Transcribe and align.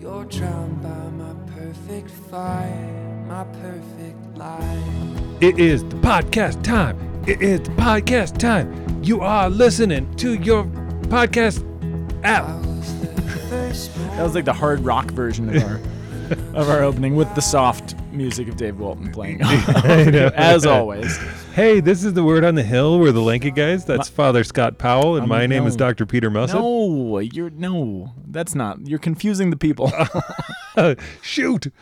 You're 0.00 0.24
drowned 0.24 0.82
by 0.82 0.88
my 1.10 1.34
perfect 1.54 2.10
fire, 2.10 3.24
my 3.28 3.44
perfect 3.44 4.38
life. 4.38 5.42
It 5.42 5.58
is 5.58 5.84
the 5.84 5.96
podcast 5.96 6.62
time. 6.62 6.96
It 7.26 7.42
is 7.42 7.60
the 7.60 7.72
podcast 7.72 8.38
time. 8.38 9.02
You 9.04 9.20
are 9.20 9.50
listening 9.50 10.10
to 10.16 10.36
your 10.36 10.64
podcast 11.10 11.62
app. 12.24 12.46
I 12.48 12.56
was 12.56 13.00
the 13.00 13.22
first 13.50 13.94
That 14.16 14.22
was 14.22 14.34
like 14.34 14.46
the 14.46 14.54
hard 14.54 14.80
rock 14.80 15.10
version 15.10 15.54
of 15.54 15.62
our 15.62 15.80
of 16.58 16.70
our 16.70 16.82
opening 16.82 17.14
with 17.14 17.34
the 17.34 17.42
soft 17.42 17.94
music 18.10 18.48
of 18.48 18.56
Dave 18.56 18.78
Walton 18.80 19.12
playing. 19.12 19.42
As 19.42 20.64
always. 20.64 21.18
Hey, 21.54 21.80
this 21.80 22.04
is 22.04 22.12
the 22.14 22.22
word 22.22 22.44
on 22.44 22.54
the 22.54 22.62
hill. 22.62 22.98
We're 23.00 23.10
the 23.12 23.20
lanky 23.20 23.50
guys. 23.50 23.84
That's 23.84 24.08
Father 24.08 24.44
Scott 24.44 24.78
Powell, 24.78 25.16
and 25.16 25.24
Um, 25.24 25.28
my 25.28 25.46
name 25.46 25.66
is 25.66 25.74
no. 25.74 25.78
Dr. 25.88 26.06
Peter 26.06 26.30
Mussett. 26.30 26.60
No, 26.60 27.18
you're 27.18 27.50
no. 27.50 28.12
That's 28.26 28.54
not. 28.54 28.86
You're 28.86 29.00
confusing 29.00 29.50
the 29.50 29.56
people. 29.56 29.92
Shoot. 31.22 31.72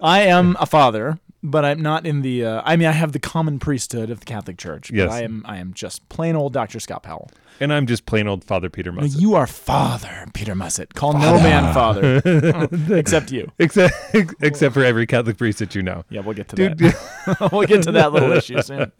I 0.00 0.20
am 0.20 0.56
a 0.60 0.66
father, 0.66 1.18
but 1.50 1.64
I'm 1.64 1.80
not 1.80 2.06
in 2.06 2.22
the. 2.22 2.44
Uh, 2.44 2.62
I 2.64 2.76
mean, 2.76 2.88
I 2.88 2.92
have 2.92 3.12
the 3.12 3.18
common 3.18 3.58
priesthood 3.58 4.10
of 4.10 4.20
the 4.20 4.26
Catholic 4.26 4.58
Church. 4.58 4.88
but 4.88 4.96
Yes. 4.96 5.12
I 5.12 5.22
am. 5.22 5.42
I 5.46 5.58
am 5.58 5.72
just 5.72 6.08
plain 6.08 6.36
old 6.36 6.52
Dr. 6.52 6.80
Scott 6.80 7.02
Powell. 7.02 7.30
And 7.58 7.72
I'm 7.72 7.86
just 7.86 8.04
plain 8.04 8.28
old 8.28 8.44
Father 8.44 8.68
Peter 8.68 8.92
Mussett. 8.92 9.18
You 9.20 9.34
are 9.34 9.46
Father 9.46 10.26
Peter 10.34 10.54
Mussett. 10.54 10.92
Call 10.94 11.14
no 11.14 11.38
man 11.40 11.72
father, 11.72 12.20
except 12.94 13.32
you. 13.32 13.50
Except, 13.58 13.94
except 14.42 14.74
for 14.74 14.84
every 14.84 15.06
Catholic 15.06 15.38
priest 15.38 15.60
that 15.60 15.74
you 15.74 15.82
know. 15.82 16.04
Yeah, 16.10 16.20
we'll 16.20 16.34
get 16.34 16.48
to 16.48 16.56
Dude, 16.56 16.76
that. 16.78 17.48
we'll 17.52 17.66
get 17.66 17.82
to 17.84 17.92
that 17.92 18.12
little 18.12 18.30
issue 18.34 18.60
soon. 18.60 18.92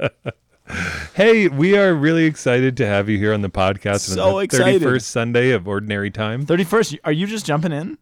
hey, 1.15 1.49
we 1.49 1.77
are 1.77 1.95
really 1.95 2.25
excited 2.25 2.77
to 2.79 2.87
have 2.87 3.09
you 3.09 3.19
here 3.19 3.33
on 3.35 3.43
the 3.43 3.51
podcast 3.51 4.01
So 4.01 4.27
on 4.29 4.33
the 4.37 4.39
excited. 4.39 4.83
31st 4.83 5.03
Sunday 5.03 5.51
of 5.51 5.69
Ordinary 5.69 6.11
Time. 6.11 6.47
Thirty 6.47 6.65
first. 6.65 6.97
Are 7.05 7.13
you 7.13 7.27
just 7.27 7.45
jumping 7.47 7.73
in? 7.73 7.99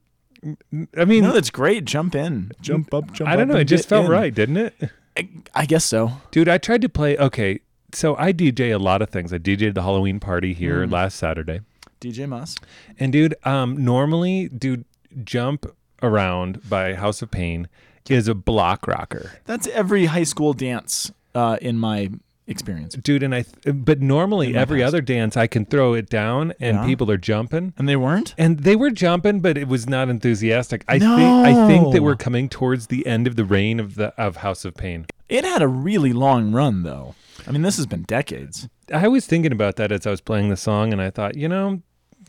I 0.96 1.04
mean, 1.04 1.24
No, 1.24 1.32
that's 1.32 1.50
great. 1.50 1.84
Jump 1.84 2.14
in. 2.14 2.52
Jump 2.60 2.92
up. 2.92 3.12
Jump 3.12 3.30
I 3.30 3.36
don't 3.36 3.48
know. 3.48 3.56
It 3.56 3.64
just 3.64 3.88
felt 3.88 4.06
in. 4.06 4.10
right, 4.10 4.34
didn't 4.34 4.58
it? 4.58 4.74
I, 5.16 5.28
I 5.54 5.66
guess 5.66 5.84
so. 5.84 6.12
Dude, 6.30 6.48
I 6.48 6.58
tried 6.58 6.82
to 6.82 6.88
play. 6.88 7.16
Okay, 7.16 7.60
so 7.92 8.16
I 8.16 8.32
DJ 8.32 8.74
a 8.74 8.78
lot 8.78 9.00
of 9.00 9.10
things. 9.10 9.32
I 9.32 9.38
DJed 9.38 9.74
the 9.74 9.82
Halloween 9.82 10.20
party 10.20 10.52
here 10.52 10.86
last 10.86 11.16
Saturday. 11.16 11.60
DJ 12.00 12.28
Moss. 12.28 12.56
And 12.98 13.12
dude, 13.12 13.34
um, 13.44 13.82
normally, 13.82 14.48
dude, 14.48 14.84
Jump 15.22 15.66
Around 16.02 16.68
by 16.68 16.94
House 16.94 17.22
of 17.22 17.30
Pain 17.30 17.68
is 18.08 18.28
a 18.28 18.34
block 18.34 18.86
rocker. 18.86 19.32
That's 19.46 19.66
every 19.68 20.06
high 20.06 20.24
school 20.24 20.52
dance 20.52 21.10
uh, 21.34 21.56
in 21.62 21.78
my 21.78 22.10
experience. 22.46 22.94
Dude, 22.94 23.22
and 23.22 23.34
I, 23.34 23.42
th- 23.42 23.74
but 23.84 24.00
normally 24.00 24.54
every 24.56 24.80
past. 24.80 24.88
other 24.88 25.00
dance 25.00 25.36
I 25.36 25.46
can 25.46 25.64
throw 25.64 25.94
it 25.94 26.08
down 26.10 26.52
and 26.60 26.78
Yeah. 26.78 26.86
people 26.86 27.10
are 27.10 27.16
jumping. 27.16 27.72
And 27.78 27.88
they 27.88 27.96
weren't? 27.96 28.34
And 28.36 28.60
they 28.60 28.76
were 28.76 28.90
jumping, 28.90 29.40
but 29.40 29.56
it 29.56 29.68
was 29.68 29.88
not 29.88 30.08
enthusiastic. 30.08 30.84
I 30.88 30.98
think 30.98 31.10
I 31.10 31.66
think 31.66 31.92
that 31.94 32.02
we're 32.02 32.16
coming 32.16 32.48
towards 32.48 32.88
the 32.88 33.06
end 33.06 33.26
of 33.26 33.36
the 33.36 33.44
reign 33.44 33.80
of 33.80 33.94
the 33.94 34.08
of 34.20 34.36
House 34.36 34.64
of 34.64 34.74
Pain. 34.74 35.06
It 35.28 35.44
had 35.44 35.62
a 35.62 35.68
really 35.68 36.12
long 36.12 36.52
run, 36.52 36.82
though. 36.82 37.14
I 37.46 37.50
mean, 37.50 37.62
this 37.62 37.76
has 37.78 37.86
been 37.86 38.02
decades. 38.02 38.68
I 38.92 39.08
was 39.08 39.26
thinking 39.26 39.52
about 39.52 39.76
that 39.76 39.90
as 39.90 40.06
I 40.06 40.10
was 40.10 40.20
playing 40.20 40.50
the 40.50 40.56
song, 40.56 40.92
and 40.92 41.00
I 41.00 41.10
thought, 41.10 41.36
you 41.36 41.48
know, 41.48 41.80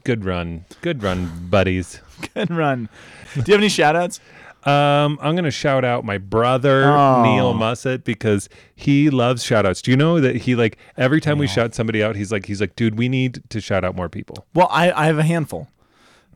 good 0.05 0.23
run, 0.25 0.65
good 0.81 1.03
run, 1.03 1.47
buddies. 1.49 1.99
Good 2.33 2.49
run. 2.49 2.87
Do 3.33 3.39
you 3.45 3.53
have 3.53 3.59
any 3.59 3.67
shout 3.67 3.95
outs? 3.97 4.21
Um, 4.65 5.19
I'm 5.21 5.35
gonna 5.35 5.51
shout 5.51 5.85
out 5.85 6.03
my 6.03 6.17
brother 6.17 6.85
Oh. 6.85 7.21
Neil 7.23 7.53
Mussett 7.53 8.03
because 8.03 8.49
he 8.75 9.09
loves 9.11 9.43
shout 9.43 9.65
outs. 9.65 9.81
Do 9.81 9.91
you 9.91 9.97
know 9.97 10.19
that 10.19 10.37
he 10.37 10.55
like 10.55 10.77
every 10.97 11.21
time 11.21 11.37
we 11.37 11.45
shout 11.47 11.75
somebody 11.75 12.01
out, 12.03 12.15
he's 12.15 12.31
like 12.31 12.47
he's 12.47 12.61
like, 12.61 12.75
dude, 12.75 12.97
we 12.97 13.07
need 13.07 13.43
to 13.49 13.61
shout 13.61 13.83
out 13.85 13.95
more 13.95 14.09
people. 14.09 14.47
Well, 14.55 14.67
I, 14.71 14.91
I 14.91 15.05
have 15.05 15.19
a 15.19 15.23
handful. 15.23 15.67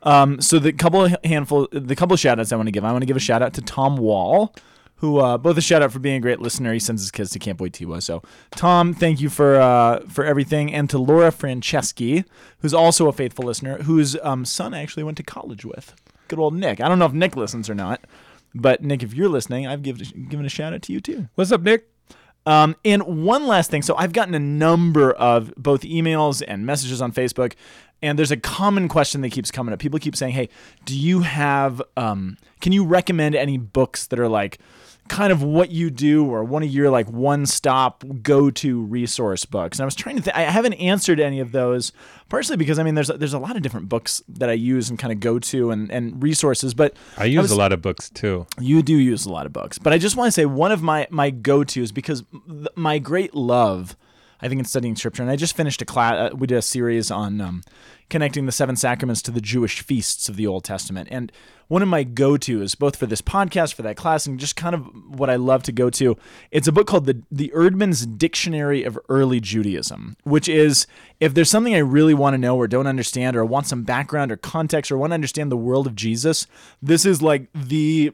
Um, 0.04 0.40
so 0.42 0.60
the 0.60 0.72
couple 0.72 1.06
of 1.06 1.16
handful, 1.24 1.68
the 1.72 1.96
couple 1.96 2.14
of 2.14 2.20
shout 2.20 2.40
outs 2.40 2.52
I 2.52 2.56
want 2.56 2.68
to 2.68 2.72
give. 2.72 2.86
I 2.86 2.92
want 2.92 3.02
to 3.02 3.06
give 3.08 3.18
a 3.18 3.20
shout 3.20 3.42
out 3.42 3.54
to 3.56 3.62
Tom 3.62 3.98
Wall, 3.98 4.54
who 4.98 5.18
uh, 5.18 5.38
both 5.38 5.58
a 5.58 5.62
shout 5.62 5.82
out 5.82 5.92
for 5.92 6.00
being 6.00 6.18
a 6.18 6.20
great 6.22 6.40
listener. 6.40 6.72
He 6.72 6.80
sends 6.80 7.02
his 7.02 7.10
kids 7.12 7.32
to 7.32 7.40
Camp 7.40 7.60
Wojtyla. 7.60 8.02
So 8.04 8.22
Tom, 8.52 8.94
thank 8.94 9.20
you 9.20 9.30
for 9.30 9.60
uh, 9.60 10.02
for 10.08 10.24
everything, 10.24 10.72
and 10.74 10.88
to 10.92 10.98
Laura 11.00 11.32
Franceschi, 11.32 12.26
who's 12.60 12.74
also 12.76 13.08
a 13.08 13.12
faithful 13.12 13.46
listener, 13.46 13.80
whose 13.84 14.16
um, 14.22 14.46
son 14.46 14.74
I 14.76 14.82
actually 14.84 15.04
went 15.04 15.18
to 15.18 15.24
college 15.24 15.66
with. 15.66 15.96
Good 16.30 16.40
old 16.40 16.54
Nick. 16.54 16.80
I 16.80 16.88
don't 16.88 17.00
know 17.00 17.06
if 17.08 17.14
Nick 17.14 17.36
listens 17.36 17.70
or 17.70 17.76
not, 17.76 18.06
but 18.56 18.82
Nick, 18.82 19.04
if 19.04 19.14
you're 19.14 19.28
listening, 19.28 19.68
I've 19.68 19.82
given 19.82 20.28
given 20.30 20.46
a 20.46 20.50
shout 20.50 20.74
out 20.74 20.84
to 20.84 20.94
you 20.94 21.02
too. 21.02 21.28
What's 21.36 21.52
up, 21.52 21.62
Nick? 21.62 21.90
Um, 22.46 22.76
and 22.86 23.26
one 23.26 23.48
last 23.48 23.70
thing. 23.70 23.82
So 23.82 23.96
I've 23.98 24.14
gotten 24.14 24.34
a 24.34 24.40
number 24.40 25.12
of 25.12 25.54
both 25.56 25.82
emails 25.82 26.42
and 26.48 26.66
messages 26.66 27.02
on 27.02 27.12
Facebook, 27.12 27.54
and 28.02 28.18
there's 28.18 28.32
a 28.32 28.38
common 28.38 28.88
question 28.88 29.22
that 29.22 29.32
keeps 29.32 29.52
coming 29.52 29.74
up. 29.74 29.80
People 29.80 30.00
keep 30.00 30.16
saying, 30.16 30.34
"Hey, 30.34 30.50
do 30.86 30.98
you 30.98 31.22
have? 31.22 31.82
Um, 31.98 32.38
can 32.62 32.72
you 32.72 32.86
recommend 32.86 33.36
any 33.36 33.58
books 33.58 34.08
that 34.08 34.20
are 34.20 34.30
like?" 34.30 34.60
Kind 35.10 35.32
of 35.34 35.44
what 35.44 35.70
you 35.72 35.90
do 35.90 36.26
or 36.26 36.44
one 36.44 36.64
of 36.64 36.70
your 36.70 36.90
like 36.90 37.10
one 37.10 37.46
stop 37.46 38.04
go 38.22 38.50
to 38.50 38.84
resource 38.86 39.44
books 39.44 39.78
and 39.78 39.84
i 39.84 39.86
was 39.86 39.96
trying 39.96 40.16
to 40.16 40.22
th- 40.22 40.36
i 40.36 40.44
haven't 40.44 40.74
answered 40.76 41.20
any 41.20 41.40
of 41.40 41.52
those 41.52 41.92
partially 42.30 42.56
because 42.56 42.80
i 42.80 42.84
mean 42.84 42.96
there's 42.96 43.08
there's 43.10 43.34
a 43.34 43.40
lot 43.40 43.56
of 43.56 43.62
different 43.62 43.90
books 43.90 44.22
that 44.30 44.50
i 44.50 44.54
use 44.54 44.90
and 44.90 44.98
kind 45.00 45.12
of 45.12 45.20
go 45.20 45.38
to 45.40 45.72
and 45.72 45.92
and 45.92 46.22
resources 46.24 46.74
but 46.74 46.96
I 47.18 47.26
use 47.26 47.42
was- 47.42 47.52
a 47.52 47.56
lot 47.58 47.74
of 47.74 47.82
books 47.82 48.10
too. 48.10 48.46
you 48.60 48.82
do 48.82 48.96
use 48.96 49.26
a 49.26 49.32
lot 49.32 49.46
of 49.46 49.52
books, 49.54 49.78
but 49.78 49.92
I 49.94 49.98
just 49.98 50.16
want 50.16 50.28
to 50.28 50.32
say 50.32 50.46
one 50.46 50.72
of 50.72 50.82
my 50.82 51.08
my 51.10 51.32
go 51.32 51.64
tos 51.64 51.92
because 51.92 52.24
th- 52.48 52.68
my 52.76 53.00
great 53.00 53.34
love, 53.36 53.98
I 54.42 54.48
think, 54.48 54.60
in 54.60 54.66
studying 54.66 54.96
scripture, 54.96 55.22
and 55.22 55.32
I 55.32 55.36
just 55.36 55.56
finished 55.56 55.82
a 55.82 55.86
class. 55.86 56.32
Uh, 56.32 56.36
we 56.36 56.48
did 56.48 56.58
a 56.58 56.62
series 56.62 57.12
on 57.12 57.42
um, 57.42 57.62
connecting 58.10 58.46
the 58.46 58.52
seven 58.52 58.76
sacraments 58.76 59.22
to 59.24 59.32
the 59.32 59.42
Jewish 59.42 59.82
feasts 59.82 60.30
of 60.30 60.36
the 60.36 60.48
Old 60.48 60.64
Testament, 60.64 61.10
and 61.12 61.32
one 61.70 61.84
of 61.84 61.88
my 61.88 62.04
go 62.04 62.36
tos, 62.36 62.74
both 62.74 62.96
for 62.96 63.06
this 63.06 63.22
podcast, 63.22 63.76
for 63.76 63.84
that 63.84 63.96
class, 63.96 64.26
and 64.26 64.40
just 64.40 64.56
kind 64.56 64.74
of 64.74 64.88
what 65.08 65.30
I 65.30 65.36
love 65.36 65.62
to 65.64 65.72
go 65.72 65.92
to, 65.92 66.18
it's 66.50 66.68
a 66.68 66.72
book 66.72 66.88
called 66.88 67.06
the 67.06 67.22
the 67.32 67.52
Eerdmans 67.56 68.18
Dictionary 68.18 68.84
of 68.84 68.98
Early 69.08 69.40
Judaism, 69.40 70.18
which 70.24 70.50
is 70.50 70.88
if 71.20 71.34
there's 71.34 71.50
something 71.50 71.76
I 71.76 71.80
really 71.80 72.16
want 72.16 72.34
to 72.34 72.40
know 72.40 72.58
or 72.58 72.68
don't 72.68 72.88
understand 72.88 73.38
or 73.38 73.46
want 73.46 73.68
some 73.68 73.84
background 73.84 74.32
or 74.32 74.38
context 74.38 74.92
or 74.92 74.98
want 74.98 75.12
to 75.12 75.16
understand 75.16 75.52
the 75.52 75.58
world 75.58 75.86
of 75.86 75.96
Jesus, 75.96 76.48
this 76.82 77.06
is 77.06 77.22
like 77.22 77.48
the 77.54 78.12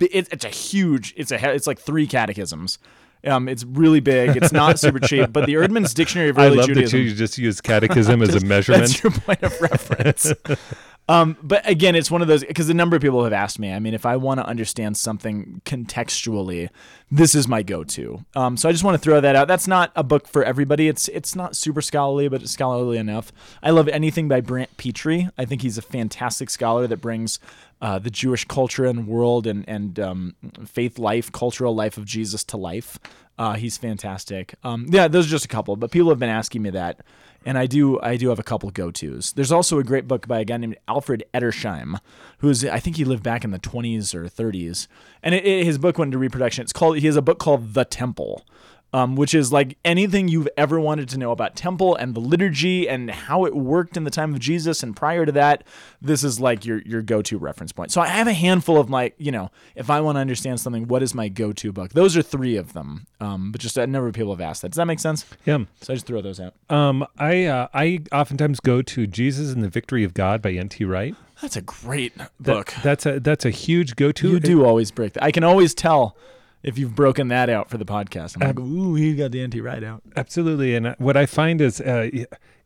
it, 0.00 0.28
it's 0.30 0.44
a 0.44 0.48
huge 0.48 1.14
it's 1.16 1.32
a 1.32 1.54
it's 1.54 1.66
like 1.66 1.80
three 1.80 2.06
catechisms. 2.06 2.78
Um, 3.26 3.48
it's 3.48 3.64
really 3.64 4.00
big. 4.00 4.36
It's 4.36 4.52
not 4.52 4.78
super 4.80 5.00
cheap, 5.00 5.32
but 5.32 5.46
the 5.46 5.54
Eerdmans 5.54 5.94
Dictionary 5.94 6.28
of 6.30 6.38
Early 6.38 6.46
I 6.46 6.60
love 6.60 6.66
Judaism. 6.66 6.98
that 7.00 7.04
you 7.04 7.14
just 7.14 7.38
use 7.38 7.60
catechism 7.60 8.22
as 8.22 8.34
a 8.34 8.40
measurement. 8.46 8.82
That's 8.84 9.02
your 9.02 9.12
point 9.12 9.42
of 9.42 9.60
reference. 9.60 10.32
um, 11.08 11.38
but 11.42 11.68
again, 11.68 11.94
it's 11.94 12.10
one 12.10 12.20
of 12.20 12.28
those 12.28 12.44
because 12.44 12.68
a 12.68 12.74
number 12.74 12.94
of 12.94 13.00
people 13.00 13.24
have 13.24 13.32
asked 13.32 13.58
me. 13.58 13.72
I 13.72 13.78
mean, 13.78 13.94
if 13.94 14.04
I 14.04 14.16
want 14.16 14.40
to 14.40 14.46
understand 14.46 14.96
something 14.96 15.62
contextually, 15.64 16.68
this 17.10 17.34
is 17.34 17.48
my 17.48 17.62
go-to. 17.62 18.24
Um, 18.36 18.58
so 18.58 18.68
I 18.68 18.72
just 18.72 18.84
want 18.84 18.94
to 18.94 18.98
throw 18.98 19.18
that 19.20 19.34
out. 19.34 19.48
That's 19.48 19.66
not 19.66 19.90
a 19.96 20.04
book 20.04 20.28
for 20.28 20.44
everybody. 20.44 20.86
It's 20.86 21.08
it's 21.08 21.34
not 21.34 21.56
super 21.56 21.80
scholarly, 21.80 22.28
but 22.28 22.42
it's 22.42 22.52
scholarly 22.52 22.98
enough. 22.98 23.32
I 23.62 23.70
love 23.70 23.88
anything 23.88 24.28
by 24.28 24.42
Brant 24.42 24.76
Pitre. 24.76 25.30
I 25.38 25.44
think 25.46 25.62
he's 25.62 25.78
a 25.78 25.82
fantastic 25.82 26.50
scholar 26.50 26.86
that 26.86 26.98
brings 26.98 27.38
uh, 27.80 27.98
the 27.98 28.10
Jewish 28.10 28.44
culture 28.44 28.84
and 28.84 29.06
world 29.06 29.46
and 29.46 29.66
and 29.66 29.98
um, 29.98 30.34
faith 30.66 30.98
life, 30.98 31.32
cultural 31.32 31.74
life 31.74 31.96
of 31.96 32.04
Jesus 32.04 32.44
to 32.44 32.58
life. 32.58 32.98
Uh, 33.38 33.54
he's 33.54 33.78
fantastic. 33.78 34.56
Um, 34.64 34.86
yeah, 34.90 35.06
those 35.06 35.26
are 35.26 35.30
just 35.30 35.44
a 35.44 35.48
couple, 35.48 35.76
but 35.76 35.90
people 35.92 36.08
have 36.08 36.18
been 36.18 36.28
asking 36.28 36.60
me 36.60 36.70
that, 36.70 37.00
and 37.48 37.56
I 37.56 37.66
do 37.66 37.98
I 38.02 38.16
do 38.18 38.28
have 38.28 38.38
a 38.38 38.42
couple 38.42 38.70
go 38.70 38.90
tos. 38.90 39.32
There's 39.32 39.50
also 39.50 39.78
a 39.78 39.84
great 39.84 40.06
book 40.06 40.28
by 40.28 40.40
a 40.40 40.44
guy 40.44 40.58
named 40.58 40.76
Alfred 40.86 41.24
Edersheim, 41.32 41.98
who's 42.40 42.62
I 42.64 42.78
think 42.78 42.96
he 42.96 43.04
lived 43.06 43.22
back 43.22 43.42
in 43.42 43.50
the 43.50 43.58
20s 43.58 44.14
or 44.14 44.24
30s, 44.26 44.86
and 45.22 45.34
it, 45.34 45.44
it- 45.46 45.64
his 45.64 45.78
book 45.78 45.96
went 45.98 46.08
into 46.10 46.18
reproduction. 46.18 46.62
It's 46.62 46.72
called 46.74 46.98
he 46.98 47.06
has 47.06 47.16
a 47.16 47.22
book 47.22 47.38
called 47.38 47.72
The 47.74 47.84
Temple. 47.86 48.44
Um, 48.90 49.16
which 49.16 49.34
is 49.34 49.52
like 49.52 49.76
anything 49.84 50.28
you've 50.28 50.48
ever 50.56 50.80
wanted 50.80 51.10
to 51.10 51.18
know 51.18 51.30
about 51.30 51.54
temple 51.54 51.94
and 51.94 52.14
the 52.14 52.20
liturgy 52.20 52.88
and 52.88 53.10
how 53.10 53.44
it 53.44 53.54
worked 53.54 53.98
in 53.98 54.04
the 54.04 54.10
time 54.10 54.32
of 54.32 54.40
Jesus 54.40 54.82
and 54.82 54.96
prior 54.96 55.26
to 55.26 55.32
that. 55.32 55.64
This 56.00 56.24
is 56.24 56.40
like 56.40 56.64
your 56.64 56.80
your 56.86 57.02
go 57.02 57.20
to 57.20 57.36
reference 57.36 57.70
point. 57.70 57.92
So 57.92 58.00
I 58.00 58.06
have 58.06 58.26
a 58.26 58.32
handful 58.32 58.78
of 58.78 58.88
my, 58.88 59.12
you 59.18 59.30
know, 59.30 59.50
if 59.76 59.90
I 59.90 60.00
want 60.00 60.16
to 60.16 60.20
understand 60.20 60.58
something, 60.60 60.88
what 60.88 61.02
is 61.02 61.14
my 61.14 61.28
go 61.28 61.52
to 61.52 61.70
book? 61.70 61.92
Those 61.92 62.16
are 62.16 62.22
three 62.22 62.56
of 62.56 62.72
them. 62.72 63.06
Um, 63.20 63.52
but 63.52 63.60
just 63.60 63.76
a 63.76 63.86
number 63.86 64.08
of 64.08 64.14
people 64.14 64.32
have 64.32 64.40
asked 64.40 64.62
that. 64.62 64.70
Does 64.70 64.76
that 64.76 64.86
make 64.86 65.00
sense? 65.00 65.26
yeah. 65.44 65.58
So 65.82 65.92
I 65.92 65.96
just 65.96 66.06
throw 66.06 66.22
those 66.22 66.40
out. 66.40 66.54
Um, 66.70 67.06
I 67.18 67.44
uh, 67.44 67.68
I 67.74 68.00
oftentimes 68.10 68.58
go 68.58 68.80
to 68.80 69.06
Jesus 69.06 69.52
and 69.52 69.62
the 69.62 69.68
Victory 69.68 70.02
of 70.02 70.14
God 70.14 70.40
by 70.40 70.52
N.T. 70.52 70.82
Wright. 70.86 71.14
That's 71.42 71.56
a 71.56 71.62
great 71.62 72.16
That- 72.16 72.30
book. 72.40 72.72
That's 72.82 73.04
a 73.04 73.20
that's 73.20 73.44
a 73.44 73.50
huge 73.50 73.96
go-to. 73.96 74.30
You 74.30 74.40
do 74.40 74.64
always 74.64 74.90
break 74.92 75.12
that. 75.12 75.22
I 75.22 75.30
can 75.30 75.44
always 75.44 75.74
tell 75.74 76.16
if 76.62 76.78
you've 76.78 76.94
broken 76.94 77.28
that 77.28 77.48
out 77.48 77.70
for 77.70 77.78
the 77.78 77.84
podcast. 77.84 78.36
I'm 78.40 78.46
like, 78.46 78.58
ooh, 78.58 78.94
he 78.94 79.14
got 79.14 79.30
the 79.30 79.40
N.T. 79.40 79.60
Wright 79.60 79.82
out. 79.84 80.02
Absolutely. 80.16 80.74
And 80.74 80.88
uh, 80.88 80.94
what 80.98 81.16
I 81.16 81.26
find 81.26 81.60
is 81.60 81.80
uh, 81.80 82.10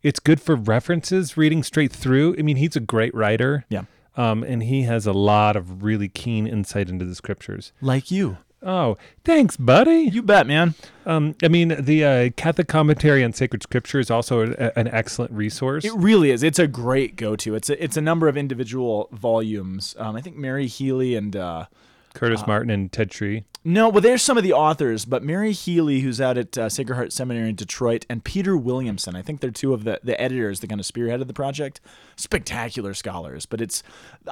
it's 0.02 0.20
good 0.20 0.40
for 0.40 0.56
references, 0.56 1.36
reading 1.36 1.62
straight 1.62 1.92
through. 1.92 2.36
I 2.38 2.42
mean, 2.42 2.56
he's 2.56 2.76
a 2.76 2.80
great 2.80 3.14
writer. 3.14 3.64
Yeah. 3.68 3.84
Um, 4.16 4.42
and 4.42 4.62
he 4.62 4.82
has 4.82 5.06
a 5.06 5.12
lot 5.12 5.56
of 5.56 5.82
really 5.82 6.08
keen 6.08 6.46
insight 6.46 6.88
into 6.88 7.04
the 7.04 7.14
scriptures. 7.14 7.72
Like 7.80 8.10
you. 8.10 8.38
Oh, 8.64 8.96
thanks, 9.24 9.56
buddy. 9.56 10.08
You 10.12 10.22
bet, 10.22 10.46
man. 10.46 10.74
Um, 11.04 11.34
I 11.42 11.48
mean, 11.48 11.74
the 11.80 12.04
uh, 12.04 12.30
Catholic 12.36 12.68
commentary 12.68 13.24
on 13.24 13.32
sacred 13.32 13.62
scripture 13.62 13.98
is 13.98 14.10
also 14.10 14.52
a, 14.52 14.78
an 14.78 14.86
excellent 14.88 15.32
resource. 15.32 15.84
It 15.84 15.94
really 15.94 16.30
is. 16.30 16.44
It's 16.44 16.60
a 16.60 16.68
great 16.68 17.16
go-to. 17.16 17.56
It's 17.56 17.68
a, 17.70 17.82
it's 17.82 17.96
a 17.96 18.00
number 18.00 18.28
of 18.28 18.36
individual 18.36 19.08
volumes. 19.10 19.96
Um, 19.98 20.14
I 20.14 20.20
think 20.20 20.36
Mary 20.36 20.68
Healy 20.68 21.16
and 21.16 21.34
uh, 21.34 21.66
Curtis 22.14 22.46
Martin 22.46 22.70
and 22.70 22.90
Ted 22.90 23.12
Sri. 23.12 23.44
no, 23.64 23.88
well, 23.88 24.00
there's 24.00 24.22
some 24.22 24.36
of 24.36 24.42
the 24.42 24.52
authors, 24.52 25.04
but 25.04 25.22
Mary 25.22 25.52
Healy, 25.52 26.00
who's 26.00 26.20
out 26.20 26.36
at 26.36 26.56
uh, 26.58 26.68
Sacred 26.68 26.94
Heart 26.94 27.12
Seminary 27.12 27.50
in 27.50 27.54
Detroit, 27.54 28.04
and 28.08 28.22
Peter 28.24 28.56
Williamson. 28.56 29.16
I 29.16 29.22
think 29.22 29.40
they're 29.40 29.50
two 29.50 29.72
of 29.72 29.84
the, 29.84 30.00
the 30.02 30.20
editors 30.20 30.60
that 30.60 30.68
kind 30.68 30.80
of 30.80 30.86
spearheaded 30.86 31.26
the 31.26 31.34
project. 31.34 31.80
Spectacular 32.16 32.94
scholars, 32.94 33.46
but 33.46 33.60
it's 33.60 33.82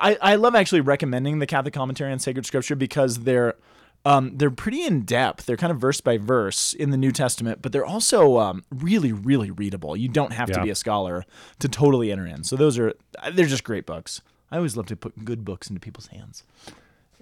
I, 0.00 0.16
I 0.20 0.34
love 0.36 0.54
actually 0.54 0.80
recommending 0.80 1.38
the 1.38 1.46
Catholic 1.46 1.74
commentary 1.74 2.12
on 2.12 2.18
sacred 2.18 2.46
scripture 2.46 2.76
because 2.76 3.20
they're 3.20 3.56
um, 4.04 4.36
they're 4.36 4.50
pretty 4.50 4.84
in 4.84 5.02
depth. 5.02 5.46
They're 5.46 5.56
kind 5.56 5.70
of 5.70 5.78
verse 5.78 6.00
by 6.00 6.16
verse 6.16 6.72
in 6.72 6.90
the 6.90 6.96
New 6.96 7.12
Testament, 7.12 7.60
but 7.60 7.72
they're 7.72 7.84
also 7.84 8.38
um, 8.38 8.64
really, 8.70 9.12
really 9.12 9.50
readable. 9.50 9.96
You 9.96 10.08
don't 10.08 10.32
have 10.32 10.50
to 10.50 10.62
be 10.62 10.70
a 10.70 10.74
scholar 10.74 11.24
to 11.58 11.68
totally 11.68 12.10
enter 12.10 12.26
in. 12.26 12.44
So 12.44 12.56
those 12.56 12.78
are 12.78 12.94
they're 13.32 13.46
just 13.46 13.64
great 13.64 13.86
books. 13.86 14.22
I 14.50 14.56
always 14.56 14.76
love 14.76 14.86
to 14.86 14.96
put 14.96 15.24
good 15.24 15.44
books 15.44 15.68
into 15.68 15.80
people's 15.80 16.08
hands 16.08 16.44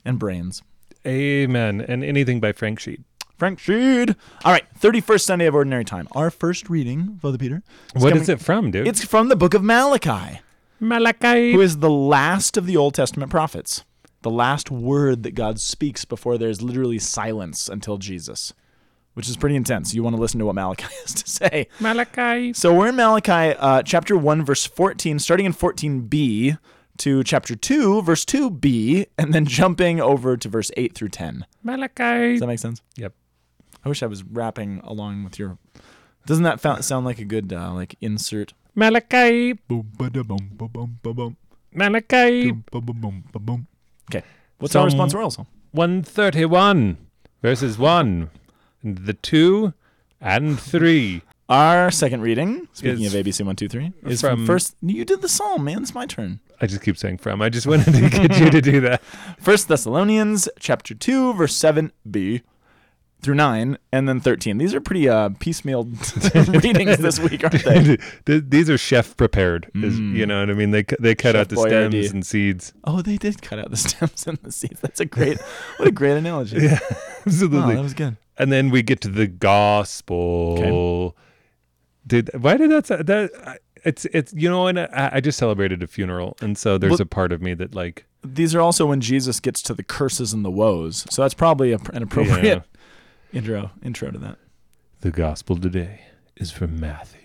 and 0.09 0.19
brains. 0.19 0.63
Amen. 1.07 1.81
And 1.81 2.03
anything 2.03 2.41
by 2.41 2.53
Frank 2.53 2.81
Sheet. 2.81 3.03
Frank 3.37 3.61
Sheed. 3.61 4.17
All 4.45 4.51
right, 4.53 4.65
31st 4.81 5.21
Sunday 5.21 5.47
of 5.47 5.55
Ordinary 5.55 5.85
Time. 5.85 6.09
Our 6.13 6.31
first 6.31 6.69
reading, 6.69 7.19
Father 7.23 7.39
Peter. 7.39 7.63
What 7.93 8.09
coming- 8.09 8.23
is 8.23 8.29
it 8.29 8.41
from, 8.41 8.71
dude? 8.73 8.89
It's 8.89 9.05
from 9.05 9.29
the 9.29 9.37
book 9.37 9.55
of 9.55 9.63
Malachi, 9.63 10.41
Malachi. 10.81 11.53
who 11.53 11.61
is 11.61 11.79
the 11.79 11.91
last 11.91 12.57
of 12.57 12.67
the 12.67 12.77
Old 12.77 12.95
Testament 12.95 13.31
prophets. 13.31 13.85
The 14.23 14.31
last 14.31 14.73
word 14.73 15.23
that 15.23 15.37
God 15.37 15.61
speaks 15.61 16.05
before 16.05 16.37
there's 16.39 16.61
literally 16.61 16.99
silence 16.99 17.69
until 17.69 17.99
Jesus, 17.99 18.53
which 19.15 19.29
is 19.29 19.37
pretty 19.37 19.55
intense. 19.55 19.95
You 19.95 20.03
want 20.03 20.17
to 20.17 20.21
listen 20.21 20.41
to 20.41 20.47
what 20.47 20.57
Malachi 20.57 20.83
has 21.03 21.15
to 21.15 21.31
say. 21.31 21.69
Malachi. 21.79 22.53
So 22.55 22.75
we're 22.75 22.89
in 22.89 22.97
Malachi 22.97 23.57
uh, 23.57 23.83
chapter 23.85 24.17
1, 24.17 24.45
verse 24.45 24.67
14, 24.67 25.21
starting 25.21 25.47
in 25.47 25.53
14b 25.55 26.59
to 26.99 27.23
chapter 27.25 27.55
2, 27.57 28.03
verse 28.03 28.25
2b, 28.25 29.07
and 29.19 29.33
then 29.35 29.45
jumping 29.47 30.01
over 30.01 30.37
to 30.37 30.49
verse 30.49 30.71
8 30.77 30.95
through 30.95 31.09
10. 31.11 31.47
Malachi. 31.63 32.33
Does 32.33 32.41
that 32.41 32.47
make 32.47 32.59
sense? 32.59 32.83
Yep. 32.97 33.13
I 33.85 33.89
wish 33.89 34.03
I 34.03 34.07
was 34.07 34.23
rapping 34.25 34.81
along 34.85 35.25
with 35.25 35.39
your. 35.39 35.59
Doesn't 36.27 36.45
that 36.45 36.61
fa- 36.61 36.83
sound 36.83 37.07
like 37.07 37.19
a 37.19 37.25
good 37.25 37.53
uh, 37.53 37.73
like 37.73 37.95
insert? 38.01 38.53
Malachi. 38.75 39.53
Boom, 39.55 39.91
ba-da-bum, 39.97 40.51
ba-bum, 40.53 40.99
ba-bum, 41.03 41.37
Malachi. 41.73 42.51
boom, 42.51 42.65
ba-bum, 42.71 43.01
bum, 43.01 43.25
ba-bum. 43.33 43.67
Okay, 44.11 44.25
what's 44.59 44.73
Some- 44.73 44.83
our 44.85 44.89
responsorial 44.89 45.33
psalm? 45.33 45.47
131 45.73 46.97
verses 47.43 47.79
1 47.79 48.31
and 48.83 48.99
the 48.99 49.13
2 49.15 49.73
and 50.21 50.59
3 50.59 51.23
Our 51.49 51.91
second 51.91 52.21
reading, 52.23 52.69
speaking 52.73 53.05
Is 53.05 53.15
of 53.15 53.25
ABC 53.25 53.45
one 53.47 53.57
two 53.57 53.69
three, 53.69 53.93
is 54.05 54.21
from, 54.21 54.39
from- 54.41 54.47
first. 54.47 54.77
You 54.83 55.05
did 55.05 55.23
the 55.23 55.29
psalm, 55.29 55.65
man. 55.65 55.83
It's 55.83 55.95
my 55.95 56.05
turn. 56.07 56.41
I 56.61 56.67
just 56.67 56.83
keep 56.83 56.97
saying 56.97 57.19
from 57.19 57.41
i 57.43 57.49
just 57.49 57.67
wanted 57.67 57.93
to 57.95 58.09
get 58.11 58.39
you 58.39 58.51
to 58.51 58.61
do 58.61 58.81
that 58.89 59.03
First 59.39 59.69
Thessalonians 59.69 60.49
chapter 60.59 60.95
two, 60.95 61.33
verse 61.35 61.55
seven 61.55 61.93
b 62.11 62.43
through 63.21 63.35
nine, 63.35 63.79
and 63.91 64.09
then 64.09 64.21
thirteen. 64.21 64.59
These 64.59 64.73
are 64.75 64.81
pretty 64.81 65.09
uh, 65.09 65.31
piecemeal 65.41 65.85
readings 66.63 66.99
this 66.99 67.19
week, 67.19 67.43
aren't 67.43 67.65
they? 67.65 68.39
These 68.39 68.71
are 68.71 68.79
chef 68.79 69.17
prepared 69.17 69.69
is, 69.75 69.99
you 69.99 70.25
know 70.25 70.39
what 70.41 70.51
i 70.51 70.53
mean 70.53 70.71
they 70.71 70.85
they 71.01 71.17
cut 71.17 71.33
Chef 71.33 71.41
out 71.41 71.49
the 71.49 71.57
Boyardee. 71.57 71.89
stems 72.05 72.13
and 72.13 72.25
seeds 72.27 72.73
Oh, 72.85 73.03
they 73.03 73.17
did 73.17 73.43
cut 73.43 73.59
out 73.59 73.71
the 73.71 73.77
stems 73.77 74.25
and 74.29 74.39
the 74.39 74.53
seeds. 74.53 74.81
That's 74.81 75.01
a 75.01 75.05
great, 75.05 75.41
what 75.79 75.89
a 75.89 75.91
great 75.93 76.17
analogy. 76.17 76.59
yeah 76.59 76.79
Wow, 76.81 76.97
absolutely 77.27 77.75
that 77.75 77.83
was 77.83 77.95
good. 77.95 78.17
and 78.39 78.53
then 78.53 78.71
we 78.71 78.83
get 78.83 79.01
to 79.01 79.09
the 79.09 79.27
gospel 79.27 81.17
did 82.07 82.31
why 82.41 82.57
did 82.57 82.71
that 82.71 83.07
that 83.07 83.31
I- 83.47 83.59
it's 83.85 84.05
it's 84.07 84.33
you 84.35 84.49
know 84.49 84.67
and 84.67 84.79
I, 84.79 85.11
I 85.15 85.21
just 85.21 85.39
celebrated 85.39 85.83
a 85.83 85.87
funeral 85.87 86.37
and 86.41 86.57
so 86.57 86.79
there's 86.79 87.01
a 87.01 87.07
part 87.07 87.33
of 87.33 87.41
me 87.43 87.55
that 87.55 87.75
like 87.75 88.07
These 88.23 88.55
are 88.55 88.61
also 88.61 88.87
when 88.87 89.01
Jesus 89.01 89.41
gets 89.41 89.63
to 89.63 89.75
the 89.75 89.83
curses 89.83 90.33
and 90.33 90.45
the 90.45 90.51
woes. 90.51 91.07
So 91.11 91.23
that's 91.23 91.35
probably 91.35 91.73
a, 91.73 91.79
an 91.93 92.03
appropriate 92.03 92.63
intro 93.33 93.71
intro 93.83 94.11
to 94.11 94.19
that. 94.19 94.39
The 95.01 95.11
gospel 95.11 95.57
today 95.57 96.03
is 96.37 96.51
from 96.51 96.79
Matthew 96.81 97.21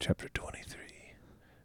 chapter 0.00 0.28
23, 0.30 0.80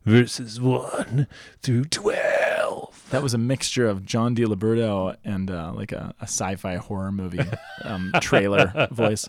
verses 0.06 0.62
1 0.62 1.28
through 1.63 1.86
12. 1.86 3.07
That 3.10 3.24
was 3.24 3.33
a 3.33 3.38
mixture 3.40 3.88
of 3.88 4.06
John 4.06 4.36
DiLiberto 4.36 5.16
and 5.24 5.50
uh, 5.50 5.72
like 5.74 5.92
a, 5.92 6.13
a 6.19 6.24
sci-fi 6.24 6.75
horror 6.75 7.12
movie 7.12 7.40
um, 7.83 8.12
trailer 8.22 8.88
voice. 8.92 9.28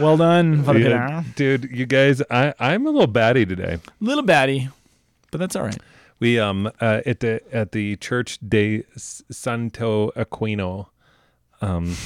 Well 0.00 0.16
done, 0.16 0.64
Yeah, 0.76 1.22
dude, 1.36 1.70
you 1.70 1.86
guys, 1.86 2.22
I, 2.30 2.54
I'm 2.58 2.86
a 2.86 2.90
little 2.90 3.06
batty 3.06 3.46
today. 3.46 3.78
Little 4.00 4.24
batty, 4.24 4.68
but 5.30 5.38
that's 5.38 5.56
all 5.56 5.62
right. 5.62 5.78
We 6.20 6.38
um 6.38 6.70
uh, 6.80 7.00
at 7.04 7.20
the 7.20 7.40
at 7.52 7.72
the 7.72 7.96
Church 7.96 8.38
de 8.46 8.84
Santo 8.96 10.10
Aquino, 10.12 10.86
um, 11.60 11.96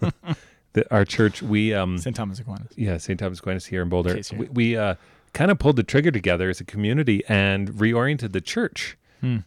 the, 0.72 0.92
our 0.92 1.04
church 1.04 1.42
we 1.42 1.74
um 1.74 1.98
St. 1.98 2.14
Thomas 2.14 2.38
Aquinas. 2.38 2.68
yeah 2.76 2.96
St. 2.98 3.18
Thomas 3.18 3.40
Aquinas 3.40 3.66
here 3.66 3.82
in 3.82 3.88
Boulder. 3.88 4.14
Here. 4.14 4.38
We, 4.38 4.46
we 4.48 4.76
uh 4.76 4.94
kind 5.32 5.50
of 5.50 5.58
pulled 5.58 5.76
the 5.76 5.82
trigger 5.82 6.10
together 6.10 6.48
as 6.48 6.60
a 6.60 6.64
community 6.64 7.22
and 7.28 7.70
reoriented 7.70 8.32
the 8.32 8.40
church. 8.40 8.96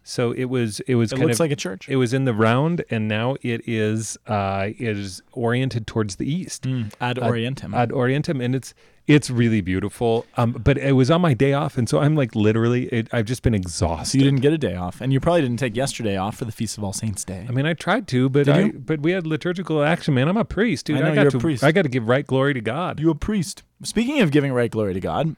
So 0.04 0.32
it 0.32 0.46
was 0.46 0.80
it 0.82 0.96
was 0.96 1.12
Hmm. 1.12 1.16
It 1.16 1.18
kind 1.20 1.28
looks 1.28 1.36
of 1.38 1.40
like 1.42 1.52
a 1.52 1.56
church. 1.56 1.90
It 1.90 1.96
was 1.98 2.14
in 2.14 2.26
the 2.26 2.34
round, 2.34 2.84
and 2.90 3.08
now 3.08 3.36
it 3.42 3.68
is 3.68 4.18
uh, 4.28 4.70
it 4.70 4.98
is 4.98 5.22
oriented 5.34 5.88
towards 5.88 6.18
the 6.18 6.32
east, 6.32 6.66
Ad 7.00 7.18
Orientem. 7.18 7.74
ad 7.76 7.90
orientem, 7.92 8.44
and 8.44 8.54
it's 8.56 8.74
it's 9.08 9.30
really 9.32 9.62
beautiful. 9.62 10.26
Um, 10.38 10.52
but 10.54 10.78
it 10.78 10.92
was 10.94 11.10
on 11.10 11.22
my 11.22 11.34
day 11.34 11.54
off, 11.54 11.78
and 11.78 11.90
so 11.90 12.00
I'm 12.00 12.16
like 12.16 12.36
literally, 12.36 12.86
it, 12.86 13.08
I've 13.12 13.26
just 13.26 13.42
been 13.44 13.54
so 13.54 13.58
exhausted. 13.58 14.20
you 14.20 14.24
didn't 14.24 14.42
get 14.42 14.54
a 14.54 14.58
day 14.58 14.76
off, 14.76 15.02
and 15.02 15.12
you 15.12 15.20
probably 15.20 15.42
didn't 15.42 15.58
take 15.60 15.76
yesterday 15.76 16.16
off 16.18 16.38
for 16.38 16.46
the 16.46 16.52
Feast 16.52 16.78
of 16.78 16.84
All 16.84 16.94
Saints 16.94 17.24
Day. 17.26 17.46
I 17.50 17.52
mean, 17.52 17.66
I 17.66 17.74
tried 17.74 18.08
to, 18.10 18.30
but 18.30 18.46
Did 18.46 18.56
I 18.56 18.60
you? 18.66 18.74
but 18.74 19.02
we 19.02 19.12
had 19.12 19.26
liturgical 19.26 19.84
action, 19.84 20.14
man. 20.14 20.28
I'm 20.30 20.38
a 20.38 20.46
priest, 20.46 20.86
dude. 20.86 20.98
I 20.98 21.02
know, 21.02 21.16
got 21.16 21.22
you're 21.22 21.28
a 21.30 21.32
to 21.32 21.40
priest. 21.40 21.64
I 21.64 21.72
got 21.72 21.82
to 21.82 21.90
give 21.90 22.08
right 22.08 22.26
glory 22.26 22.54
to 22.54 22.62
God. 22.62 23.00
You 23.00 23.10
a 23.10 23.16
priest. 23.16 23.64
Speaking 23.84 24.22
of 24.22 24.30
giving 24.32 24.54
right 24.54 24.70
glory 24.70 24.94
to 24.94 25.00
God, 25.00 25.36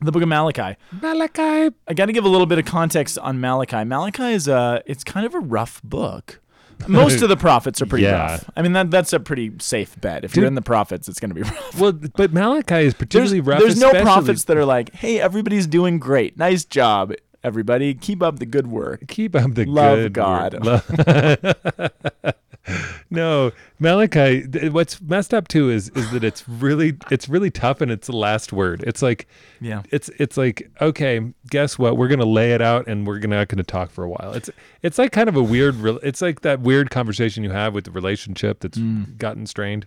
the 0.00 0.12
book 0.12 0.22
of 0.22 0.28
Malachi. 0.28 0.76
Malachi. 1.02 1.74
I 1.88 1.94
got 1.94 2.06
to 2.06 2.12
give 2.12 2.24
a 2.24 2.28
little 2.28 2.46
bit 2.46 2.58
of 2.58 2.64
context 2.64 3.18
on 3.18 3.40
Malachi. 3.40 3.84
Malachi 3.84 4.32
is 4.32 4.48
a 4.48 4.82
it's 4.86 5.04
kind 5.04 5.26
of 5.26 5.34
a 5.34 5.40
rough 5.40 5.82
book. 5.82 6.40
Most 6.86 7.22
of 7.22 7.28
the 7.28 7.36
prophets 7.48 7.82
are 7.82 7.86
pretty 7.86 8.04
Yeah. 8.04 8.32
rough. 8.32 8.50
I 8.56 8.62
mean 8.62 8.72
that 8.74 8.90
that's 8.90 9.12
a 9.12 9.18
pretty 9.20 9.52
safe 9.58 10.00
bet. 10.00 10.24
If 10.24 10.36
you're 10.36 10.46
in 10.46 10.54
the 10.54 10.62
prophets, 10.62 11.08
it's 11.08 11.18
going 11.18 11.30
to 11.30 11.34
be 11.34 11.42
rough. 11.50 11.80
Well, 11.80 11.92
but 11.92 12.32
Malachi 12.32 12.74
is 12.76 12.80
There's, 12.80 12.94
particularly 12.94 13.40
rough. 13.40 13.58
there's 13.60 13.80
no 13.80 13.90
prophets 14.02 14.44
that 14.44 14.56
are 14.56 14.64
like, 14.64 14.94
"Hey, 14.94 15.20
everybody's 15.20 15.66
doing 15.66 15.98
great. 15.98 16.36
Nice 16.38 16.64
job, 16.64 17.12
everybody. 17.44 17.94
Keep 17.94 18.22
up 18.22 18.38
the 18.38 18.46
good 18.46 18.66
work." 18.68 19.06
keep 19.08 19.34
up 19.34 19.54
the 19.54 19.64
Love 19.64 19.98
good 19.98 20.12
God. 20.12 20.64
work. 20.64 20.84
Lo- 20.88 22.32
no, 23.10 23.50
Malachi. 23.78 24.46
th- 24.46 24.72
What's 24.72 25.00
messed 25.00 25.32
up 25.32 25.48
too 25.48 25.70
is 25.70 25.88
is 25.90 26.10
that 26.10 26.22
it's 26.22 26.46
really 26.48 26.96
it's 27.10 27.28
really 27.28 27.50
tough 27.50 27.80
and 27.80 27.90
it's 27.90 28.06
the 28.08 28.16
last 28.16 28.52
word. 28.52 28.84
It's 28.86 29.00
like 29.00 29.26
Yeah. 29.60 29.82
it's 29.90 30.10
it's 30.18 30.36
like 30.36 30.70
okay, 30.80 31.32
guess 31.50 31.78
what? 31.78 31.96
We're 31.96 32.08
gonna 32.08 32.26
lay 32.26 32.52
it 32.52 32.60
out 32.60 32.86
and 32.86 33.06
we're 33.06 33.18
gonna 33.20 33.36
not 33.36 33.48
gonna 33.48 33.62
talk 33.62 33.90
for 33.90 34.04
a 34.04 34.08
while. 34.08 34.32
It's 34.34 34.50
it's 34.82 34.98
like 34.98 35.12
kind 35.12 35.28
of 35.28 35.36
a 35.36 35.42
weird. 35.42 35.76
rel- 35.76 36.00
It's 36.02 36.20
like 36.20 36.42
that 36.42 36.60
weird 36.60 36.90
conversation 36.90 37.42
you 37.42 37.50
have 37.52 37.72
with 37.72 37.84
the 37.84 37.90
relationship 37.90 38.60
that's 38.60 38.76
Mm. 38.78 39.16
gotten 39.16 39.46
strained. 39.46 39.86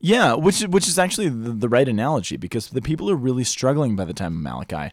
Yeah, 0.00 0.34
which 0.34 0.60
which 0.62 0.86
is 0.86 0.98
actually 0.98 1.30
the, 1.30 1.52
the 1.52 1.68
right 1.70 1.88
analogy 1.88 2.36
because 2.36 2.68
the 2.68 2.82
people 2.82 3.10
are 3.10 3.16
really 3.16 3.44
struggling 3.44 3.96
by 3.96 4.04
the 4.04 4.12
time 4.12 4.34
of 4.36 4.42
Malachi. 4.42 4.92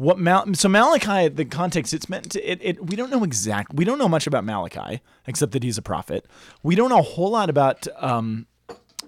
What 0.00 0.18
Mal- 0.18 0.54
so 0.54 0.66
Malachi 0.66 1.28
the 1.28 1.44
context 1.44 1.92
it's 1.92 2.08
meant 2.08 2.30
to 2.30 2.40
it, 2.50 2.58
it 2.62 2.86
we 2.86 2.96
don't 2.96 3.10
know 3.10 3.22
exact 3.22 3.74
we 3.74 3.84
don't 3.84 3.98
know 3.98 4.08
much 4.08 4.26
about 4.26 4.44
Malachi 4.44 5.02
except 5.26 5.52
that 5.52 5.62
he's 5.62 5.76
a 5.76 5.82
prophet. 5.82 6.24
We 6.62 6.74
don't 6.74 6.88
know 6.88 7.00
a 7.00 7.02
whole 7.02 7.32
lot 7.32 7.50
about 7.50 7.86
um 7.98 8.46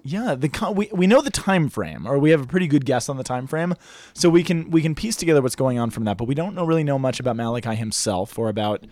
yeah, 0.04 0.34
the 0.34 0.50
we, 0.76 0.90
we 0.92 1.06
know 1.06 1.22
the 1.22 1.30
time 1.30 1.70
frame, 1.70 2.06
or 2.06 2.18
we 2.18 2.30
have 2.30 2.42
a 2.42 2.46
pretty 2.46 2.66
good 2.66 2.84
guess 2.84 3.08
on 3.08 3.16
the 3.16 3.25
time 3.25 3.46
frame, 3.46 3.75
so 4.12 4.28
we 4.28 4.42
can 4.42 4.68
we 4.70 4.82
can 4.82 4.94
piece 4.94 5.16
together 5.16 5.40
what's 5.40 5.56
going 5.56 5.78
on 5.78 5.88
from 5.88 6.04
that. 6.04 6.18
But 6.18 6.26
we 6.26 6.34
don't 6.34 6.54
know 6.54 6.66
really 6.66 6.84
know 6.84 6.99
much 6.99 7.18
about 7.20 7.37
Malachi 7.37 7.75
himself, 7.75 8.38
or 8.38 8.50
about 8.50 8.84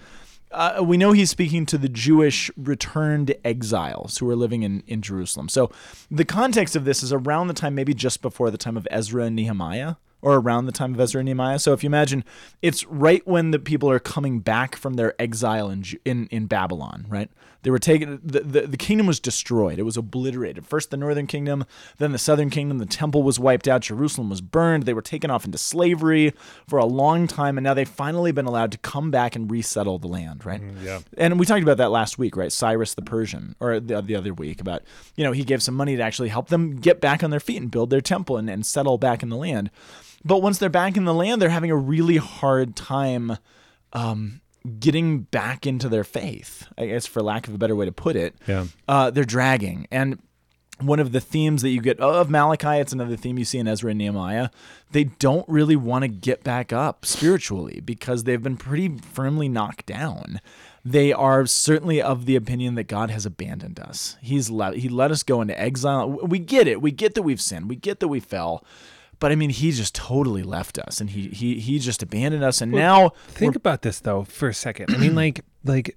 uh, 0.52 0.82
we 0.82 0.96
know 0.96 1.12
he's 1.12 1.28
speaking 1.28 1.66
to 1.66 1.76
the 1.76 1.88
Jewish 1.90 2.50
returned 2.56 3.34
exiles 3.44 4.16
who 4.16 4.30
are 4.30 4.36
living 4.36 4.62
in, 4.62 4.82
in 4.86 5.02
Jerusalem. 5.02 5.50
So 5.50 5.70
the 6.10 6.24
context 6.24 6.76
of 6.76 6.86
this 6.86 7.02
is 7.02 7.12
around 7.12 7.48
the 7.48 7.54
time, 7.54 7.74
maybe 7.74 7.92
just 7.92 8.22
before 8.22 8.50
the 8.50 8.56
time 8.56 8.78
of 8.78 8.88
Ezra 8.90 9.24
and 9.24 9.36
Nehemiah. 9.36 9.96
Or 10.22 10.36
around 10.36 10.66
the 10.66 10.72
time 10.72 10.94
of 10.94 11.00
Ezra 11.00 11.20
and 11.20 11.26
Nehemiah. 11.26 11.58
So 11.58 11.72
if 11.72 11.82
you 11.82 11.88
imagine, 11.88 12.24
it's 12.62 12.86
right 12.86 13.26
when 13.26 13.50
the 13.50 13.58
people 13.58 13.90
are 13.90 13.98
coming 13.98 14.40
back 14.40 14.76
from 14.76 14.94
their 14.94 15.14
exile 15.20 15.70
in 15.70 15.84
in, 16.04 16.26
in 16.26 16.46
Babylon, 16.46 17.06
right? 17.08 17.30
They 17.62 17.70
were 17.70 17.78
taken. 17.78 18.20
The, 18.24 18.40
the 18.40 18.60
the 18.62 18.76
kingdom 18.78 19.06
was 19.06 19.20
destroyed. 19.20 19.78
It 19.78 19.82
was 19.82 19.98
obliterated. 19.98 20.66
First 20.66 20.90
the 20.90 20.96
northern 20.96 21.26
kingdom, 21.26 21.66
then 21.98 22.12
the 22.12 22.18
southern 22.18 22.48
kingdom. 22.48 22.78
The 22.78 22.86
temple 22.86 23.22
was 23.22 23.38
wiped 23.38 23.68
out. 23.68 23.82
Jerusalem 23.82 24.30
was 24.30 24.40
burned. 24.40 24.84
They 24.84 24.94
were 24.94 25.02
taken 25.02 25.30
off 25.30 25.44
into 25.44 25.58
slavery 25.58 26.32
for 26.66 26.78
a 26.78 26.86
long 26.86 27.26
time, 27.26 27.58
and 27.58 27.64
now 27.64 27.74
they've 27.74 27.86
finally 27.86 28.32
been 28.32 28.46
allowed 28.46 28.72
to 28.72 28.78
come 28.78 29.10
back 29.10 29.36
and 29.36 29.50
resettle 29.50 29.98
the 29.98 30.08
land, 30.08 30.46
right? 30.46 30.62
Mm, 30.62 30.82
yeah. 30.82 31.00
And 31.18 31.38
we 31.38 31.44
talked 31.44 31.62
about 31.62 31.76
that 31.76 31.90
last 31.90 32.18
week, 32.18 32.34
right? 32.34 32.50
Cyrus 32.50 32.94
the 32.94 33.02
Persian, 33.02 33.54
or 33.60 33.78
the, 33.78 34.00
the 34.00 34.16
other 34.16 34.32
week, 34.32 34.62
about, 34.62 34.82
you 35.16 35.24
know, 35.24 35.32
he 35.32 35.44
gave 35.44 35.62
some 35.62 35.74
money 35.74 35.96
to 35.96 36.02
actually 36.02 36.30
help 36.30 36.48
them 36.48 36.76
get 36.76 36.98
back 36.98 37.22
on 37.22 37.28
their 37.28 37.40
feet 37.40 37.60
and 37.60 37.70
build 37.70 37.90
their 37.90 38.00
temple 38.00 38.38
and, 38.38 38.48
and 38.48 38.64
settle 38.64 38.96
back 38.96 39.22
in 39.22 39.28
the 39.28 39.36
land. 39.36 39.70
But 40.24 40.42
once 40.42 40.58
they're 40.58 40.68
back 40.68 40.96
in 40.96 41.04
the 41.04 41.14
land, 41.14 41.40
they're 41.40 41.48
having 41.48 41.70
a 41.70 41.76
really 41.76 42.18
hard 42.18 42.76
time 42.76 43.38
um, 43.92 44.40
getting 44.78 45.20
back 45.20 45.66
into 45.66 45.88
their 45.88 46.04
faith, 46.04 46.66
I 46.76 46.86
guess, 46.86 47.06
for 47.06 47.22
lack 47.22 47.48
of 47.48 47.54
a 47.54 47.58
better 47.58 47.76
way 47.76 47.86
to 47.86 47.92
put 47.92 48.16
it. 48.16 48.34
Yeah. 48.46 48.66
Uh, 48.86 49.10
they're 49.10 49.24
dragging. 49.24 49.86
And 49.90 50.18
one 50.78 51.00
of 51.00 51.12
the 51.12 51.20
themes 51.20 51.62
that 51.62 51.70
you 51.70 51.80
get 51.80 52.00
of 52.00 52.30
Malachi, 52.30 52.80
it's 52.80 52.92
another 52.92 53.16
theme 53.16 53.38
you 53.38 53.44
see 53.44 53.58
in 53.58 53.68
Ezra 53.68 53.90
and 53.90 53.98
Nehemiah. 53.98 54.50
They 54.92 55.04
don't 55.04 55.48
really 55.48 55.76
want 55.76 56.02
to 56.02 56.08
get 56.08 56.42
back 56.42 56.72
up 56.72 57.04
spiritually 57.04 57.80
because 57.80 58.24
they've 58.24 58.42
been 58.42 58.56
pretty 58.56 58.96
firmly 58.98 59.48
knocked 59.48 59.86
down. 59.86 60.40
They 60.84 61.12
are 61.12 61.46
certainly 61.46 62.00
of 62.00 62.24
the 62.24 62.36
opinion 62.36 62.74
that 62.76 62.84
God 62.84 63.10
has 63.10 63.26
abandoned 63.26 63.78
us. 63.78 64.16
He's 64.22 64.48
let 64.50 64.76
he 64.76 64.88
let 64.88 65.10
us 65.10 65.22
go 65.22 65.42
into 65.42 65.58
exile. 65.60 66.08
We 66.10 66.38
get 66.38 66.66
it. 66.66 66.80
We 66.80 66.90
get 66.90 67.14
that 67.14 67.22
we've 67.22 67.40
sinned. 67.40 67.68
We 67.68 67.76
get 67.76 68.00
that 68.00 68.08
we 68.08 68.20
fell. 68.20 68.64
But 69.20 69.30
I 69.32 69.36
mean, 69.36 69.50
he 69.50 69.70
just 69.70 69.94
totally 69.94 70.42
left 70.42 70.78
us, 70.78 71.00
and 71.00 71.10
he 71.10 71.28
he 71.28 71.60
he 71.60 71.78
just 71.78 72.02
abandoned 72.02 72.42
us. 72.42 72.60
And 72.60 72.72
now 72.72 73.10
Think 73.28 73.54
about 73.54 73.82
this 73.82 74.00
though 74.00 74.24
for 74.24 74.48
a 74.48 74.54
second. 74.54 74.92
I 74.94 74.96
mean, 74.98 75.14
like 75.24 75.44
like 75.64 75.96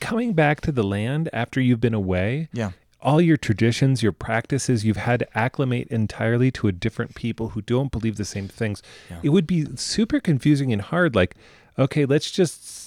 coming 0.00 0.34
back 0.34 0.60
to 0.62 0.72
the 0.72 0.82
land 0.82 1.28
after 1.32 1.60
you've 1.60 1.80
been 1.80 1.94
away. 1.94 2.48
Yeah. 2.52 2.72
All 3.00 3.20
your 3.20 3.36
traditions, 3.36 4.00
your 4.00 4.12
practices, 4.12 4.84
you've 4.84 4.96
had 4.96 5.18
to 5.20 5.38
acclimate 5.38 5.88
entirely 5.88 6.52
to 6.52 6.68
a 6.68 6.72
different 6.72 7.16
people 7.16 7.48
who 7.48 7.60
don't 7.60 7.90
believe 7.90 8.14
the 8.16 8.24
same 8.24 8.46
things. 8.46 8.80
It 9.24 9.30
would 9.30 9.44
be 9.44 9.66
super 9.74 10.20
confusing 10.20 10.72
and 10.72 10.80
hard. 10.80 11.16
Like, 11.16 11.34
okay, 11.76 12.04
let's 12.04 12.30
just 12.30 12.81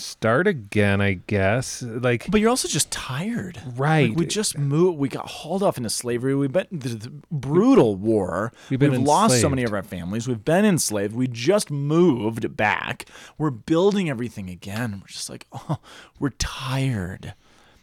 start 0.00 0.46
again, 0.46 1.00
I 1.00 1.14
guess. 1.26 1.82
Like, 1.82 2.30
But 2.30 2.40
you're 2.40 2.50
also 2.50 2.68
just 2.68 2.90
tired. 2.90 3.60
Right. 3.76 4.10
Like, 4.10 4.18
we 4.18 4.26
just 4.26 4.58
moved. 4.58 4.98
We 4.98 5.08
got 5.08 5.28
hauled 5.28 5.62
off 5.62 5.76
into 5.76 5.90
slavery. 5.90 6.34
We've 6.34 6.52
been 6.52 6.66
the, 6.72 6.88
the 6.90 7.12
brutal 7.30 7.96
war. 7.96 8.52
We've 8.68 8.78
been 8.78 9.04
lost 9.04 9.40
so 9.40 9.48
many 9.48 9.62
of 9.64 9.72
our 9.72 9.82
families. 9.82 10.26
We've 10.26 10.44
been 10.44 10.64
enslaved. 10.64 11.14
We 11.14 11.28
just 11.28 11.70
moved 11.70 12.56
back. 12.56 13.06
We're 13.38 13.50
building 13.50 14.10
everything 14.10 14.50
again. 14.50 15.00
We're 15.00 15.08
just 15.08 15.30
like, 15.30 15.46
oh, 15.52 15.78
we're 16.18 16.30
tired. 16.30 17.34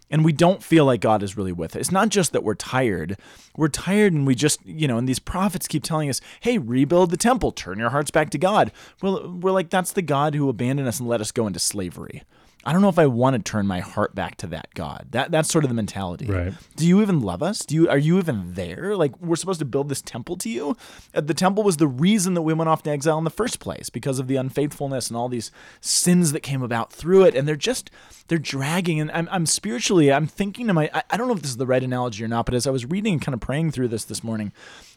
And 0.10 0.24
we 0.24 0.32
don't 0.32 0.64
feel 0.64 0.86
like 0.86 1.02
God 1.02 1.22
is 1.22 1.36
really 1.36 1.52
with 1.52 1.76
us. 1.76 1.82
It's 1.82 1.92
not 1.92 2.10
just 2.10 2.32
that 2.32 2.44
we're 2.44 2.56
tired. 2.56 3.18
We're 3.56 3.68
tired 3.68 4.14
and 4.14 4.26
we 4.26 4.36
just, 4.36 4.66
you 4.66 4.88
know, 4.88 4.98
and 4.98 5.08
these 5.08 5.20
prophets 5.20 5.68
keep 5.68 5.84
telling 5.84 6.10
us, 6.10 6.22
hey, 6.42 6.58
rebuild 6.58 7.12
the 7.12 7.18
temple, 7.18 7.52
turn 7.52 7.78
your 7.78 7.90
hearts 7.90 8.12
back 8.12 8.30
to 8.30 8.38
God. 8.38 8.72
Well, 9.02 9.30
we're 9.30 9.52
like, 9.52 9.70
that's 9.70 9.92
the 9.92 10.02
God 10.02 10.34
who 10.36 10.48
abandoned 10.48 10.88
us 10.88 11.00
and 11.00 11.10
let 11.10 11.22
us 11.22 11.32
go 11.32 11.46
into 11.46 11.60
slavery. 11.60 12.24
I 12.68 12.74
don't 12.74 12.82
know 12.82 12.90
if 12.90 13.00
I 13.00 13.06
want 13.06 13.38
to 13.38 13.42
turn 13.50 13.66
my 13.66 13.80
heart 13.80 14.14
back 14.14 14.36
to 14.38 14.48
that 14.48 14.74
God. 14.74 15.08
That 15.12 15.32
that's 15.32 15.50
sort 15.50 15.64
of 15.64 15.70
the 15.70 15.74
mentality. 15.74 16.26
Right. 16.26 16.54
Do 16.76 16.86
you 16.86 17.02
even 17.02 17.22
love 17.22 17.42
us? 17.42 17.60
Do 17.60 17.74
you 17.74 17.90
are 17.90 17.98
you 17.98 18.18
even 18.18 18.56
there? 18.56 18.94
Like 18.98 19.18
we're 19.22 19.38
supposed 19.38 19.60
to 19.60 19.66
build 19.66 19.88
this 19.88 20.02
temple 20.02 20.36
to 20.36 20.50
you? 20.50 20.76
Uh, 21.16 21.22
The 21.22 21.34
temple 21.34 21.64
was 21.64 21.78
the 21.78 21.88
reason 21.88 22.34
that 22.34 22.42
we 22.42 22.54
went 22.54 22.68
off 22.68 22.84
to 22.84 22.90
exile 22.90 23.18
in 23.20 23.24
the 23.24 23.30
first 23.30 23.62
place 23.62 23.90
because 23.90 24.20
of 24.20 24.28
the 24.28 24.36
unfaithfulness 24.36 25.08
and 25.08 25.16
all 25.16 25.30
these 25.30 25.50
sins 25.80 26.34
that 26.34 26.42
came 26.42 26.62
about 26.62 26.92
through 26.92 27.24
it. 27.24 27.36
And 27.36 27.48
they're 27.48 27.56
just 27.56 27.90
they're 28.28 28.38
dragging. 28.38 29.00
And 29.00 29.12
I'm, 29.12 29.30
I'm 29.32 29.46
spiritually 29.46 30.12
I'm 30.12 30.28
thinking 30.28 30.68
to 30.68 30.74
my 30.74 30.90
I, 30.94 31.04
I 31.12 31.16
don't 31.16 31.30
know 31.30 31.36
if 31.36 31.42
this 31.42 31.52
is 31.52 31.58
the 31.58 31.66
right 31.66 31.82
analogy 31.82 32.22
or 32.22 32.28
not, 32.28 32.46
but 32.46 32.54
as 32.54 32.68
I 32.68 32.72
was 32.72 32.86
reading 32.86 33.14
and 33.14 33.22
kind 33.22 33.34
of 33.34 33.40
praying 33.40 33.72
through 33.72 33.88
this 33.88 34.04
this 34.04 34.26
morning, 34.26 34.52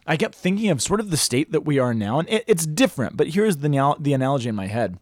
I 0.05 0.17
kept 0.17 0.35
thinking 0.35 0.69
of 0.71 0.81
sort 0.81 0.99
of 0.99 1.09
the 1.09 1.15
state 1.15 1.53
that 1.53 1.61
we 1.65 1.79
are 1.79 1.93
now, 1.93 2.19
and 2.19 2.27
it, 2.29 2.43
it's 2.47 2.65
different. 2.65 3.15
But 3.15 3.27
here's 3.29 3.57
the 3.57 3.95
the 3.97 4.11
analogy 4.11 4.49
in 4.49 4.55
my 4.55 4.67
head 4.67 4.99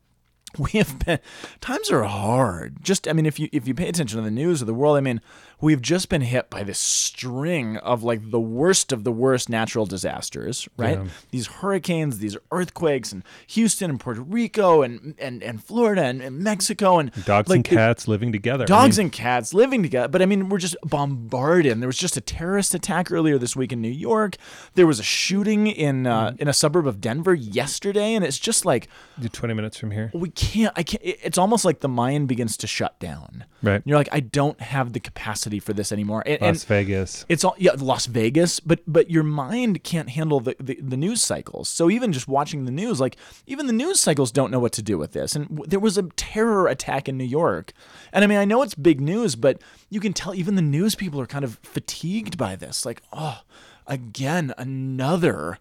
we 0.57 0.71
have 0.71 0.99
been 0.99 1.19
times 1.61 1.91
are 1.91 2.03
hard. 2.03 2.83
Just 2.83 3.07
i 3.07 3.13
mean 3.13 3.25
if 3.25 3.39
you 3.39 3.49
if 3.51 3.67
you 3.67 3.73
pay 3.73 3.87
attention 3.87 4.17
to 4.17 4.23
the 4.23 4.31
news 4.31 4.61
of 4.61 4.67
the 4.67 4.73
world 4.73 4.97
i 4.97 5.01
mean 5.01 5.21
we've 5.61 5.81
just 5.81 6.09
been 6.09 6.21
hit 6.21 6.49
by 6.49 6.63
this 6.63 6.79
string 6.79 7.77
of 7.77 8.03
like 8.03 8.31
the 8.31 8.39
worst 8.39 8.91
of 8.91 9.03
the 9.03 9.11
worst 9.11 9.49
natural 9.49 9.85
disasters 9.85 10.67
right 10.77 10.97
Yeah. 10.97 11.07
these 11.31 11.47
hurricanes 11.47 12.19
these 12.19 12.37
earthquakes 12.51 13.11
and 13.11 13.23
houston 13.47 13.89
and 13.89 13.99
puerto 13.99 14.21
rico 14.21 14.81
and 14.81 15.15
and, 15.19 15.43
and 15.43 15.63
florida 15.63 16.03
and, 16.03 16.21
and 16.21 16.39
mexico 16.39 16.99
and 16.99 17.11
dogs 17.25 17.49
like, 17.49 17.57
and 17.57 17.67
it- 17.67 17.75
cats 17.75 18.07
living 18.07 18.31
together. 18.31 18.63
I 18.63 18.67
dogs 18.67 18.97
mean, 18.97 19.05
and 19.07 19.11
cats 19.13 19.53
living 19.53 19.81
together. 19.83 20.07
But 20.07 20.21
I 20.21 20.25
mean, 20.25 20.49
we're 20.49 20.57
just 20.59 20.75
bombarded. 20.83 21.71
And 21.71 21.81
there 21.81 21.87
was 21.87 21.97
just 21.97 22.15
a 22.17 22.21
terrorist 22.21 22.73
attack 22.73 23.11
earlier 23.11 23.37
this 23.37 23.55
week 23.55 23.71
in 23.71 23.81
New 23.81 23.87
York. 23.91 24.35
There 24.75 24.85
was 24.87 24.99
a 24.99 25.03
shooting 25.03 25.67
in 25.67 26.05
uh, 26.07 26.19
Mm-hmm. 26.29 26.41
in 26.41 26.47
a 26.47 26.53
suburb 26.53 26.85
of 26.87 26.99
Denver 27.01 27.33
yesterday, 27.33 28.13
and 28.13 28.23
it's 28.25 28.37
just 28.39 28.65
like 28.65 28.87
20 29.31 29.53
minutes 29.53 29.77
from 29.77 29.91
here. 29.91 30.11
we 30.13 30.29
can't. 30.29 30.73
I 30.75 30.83
can't. 30.83 31.01
It's 31.03 31.37
almost 31.37 31.63
like 31.65 31.79
the 31.79 31.87
mind 31.87 32.27
begins 32.27 32.57
to 32.57 32.67
shut 32.67 32.99
down. 32.99 33.45
Right. 33.63 33.81
You're 33.85 33.97
like, 33.97 34.09
I 34.11 34.19
don't 34.19 34.59
have 34.61 34.93
the 34.93 34.99
capacity 34.99 35.48
for 35.57 35.73
this 35.73 35.91
anymore. 35.91 36.21
And, 36.27 36.35
and 36.35 36.55
Las 36.55 36.63
Vegas. 36.65 37.25
it's 37.27 37.43
all 37.43 37.55
yeah, 37.57 37.71
Las 37.77 38.05
Vegas, 38.05 38.59
but 38.59 38.81
but 38.85 39.09
your 39.09 39.23
mind 39.23 39.83
can't 39.83 40.09
handle 40.09 40.39
the, 40.39 40.55
the 40.59 40.77
the 40.79 40.97
news 40.97 41.23
cycles. 41.23 41.67
So 41.67 41.89
even 41.89 42.13
just 42.13 42.27
watching 42.27 42.65
the 42.65 42.71
news, 42.71 42.99
like 42.99 43.17
even 43.47 43.65
the 43.65 43.73
news 43.73 43.99
cycles 43.99 44.31
don't 44.31 44.51
know 44.51 44.59
what 44.59 44.73
to 44.73 44.83
do 44.83 44.99
with 44.99 45.13
this. 45.13 45.35
And 45.35 45.47
w- 45.47 45.67
there 45.67 45.79
was 45.79 45.97
a 45.97 46.03
terror 46.03 46.67
attack 46.67 47.09
in 47.09 47.17
New 47.17 47.23
York, 47.23 47.73
and 48.13 48.23
I 48.23 48.27
mean 48.27 48.37
I 48.37 48.45
know 48.45 48.61
it's 48.61 48.75
big 48.75 49.01
news, 49.01 49.35
but 49.35 49.59
you 49.89 49.99
can 49.99 50.13
tell 50.13 50.35
even 50.35 50.53
the 50.53 50.61
news 50.61 50.93
people 50.93 51.19
are 51.19 51.25
kind 51.25 51.45
of 51.45 51.57
fatigued 51.63 52.37
by 52.37 52.55
this. 52.55 52.85
Like 52.85 53.01
oh, 53.11 53.41
again 53.87 54.53
another. 54.57 55.57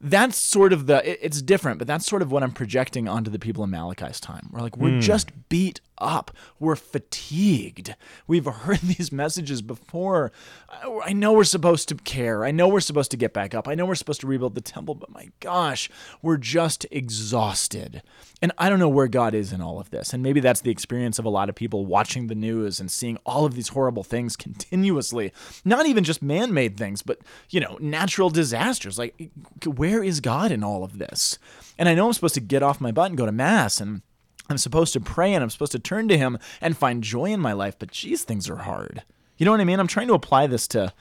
That's 0.00 0.36
sort 0.36 0.72
of 0.72 0.86
the. 0.86 1.08
it- 1.08 1.18
It's 1.22 1.42
different, 1.42 1.78
but 1.78 1.86
that's 1.86 2.06
sort 2.06 2.22
of 2.22 2.30
what 2.30 2.42
I'm 2.42 2.52
projecting 2.52 3.08
onto 3.08 3.30
the 3.30 3.38
people 3.38 3.64
in 3.64 3.70
Malachi's 3.70 4.20
time. 4.20 4.50
We're 4.52 4.60
like 4.60 4.76
we're 4.76 4.90
hmm. 4.90 5.00
just 5.00 5.48
beat 5.48 5.80
up. 5.98 6.30
We're 6.60 6.76
fatigued. 6.76 7.94
We've 8.26 8.44
heard 8.64 8.80
these 8.80 9.10
messages 9.10 9.62
before. 9.62 10.32
I 10.70 11.00
I 11.06 11.12
know 11.12 11.32
we're 11.32 11.44
supposed 11.44 11.88
to 11.88 11.94
care. 11.94 12.44
I 12.44 12.50
know 12.50 12.68
we're 12.68 12.80
supposed 12.80 13.10
to 13.12 13.16
get 13.16 13.32
back 13.32 13.54
up. 13.54 13.68
I 13.68 13.74
know 13.74 13.86
we're 13.86 13.94
supposed 13.94 14.20
to 14.20 14.26
rebuild 14.26 14.54
the 14.54 14.60
temple, 14.60 14.94
but 14.94 15.10
my 15.10 15.30
gosh, 15.40 15.88
we're 16.20 16.36
just 16.36 16.84
exhausted. 16.90 18.02
And 18.42 18.52
I 18.58 18.68
don't 18.68 18.78
know 18.78 18.88
where 18.88 19.08
God 19.08 19.32
is 19.34 19.52
in 19.52 19.62
all 19.62 19.80
of 19.80 19.90
this. 19.90 20.12
And 20.12 20.22
maybe 20.22 20.40
that's 20.40 20.60
the 20.60 20.70
experience 20.70 21.18
of 21.18 21.24
a 21.24 21.30
lot 21.30 21.48
of 21.48 21.54
people 21.54 21.86
watching 21.86 22.26
the 22.26 22.34
news 22.34 22.80
and 22.80 22.90
seeing 22.90 23.16
all 23.24 23.46
of 23.46 23.54
these 23.54 23.68
horrible 23.68 24.02
things 24.02 24.36
continuously. 24.46 25.32
Not 25.64 25.86
even 25.86 26.04
just 26.04 26.20
man 26.22 26.52
made 26.52 26.76
things, 26.76 27.02
but, 27.02 27.20
you 27.48 27.60
know, 27.60 27.78
natural 27.80 28.28
disasters. 28.28 28.98
Like, 28.98 29.30
where 29.64 29.95
is 30.02 30.20
God 30.20 30.50
in 30.50 30.62
all 30.62 30.84
of 30.84 30.98
this? 30.98 31.38
And 31.78 31.88
I 31.88 31.94
know 31.94 32.06
I'm 32.06 32.12
supposed 32.12 32.34
to 32.34 32.40
get 32.40 32.62
off 32.62 32.80
my 32.80 32.92
butt 32.92 33.10
and 33.10 33.18
go 33.18 33.26
to 33.26 33.32
Mass 33.32 33.80
and 33.80 34.02
I'm 34.48 34.58
supposed 34.58 34.92
to 34.92 35.00
pray 35.00 35.34
and 35.34 35.42
I'm 35.42 35.50
supposed 35.50 35.72
to 35.72 35.78
turn 35.78 36.08
to 36.08 36.18
him 36.18 36.38
and 36.60 36.76
find 36.76 37.02
joy 37.02 37.26
in 37.26 37.40
my 37.40 37.52
life, 37.52 37.78
but 37.78 37.90
geez, 37.90 38.24
things 38.24 38.48
are 38.48 38.56
hard. 38.56 39.02
You 39.36 39.44
know 39.44 39.50
what 39.50 39.60
I 39.60 39.64
mean? 39.64 39.80
I'm 39.80 39.86
trying 39.86 40.08
to 40.08 40.14
apply 40.14 40.46
this 40.46 40.68
to 40.68 40.92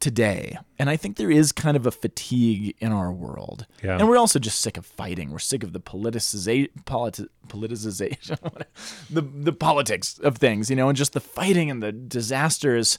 today. 0.00 0.58
And 0.78 0.88
I 0.88 0.96
think 0.96 1.16
there 1.16 1.30
is 1.30 1.52
kind 1.52 1.76
of 1.76 1.86
a 1.86 1.90
fatigue 1.90 2.74
in 2.78 2.90
our 2.90 3.12
world. 3.12 3.66
Yeah. 3.82 3.98
And 3.98 4.08
we're 4.08 4.16
also 4.16 4.38
just 4.38 4.60
sick 4.60 4.76
of 4.76 4.86
fighting. 4.86 5.30
We're 5.30 5.38
sick 5.38 5.62
of 5.62 5.72
the 5.72 5.80
politicization, 5.80 6.68
politi- 6.84 7.28
politicization, 7.48 8.64
the, 9.10 9.20
the 9.20 9.52
politics 9.52 10.18
of 10.18 10.38
things, 10.38 10.70
you 10.70 10.76
know, 10.76 10.88
and 10.88 10.96
just 10.96 11.12
the 11.12 11.20
fighting 11.20 11.70
and 11.70 11.82
the 11.82 11.92
disasters. 11.92 12.98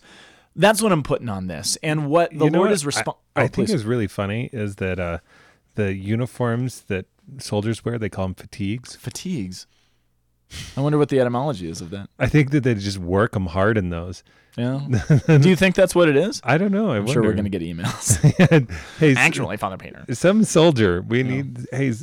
That's 0.56 0.82
what 0.82 0.92
I'm 0.92 1.04
putting 1.04 1.30
on 1.30 1.48
this. 1.48 1.78
And 1.82 2.08
what 2.08 2.32
the 2.32 2.46
You 2.46 2.52
know 2.52 2.60
Lord 2.60 2.70
what 2.72 2.74
is 2.74 2.84
Oh, 2.84 2.88
responding. 2.88 3.22
I, 3.36 3.44
I 3.44 3.48
think 3.48 3.70
is 3.70 3.86
really 3.86 4.08
funny 4.08 4.50
is 4.52 4.76
that 4.78 5.00
uh, 5.00 5.20
the 5.76 5.94
uniforms 5.94 6.82
that 6.88 7.06
soldiers 7.38 7.86
wear, 7.86 7.98
they 7.98 8.10
call 8.10 8.26
them 8.26 8.36
fatigues. 8.36 8.96
fatigues. 8.96 9.68
I 10.76 10.82
wonder 10.82 10.98
what 10.98 11.08
the 11.08 11.20
etymology 11.22 11.70
is 11.70 11.80
of 11.80 11.92
that. 11.92 12.10
I 12.20 12.28
think 12.28 12.52
that 12.52 12.64
they 12.66 12.76
just 12.76 12.98
work 12.98 13.32
them 13.32 13.46
hard 13.48 13.78
in 13.78 13.90
those. 13.90 14.22
Yeah. 14.58 14.82
Do 15.28 15.48
you 15.48 15.56
think 15.56 15.76
that's 15.76 15.96
what 15.96 16.10
it 16.10 16.18
is? 16.18 16.42
I 16.44 16.58
don't 16.58 16.74
know. 16.74 16.92
I 16.92 16.98
I'm 16.98 17.08
sure 17.08 17.24
we're 17.24 17.32
going 17.32 17.50
to 17.50 17.58
get 17.58 17.62
emails. 17.62 18.18
hey, 19.00 19.16
Actually, 19.16 19.56
Father 19.56 19.78
Painter. 19.78 20.04
some 20.14 20.44
soldier. 20.44 21.02
We 21.02 21.24
need. 21.24 21.68
Hey, 21.72 21.94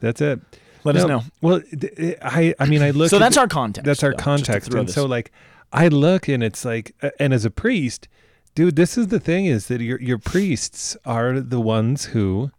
that's 0.00 0.20
it. 0.20 0.40
Let 0.82 0.96
us 0.96 1.06
know. 1.06 1.22
Well, 1.40 1.62
d- 1.72 2.16
I. 2.20 2.52
I 2.58 2.66
mean, 2.66 2.82
I 2.82 2.90
look. 2.90 3.10
So 3.10 3.20
that's 3.20 3.36
the- 3.36 3.42
our 3.42 3.46
context. 3.48 3.86
That's 3.86 4.02
our 4.02 4.10
though, 4.10 4.16
context, 4.16 4.74
and 4.74 4.88
this- 4.88 4.94
so 4.96 5.06
like, 5.06 5.30
I 5.74 5.88
look 5.88 6.28
and 6.28 6.42
it's 6.42 6.64
like, 6.64 6.94
uh, 7.02 7.10
and 7.18 7.34
as 7.34 7.44
a 7.44 7.50
priest, 7.50 8.08
dude, 8.54 8.76
this 8.76 8.96
is 8.96 9.08
the 9.08 9.20
thing: 9.20 9.44
is 9.46 9.66
that 9.68 9.80
your 9.80 10.00
your 10.00 10.18
priests 10.18 10.96
are 11.04 11.40
the 11.40 11.60
ones 11.60 12.06
who. 12.06 12.50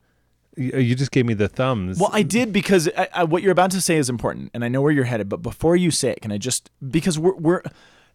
You 0.57 0.95
just 0.95 1.11
gave 1.11 1.25
me 1.25 1.33
the 1.33 1.49
thumbs. 1.49 1.99
Well, 1.99 2.11
I 2.13 2.21
did 2.23 2.53
because 2.53 2.87
I, 2.97 3.09
I, 3.13 3.23
what 3.25 3.43
you're 3.43 3.51
about 3.51 3.71
to 3.71 3.81
say 3.81 3.97
is 3.97 4.09
important, 4.09 4.51
and 4.53 4.63
I 4.63 4.69
know 4.69 4.81
where 4.81 4.91
you're 4.93 5.03
headed. 5.03 5.27
But 5.27 5.41
before 5.41 5.75
you 5.75 5.91
say 5.91 6.11
it, 6.11 6.21
can 6.21 6.31
I 6.31 6.37
just 6.37 6.71
because 6.89 7.19
we're 7.19 7.35
we're 7.35 7.61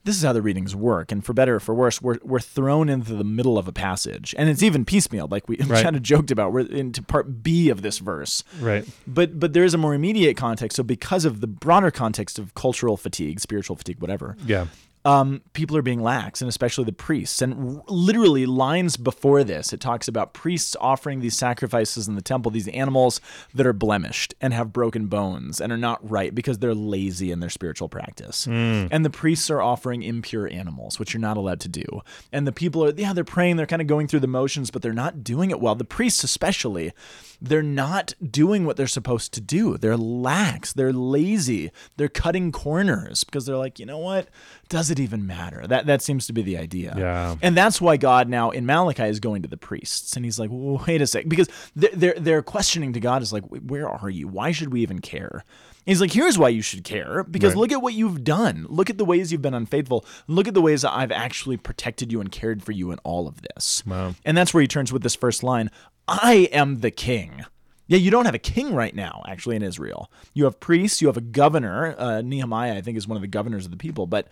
this 0.05 0.17
is 0.17 0.23
how 0.23 0.33
the 0.33 0.41
readings 0.41 0.75
work, 0.75 1.13
and 1.13 1.23
for 1.23 1.35
better 1.35 1.57
or 1.57 1.61
for 1.61 1.75
worse, 1.75 2.01
we're 2.01 2.17
we're 2.23 2.41
thrown 2.41 2.89
into 2.89 3.15
the 3.15 3.25
middle 3.25 3.59
of 3.59 3.69
a 3.69 3.73
passage, 3.73 4.35
and 4.39 4.49
it's 4.49 4.63
even 4.63 4.87
piecemeal, 4.87 5.29
like 5.31 5.51
we 5.51 5.57
Right. 5.67 5.83
kind 5.83 5.97
of 5.97 6.03
joked 6.03 6.31
about. 6.31 6.55
We're 6.55 6.61
into 6.61 7.03
part 7.03 7.43
B 7.43 7.69
of 7.69 7.83
this 7.83 7.99
verse, 7.99 8.43
Right. 8.59 8.89
but 9.07 9.39
but 9.39 9.53
there 9.53 9.65
is 9.65 9.75
a 9.75 9.79
more 9.79 9.93
immediate 9.93 10.39
context. 10.39 10.77
So 10.77 10.83
because 10.83 11.27
of 11.27 11.43
the 11.43 11.47
broader 11.47 11.91
context 11.91 12.39
of 12.39 12.55
cultural 12.55 12.97
fatigue, 12.97 13.41
spiritual 13.41 13.77
fatigue, 13.77 14.01
whatever, 14.01 14.39
Yeah. 14.47 14.69
Um, 15.05 15.41
people 15.55 15.77
are 15.77 15.83
being 15.83 16.03
lax, 16.03 16.43
and 16.43 16.49
especially 16.49 16.85
the 16.85 16.93
priests. 16.93 17.41
And 17.41 17.79
r- 17.79 17.83
literally, 17.89 18.45
lines 18.45 18.97
before 18.97 19.45
this, 19.45 19.73
it 19.73 19.81
talks 19.81 20.09
about 20.09 20.35
priests 20.35 20.77
offering 20.81 21.21
these 21.21 21.37
sacrifices 21.37 22.07
in 22.07 22.17
the 22.17 22.23
temple, 22.23 22.51
these 22.51 22.69
animals 22.69 23.21
that 23.55 23.67
are 23.67 23.73
blemished 23.73 24.35
and 24.41 24.53
have 24.53 24.73
broken 24.73 25.07
bones 25.07 25.61
and 25.61 25.73
are 25.73 25.79
not 25.79 25.99
right 26.09 26.35
because 26.35 26.59
they're 26.59 26.75
lazy 26.75 27.31
in 27.31 27.41
their 27.41 27.51
spiritual 27.51 27.89
practice. 27.89 28.47
And 28.93 29.05
the 29.05 29.11
priests 29.11 29.51
are 29.51 29.63
offering 29.63 30.03
impure 30.03 30.47
animals, 30.51 30.99
which 30.99 31.15
you're 31.15 31.21
not 31.21 31.37
allowed 31.37 31.61
to 31.61 31.69
do. 31.69 32.03
And 32.33 32.47
the 32.47 32.53
people 32.53 32.85
are, 32.85 32.93
yeah, 32.95 33.13
they're 33.13 33.25
praying, 33.25 33.57
they're 33.57 33.67
kind 33.67 33.83
of 33.83 33.89
going 33.89 34.07
through 34.07 34.21
the 34.21 34.27
motions, 34.27 34.71
but 34.71 34.83
they're 34.83 34.93
not 34.93 35.25
doing 35.25 35.51
it 35.51 35.61
well. 35.61 35.75
The 35.75 35.85
priests, 35.85 36.25
especially, 36.25 36.93
they're 37.41 37.63
not 37.63 38.15
doing 38.31 38.65
what 38.65 38.77
they're 38.77 38.87
supposed 38.87 39.33
to 39.35 39.41
do. 39.41 39.77
They're 39.79 39.97
lax, 39.97 40.73
they're 40.73 40.93
lazy, 40.93 41.71
they're 41.97 42.09
cutting 42.09 42.53
corners 42.53 43.25
because 43.25 43.47
they're 43.47 43.57
like, 43.57 43.79
you 43.79 43.87
know 43.87 43.99
what? 43.99 44.29
Does 44.69 44.91
it 44.91 45.01
even 45.01 45.27
matter? 45.27 45.67
That 45.67 45.87
that 45.87 46.03
seems 46.03 46.27
to 46.27 46.33
be 46.33 46.43
the 46.43 46.59
idea. 46.59 46.95
Yeah. 46.97 47.37
And 47.43 47.57
that's 47.57 47.81
why 47.81 47.97
God 47.97 48.29
now 48.29 48.51
in 48.51 48.67
Malachi 48.67 49.05
is 49.05 49.21
going 49.21 49.43
to 49.43 49.49
the 49.49 49.57
priests, 49.57 50.17
and 50.17 50.25
he's 50.25 50.39
like, 50.39 50.51
wait 50.53 51.01
a 51.01 51.07
sec, 51.07 51.29
because 51.29 51.49
they're 51.75 51.91
they're, 51.95 52.15
they're 52.19 52.43
questioning 52.43 52.93
to 52.93 53.01
God 53.01 53.23
is 53.23 53.33
like, 53.33 53.45
where 53.45 53.89
are 53.89 54.11
you? 54.11 54.29
Why 54.29 54.53
should 54.53 54.73
we 54.73 54.83
even 54.83 55.01
care? 55.01 55.45
He's 55.87 56.01
like, 56.01 56.13
here's 56.13 56.39
why 56.39 56.51
you 56.51 56.63
should 56.63 56.85
care, 56.85 57.25
because 57.25 57.55
Right. 57.55 57.61
look 57.61 57.73
at 57.73 57.83
what 57.83 57.95
you've 57.95 58.23
done. 58.23 58.67
Look 58.69 58.91
at 58.91 58.99
the 58.99 59.05
ways 59.05 59.33
you've 59.33 59.43
been 59.43 59.55
unfaithful. 59.55 60.05
Look 60.29 60.47
at 60.47 60.55
the 60.55 60.61
ways 60.61 60.83
that 60.83 60.93
I've 60.93 61.11
actually 61.11 61.57
protected 61.57 62.13
you 62.13 62.21
and 62.21 62.31
cared 62.31 62.63
for 62.63 62.73
you 62.73 62.91
in 62.93 62.99
all 62.99 63.27
of 63.27 63.41
this. 63.43 63.83
Wow. 63.87 64.15
And 64.25 64.37
that's 64.37 64.53
where 64.53 64.61
he 64.61 64.69
turns 64.69 64.93
with 64.93 65.03
this 65.03 65.15
first 65.15 65.43
line 65.43 65.71
I 66.07 66.49
am 66.53 66.81
the 66.81 66.91
king. 66.91 67.45
Yeah, 67.87 67.99
you 67.99 68.11
don't 68.13 68.25
have 68.27 68.35
a 68.35 68.39
king 68.39 68.75
right 68.75 68.95
now, 68.95 69.23
actually, 69.27 69.57
in 69.57 69.63
Israel. 69.63 70.13
You 70.33 70.45
have 70.45 70.61
priests, 70.61 71.01
you 71.01 71.09
have 71.09 71.17
a 71.17 71.21
governor. 71.23 71.97
Uh, 71.99 72.21
Nehemiah, 72.21 72.77
I 72.77 72.83
think, 72.83 72.97
is 72.97 73.09
one 73.09 73.17
of 73.17 73.23
the 73.23 73.27
governors 73.29 73.65
of 73.65 73.73
the 73.73 73.77
people, 73.77 74.07
but 74.07 74.29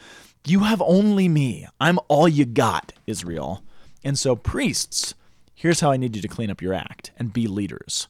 you 0.47 0.61
have 0.61 0.81
only 0.83 1.29
me. 1.29 1.67
I'm 1.81 1.99
all 2.07 2.29
you 2.29 2.45
got, 2.45 2.93
Israel. 3.07 3.65
And 4.05 4.17
so, 4.17 4.37
priests, 4.37 5.15
here's 5.55 5.81
how 5.81 5.91
I 5.91 5.97
need 5.97 6.15
you 6.15 6.23
to 6.23 6.29
clean 6.29 6.51
up 6.51 6.63
your 6.63 6.73
act 6.73 7.11
and 7.17 7.33
be 7.33 7.49
leaders. 7.49 8.07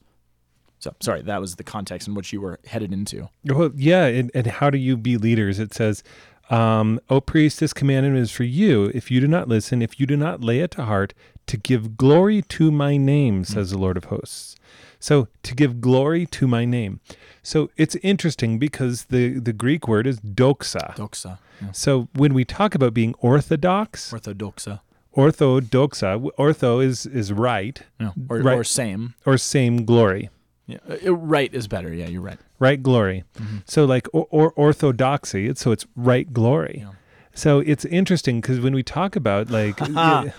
So, 0.80 0.94
sorry, 1.00 1.23
that 1.23 1.40
was 1.40 1.56
the 1.56 1.64
context 1.64 2.06
in 2.08 2.14
which 2.14 2.32
you 2.32 2.40
were 2.40 2.61
headed 2.66 2.92
into. 2.92 3.28
Well, 3.44 3.70
yeah, 3.75 4.04
and, 4.06 4.30
and 4.35 4.47
how 4.47 4.70
do 4.70 4.78
you 4.78 4.97
be 4.97 5.16
leaders? 5.16 5.58
It 5.58 5.75
says, 5.75 6.02
um, 6.50 7.00
"O 7.11 7.20
priest, 7.20 7.61
this 7.61 7.73
commandment 7.73 8.16
is 8.16 8.30
for 8.30 8.44
you. 8.44 8.90
If 8.94 9.11
you 9.11 9.20
do 9.20 9.26
not 9.28 9.49
listen, 9.49 9.82
if 9.82 9.99
you 9.99 10.06
do 10.06 10.16
not 10.16 10.40
lay 10.42 10.61
it 10.61 10.70
to 10.73 10.85
heart, 10.85 11.14
to 11.49 11.56
give 11.56 11.97
glory 11.97 12.42
to 12.42 12.70
my 12.70 12.97
name," 12.97 13.44
says 13.44 13.70
the 13.73 13.78
Lord 13.78 13.97
of 13.97 14.04
hosts. 14.04 14.54
So 15.00 15.28
to 15.44 15.54
give 15.54 15.80
glory 15.80 16.26
to 16.26 16.47
my 16.49 16.64
name. 16.64 17.00
So 17.42 17.70
it's 17.76 17.97
interesting 17.97 18.58
because 18.58 19.06
the 19.06 19.38
the 19.40 19.52
Greek 19.52 19.87
word 19.88 20.06
is 20.06 20.20
doxa. 20.20 20.94
Doxa. 20.97 21.38
So 21.73 22.08
when 22.14 22.35
we 22.35 22.44
talk 22.44 22.75
about 22.76 22.94
being 22.94 23.14
orthodox, 23.20 24.12
Orthodoxa. 24.12 24.80
orthodoxa, 25.16 26.30
ortho 26.38 26.85
is 26.85 27.06
is 27.06 27.32
right 27.32 27.82
No. 28.00 28.12
Or, 28.28 28.38
Right. 28.40 28.58
or 28.58 28.64
same. 28.64 29.14
or 29.26 29.38
same 29.38 29.85
glory. 29.85 30.30
Yeah. 30.68 30.78
uh, 31.06 31.14
right 31.16 31.52
is 31.52 31.66
better. 31.66 31.92
Yeah, 31.92 32.06
you're 32.06 32.20
right. 32.22 32.38
right 32.60 32.80
glory. 32.80 33.25
So 33.66 33.84
like 33.87 34.06
or, 34.12 34.26
or 34.30 34.52
orthodoxy, 34.52 35.48
it's 35.48 35.60
so 35.62 35.72
it's 35.72 35.87
right 35.96 36.32
glory. 36.32 36.84
Yeah. 36.84 36.92
So 37.34 37.60
it's 37.60 37.84
interesting 37.87 38.40
because 38.40 38.60
when 38.60 38.75
we 38.75 38.82
talk 38.82 39.16
about 39.16 39.50
like 39.50 39.76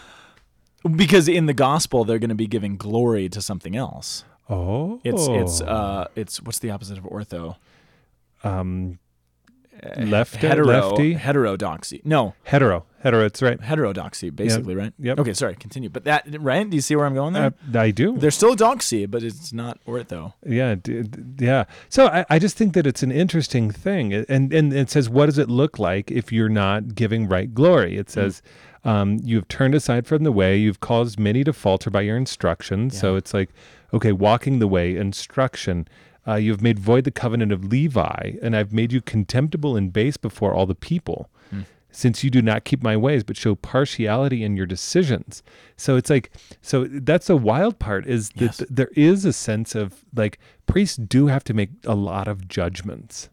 Because 0.95 1.27
in 1.27 1.45
the 1.45 1.53
gospel, 1.53 2.05
they're 2.05 2.19
going 2.19 2.29
to 2.29 2.35
be 2.35 2.47
giving 2.47 2.77
glory 2.77 3.27
to 3.29 3.41
something 3.41 3.75
else. 3.75 4.23
oh 4.49 5.01
It's 5.03 5.27
it's 5.27 5.61
uh 5.61 6.07
it's 6.15 6.41
what's 6.41 6.59
the 6.59 6.71
opposite 6.71 6.97
of 6.97 7.03
ortho? 7.03 7.55
um 8.43 8.99
left 9.97 10.35
Hetero 10.35 10.65
lefty 10.65 11.13
heterodoxy. 11.13 12.01
No, 12.03 12.35
hetero 12.43 12.85
hetero. 13.01 13.25
It's 13.25 13.41
right. 13.41 13.59
heterodoxy 13.59 14.29
basically, 14.29 14.75
right? 14.75 14.93
Yep. 14.99 15.19
Okay, 15.19 15.33
sorry, 15.33 15.55
continue. 15.55 15.89
But 15.89 16.03
that 16.05 16.25
right? 16.39 16.69
Do 16.69 16.75
you 16.75 16.81
see 16.81 16.95
where 16.95 17.05
I'm 17.05 17.13
going 17.13 17.33
there? 17.33 17.53
Uh, 17.73 17.79
I 17.79 17.91
do. 17.91 18.17
They're 18.17 18.31
still 18.31 18.55
doxy, 18.55 19.09
but 19.09 19.23
it's 19.23 19.53
not 19.53 19.79
ortho. 19.85 20.33
Yeah, 20.45 20.75
d- 20.75 21.03
d- 21.03 21.45
yeah. 21.45 21.65
So 21.89 22.07
I, 22.07 22.25
I 22.29 22.39
just 22.39 22.57
think 22.57 22.73
that 22.73 22.85
it's 22.85 23.03
an 23.03 23.11
interesting 23.11 23.71
thing, 23.71 24.13
and 24.13 24.53
and 24.53 24.73
it 24.73 24.89
says, 24.89 25.09
what 25.09 25.27
does 25.27 25.37
it 25.37 25.49
look 25.49 25.79
like 25.79 26.11
if 26.11 26.31
you're 26.31 26.49
not 26.49 26.95
giving 26.95 27.27
right 27.27 27.53
glory? 27.53 27.97
It 27.97 28.09
says, 28.09 28.41
um, 28.83 29.19
you 29.23 29.37
have 29.37 29.47
turned 29.47 29.75
aside 29.75 30.07
from 30.07 30.23
the 30.23 30.31
way, 30.31 30.57
you've 30.57 30.79
caused 30.79 31.19
many 31.19 31.43
to 31.43 31.53
falter 31.53 31.89
by 31.89 32.01
your 32.01 32.17
instructions. 32.17 32.97
So 32.97 33.15
it's 33.15 33.33
like, 33.33 33.49
okay, 33.93 34.11
walking 34.11 34.59
the 34.59 34.67
way, 34.67 34.95
instruction. 34.95 35.87
Uh, 36.29 36.35
you 36.35 36.51
have 36.51 36.61
made 36.61 36.77
void 36.77 37.03
the 37.05 37.11
covenant 37.11 37.51
of 37.51 37.65
Levi, 37.65 38.33
and 38.41 38.55
I've 38.55 38.71
made 38.71 38.91
you 38.91 39.01
contemptible 39.01 39.75
and 39.75 39.91
base 39.91 40.15
before 40.17 40.53
all 40.53 40.65
the 40.67 40.75
people. 40.75 41.29
Since 41.91 42.23
you 42.23 42.29
do 42.29 42.43
not 42.43 42.65
keep 42.65 42.83
my 42.83 42.95
ways, 42.95 43.23
but 43.23 43.35
show 43.35 43.55
partiality 43.55 44.43
in 44.43 44.55
your 44.55 44.67
decisions. 44.67 45.41
So 45.75 45.95
it's 45.95 46.11
like, 46.11 46.29
so 46.61 46.83
that's 46.85 47.25
the 47.25 47.35
wild 47.35 47.79
part 47.79 48.05
is 48.05 48.29
that 48.35 48.41
Yes. 48.41 48.57
th- 48.57 48.69
there 48.69 48.91
is 48.95 49.25
a 49.25 49.33
sense 49.33 49.73
of 49.73 50.05
like 50.15 50.37
priests 50.67 50.97
do 50.97 51.25
have 51.33 51.43
to 51.45 51.53
make 51.55 51.71
a 51.85 51.95
lot 51.95 52.27
of 52.27 52.47
judgments. 52.47 53.29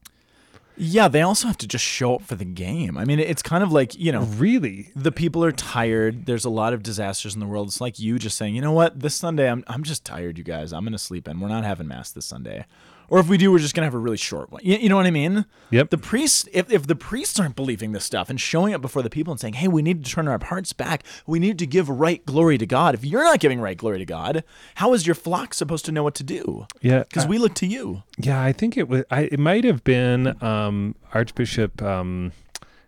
Yeah, 0.78 1.08
they 1.08 1.22
also 1.22 1.46
have 1.46 1.58
to 1.58 1.66
just 1.66 1.84
show 1.84 2.16
up 2.16 2.22
for 2.22 2.34
the 2.34 2.44
game. 2.44 2.98
I 2.98 3.04
mean, 3.04 3.18
it's 3.18 3.42
kind 3.42 3.62
of 3.62 3.72
like 3.72 3.94
you 3.94 4.12
know. 4.12 4.22
Really? 4.22 4.90
The 4.94 5.12
people 5.12 5.44
are 5.44 5.52
tired. 5.52 6.26
There's 6.26 6.44
a 6.44 6.50
lot 6.50 6.72
of 6.72 6.82
disasters 6.82 7.34
in 7.34 7.40
the 7.40 7.46
world. 7.46 7.68
It's 7.68 7.80
like 7.80 7.98
you 7.98 8.18
just 8.18 8.36
saying, 8.36 8.54
you 8.54 8.60
know 8.60 8.72
what, 8.72 9.00
this 9.00 9.14
Sunday 9.14 9.50
I'm 9.50 9.64
I'm 9.66 9.82
just 9.82 10.04
tired, 10.04 10.38
you 10.38 10.44
guys. 10.44 10.72
I'm 10.72 10.84
gonna 10.84 10.98
sleep 10.98 11.28
in. 11.28 11.40
We're 11.40 11.48
not 11.48 11.64
having 11.64 11.88
mass 11.88 12.10
this 12.10 12.26
Sunday. 12.26 12.66
Or 13.08 13.18
if 13.18 13.28
we 13.28 13.36
do, 13.36 13.52
we're 13.52 13.58
just 13.58 13.74
gonna 13.74 13.86
have 13.86 13.94
a 13.94 13.98
really 13.98 14.16
short 14.16 14.50
one. 14.50 14.62
You, 14.64 14.76
you 14.76 14.88
know 14.88 14.96
what 14.96 15.06
I 15.06 15.10
mean? 15.10 15.46
Yep. 15.70 15.90
The 15.90 15.98
priests, 15.98 16.48
if, 16.52 16.70
if 16.70 16.86
the 16.86 16.96
priests 16.96 17.38
aren't 17.38 17.56
believing 17.56 17.92
this 17.92 18.04
stuff 18.04 18.30
and 18.30 18.40
showing 18.40 18.74
up 18.74 18.80
before 18.80 19.02
the 19.02 19.10
people 19.10 19.32
and 19.32 19.40
saying, 19.40 19.54
hey, 19.54 19.68
we 19.68 19.82
need 19.82 20.04
to 20.04 20.10
turn 20.10 20.28
our 20.28 20.42
hearts 20.42 20.72
back, 20.72 21.04
we 21.26 21.38
need 21.38 21.58
to 21.58 21.66
give 21.66 21.88
right 21.88 22.24
glory 22.26 22.58
to 22.58 22.66
God. 22.66 22.94
If 22.94 23.04
you're 23.04 23.24
not 23.24 23.40
giving 23.40 23.60
right 23.60 23.76
glory 23.76 23.98
to 23.98 24.04
God, 24.04 24.44
how 24.76 24.92
is 24.92 25.06
your 25.06 25.14
flock 25.14 25.54
supposed 25.54 25.84
to 25.86 25.92
know 25.92 26.02
what 26.02 26.14
to 26.16 26.24
do? 26.24 26.66
Yeah. 26.80 27.00
Because 27.00 27.26
we 27.26 27.38
look 27.38 27.54
to 27.54 27.66
you. 27.66 28.02
Yeah, 28.18 28.42
I 28.42 28.52
think 28.52 28.76
it 28.76 28.88
was. 28.88 29.04
I, 29.10 29.22
it 29.22 29.38
might 29.38 29.64
have 29.64 29.84
been 29.84 30.42
um, 30.42 30.94
Archbishop. 31.12 31.82
Um, 31.82 32.32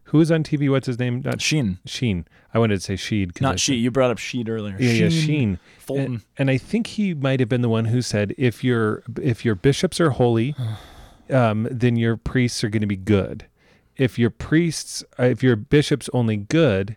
who 0.09 0.19
was 0.19 0.31
on 0.31 0.43
TV? 0.43 0.71
What's 0.71 0.87
his 0.87 0.99
name? 0.99 1.21
Not 1.25 1.41
Sheen. 1.41 1.79
Sheen. 1.85 2.27
I 2.55 2.59
wanted 2.59 2.77
to 2.77 2.81
say 2.81 2.95
Sheed. 2.95 3.35
'cause 3.35 3.43
I 3.45 3.49
Not 3.51 3.61
she. 3.61 3.75
You 3.75 3.91
brought 3.91 4.11
up 4.11 4.19
Sheed 4.19 4.49
earlier. 4.49 4.77
Yeah, 4.79 4.93
yeah, 4.93 5.09
Sheen. 5.11 5.59
Fulton. 5.79 6.05
And, 6.05 6.21
and 6.39 6.51
I 6.51 6.57
think 6.59 6.87
he 6.89 7.13
might 7.15 7.41
have 7.41 7.49
been 7.49 7.61
the 7.61 7.69
one 7.69 7.87
who 7.87 8.01
said, 8.01 8.35
if 8.39 8.65
your 8.65 9.03
if 9.21 9.45
your 9.45 9.55
bishops 9.55 10.01
are 10.01 10.11
holy, 10.11 10.55
um, 11.31 11.69
then 11.71 11.97
your 11.97 12.17
priests 12.17 12.65
are 12.65 12.69
going 12.69 12.81
to 12.81 12.87
be 12.87 12.97
good. 12.97 13.47
If 13.97 14.19
your 14.19 14.31
priests, 14.31 15.05
uh, 15.19 15.25
if 15.25 15.43
your 15.43 15.57
bishops 15.57 16.09
only 16.13 16.37
good, 16.37 16.97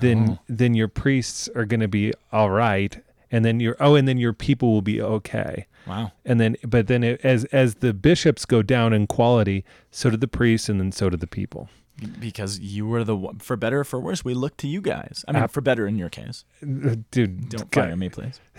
then 0.00 0.38
then 0.48 0.74
your 0.74 0.88
priests 0.88 1.48
are 1.54 1.64
going 1.64 1.80
to 1.80 1.88
be 1.88 2.12
all 2.32 2.50
right, 2.50 3.00
and 3.30 3.44
then 3.44 3.60
your 3.60 3.76
oh, 3.80 3.94
and 3.94 4.08
then 4.08 4.18
your 4.18 4.32
people 4.32 4.72
will 4.72 4.82
be 4.82 5.00
okay. 5.00 5.66
Wow. 5.86 6.12
And 6.24 6.40
then, 6.40 6.56
but 6.66 6.86
then 6.86 7.02
it, 7.04 7.20
as 7.24 7.44
as 7.46 7.76
the 7.76 7.92
bishops 7.94 8.44
go 8.44 8.62
down 8.62 8.92
in 8.92 9.06
quality, 9.06 9.64
so 9.90 10.10
do 10.10 10.16
the 10.16 10.28
priests, 10.28 10.68
and 10.68 10.80
then 10.80 10.92
so 10.92 11.08
do 11.10 11.16
the 11.16 11.26
people. 11.26 11.68
Because 12.20 12.60
you 12.60 12.86
were 12.86 13.02
the 13.02 13.16
one, 13.16 13.38
for 13.38 13.56
better 13.56 13.80
or 13.80 13.84
for 13.84 13.98
worse, 13.98 14.24
we 14.24 14.32
look 14.34 14.56
to 14.58 14.68
you 14.68 14.80
guys. 14.80 15.24
I 15.26 15.32
mean, 15.32 15.42
Ap- 15.42 15.50
for 15.50 15.60
better 15.60 15.86
in 15.86 15.98
your 15.98 16.08
case. 16.08 16.44
Uh, 16.62 16.94
Dude, 17.10 17.48
Don't 17.48 17.74
fire 17.74 17.96
me, 17.96 18.08
please. 18.08 18.38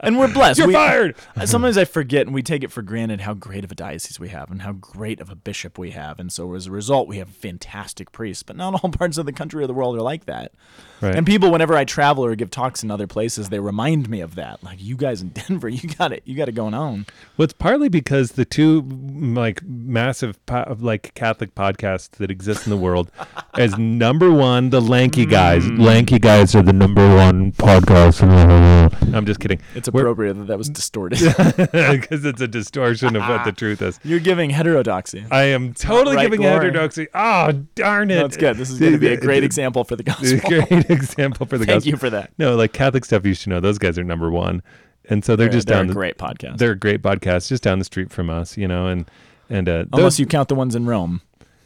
and 0.00 0.18
we're 0.18 0.32
blessed. 0.32 0.58
You're 0.58 0.68
We- 0.68 0.74
fired. 0.74 1.16
Sometimes 1.44 1.76
I 1.78 1.84
forget 1.84 2.26
and 2.26 2.34
we 2.34 2.42
take 2.42 2.62
it 2.64 2.70
for 2.72 2.82
granted 2.82 3.20
how 3.22 3.34
great 3.34 3.64
of 3.64 3.72
a 3.72 3.74
diocese 3.74 4.18
we 4.20 4.28
have 4.30 4.50
and 4.50 4.62
how 4.62 4.72
great 4.72 5.20
of 5.20 5.30
a 5.30 5.34
bishop 5.34 5.78
we 5.78 5.90
have. 5.90 6.18
And 6.18 6.32
so 6.32 6.54
as 6.54 6.66
a 6.66 6.70
result, 6.70 7.08
we 7.08 7.18
have 7.18 7.28
fantastic 7.28 8.12
priests. 8.12 8.42
But 8.42 8.56
not 8.56 8.82
all 8.82 8.90
parts 8.92 9.18
of 9.18 9.26
the 9.26 9.32
country 9.32 9.62
or 9.62 9.66
the 9.66 9.74
world 9.74 9.96
are 9.96 10.02
like 10.02 10.26
that. 10.26 10.52
Right. 11.00 11.14
And 11.14 11.26
people, 11.26 11.50
whenever 11.50 11.74
I 11.76 11.84
travel 11.84 12.24
or 12.24 12.34
give 12.34 12.50
talks 12.50 12.82
in 12.82 12.90
other 12.90 13.06
places, 13.06 13.50
they 13.50 13.58
remind 13.58 14.08
me 14.08 14.20
of 14.20 14.36
that. 14.36 14.62
Like, 14.64 14.82
you 14.82 14.96
guys 14.96 15.20
in 15.20 15.28
Denver, 15.34 15.68
you 15.68 15.88
got 15.96 16.12
it. 16.12 16.22
You 16.24 16.34
got 16.36 16.48
it 16.48 16.52
going 16.54 16.74
on. 16.74 17.06
Well, 17.36 17.44
it's 17.44 17.52
partly 17.52 17.88
because 17.88 18.32
the 18.32 18.44
two 18.44 18.82
like 18.82 19.62
massive 19.64 20.44
po- 20.46 20.64
like 20.94 21.12
Catholic 21.14 21.56
podcasts 21.56 22.10
that 22.18 22.30
exist 22.30 22.66
in 22.66 22.70
the 22.70 22.76
world, 22.76 23.10
as 23.54 23.76
number 23.76 24.30
one, 24.30 24.70
the 24.70 24.80
Lanky 24.80 25.26
guys. 25.26 25.64
Mm. 25.64 25.80
Lanky 25.80 26.20
guys 26.20 26.54
are 26.54 26.62
the 26.62 26.72
number 26.72 27.16
one 27.16 27.50
podcast. 27.50 28.22
I'm 29.14 29.26
just 29.26 29.40
kidding. 29.40 29.60
It's 29.74 29.88
We're- 29.90 30.04
appropriate 30.04 30.34
that 30.34 30.46
that 30.46 30.56
was 30.58 30.70
distorted. 30.70 31.18
because 31.56 32.24
it's 32.24 32.40
a 32.40 32.46
distortion 32.46 33.16
of 33.16 33.22
what 33.22 33.44
the 33.44 33.50
truth 33.50 33.82
is. 33.82 33.98
You're 34.04 34.20
giving 34.20 34.50
heterodoxy. 34.50 35.26
I 35.32 35.44
am 35.44 35.74
totally 35.74 36.14
right 36.14 36.22
giving 36.22 36.42
glory. 36.42 36.54
heterodoxy. 36.54 37.08
Oh, 37.12 37.50
darn 37.74 38.12
it! 38.12 38.20
That's 38.20 38.36
good. 38.36 38.56
This 38.56 38.70
is 38.70 38.78
going 38.78 38.92
to 38.92 38.98
be 38.98 39.08
a 39.08 39.16
great 39.16 39.42
example 39.42 39.82
for 39.82 39.96
the 39.96 40.04
gospel. 40.04 40.38
Great 40.48 40.90
example 40.90 41.46
for 41.46 41.58
the 41.58 41.66
Thank 41.66 41.78
gospel. 41.78 41.90
you 41.90 41.96
for 41.96 42.10
that. 42.10 42.30
No, 42.38 42.54
like 42.54 42.72
Catholic 42.72 43.04
stuff, 43.04 43.26
you 43.26 43.34
should 43.34 43.48
know 43.48 43.58
those 43.58 43.78
guys 43.78 43.98
are 43.98 44.04
number 44.04 44.30
one, 44.30 44.62
and 45.08 45.24
so 45.24 45.34
they're, 45.34 45.48
just 45.48 45.66
they're 45.66 45.78
down 45.78 45.86
a 45.86 45.88
the 45.88 45.94
great 45.94 46.18
podcast. 46.18 46.58
They're 46.58 46.70
a 46.72 46.78
great 46.78 47.02
podcast 47.02 47.48
just 47.48 47.64
down 47.64 47.80
the 47.80 47.84
street 47.84 48.12
from 48.12 48.30
us, 48.30 48.56
you 48.56 48.68
know, 48.68 48.86
and 48.86 49.10
and 49.50 49.68
uh, 49.68 49.84
Unless 49.92 50.14
those, 50.14 50.18
you 50.20 50.26
count 50.26 50.48
the 50.48 50.54
ones 50.54 50.74
in 50.74 50.86
Rome. 50.86 51.20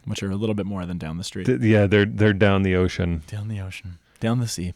which 0.05 0.23
are 0.23 0.31
a 0.31 0.37
little 0.37 0.55
bit 0.55 0.67
more 0.67 0.87
than 0.87 0.99
down 0.99 1.17
the 1.19 1.25
street. 1.25 1.47
Th- 1.47 1.61
yeah, 1.61 1.87
they're 1.87 2.07
they're 2.07 2.33
down 2.33 2.63
the 2.63 2.75
ocean. 2.77 3.23
down 3.27 3.49
the 3.49 3.61
ocean, 3.61 3.99
down 4.21 4.41
the 4.41 4.49
sea. 4.49 4.75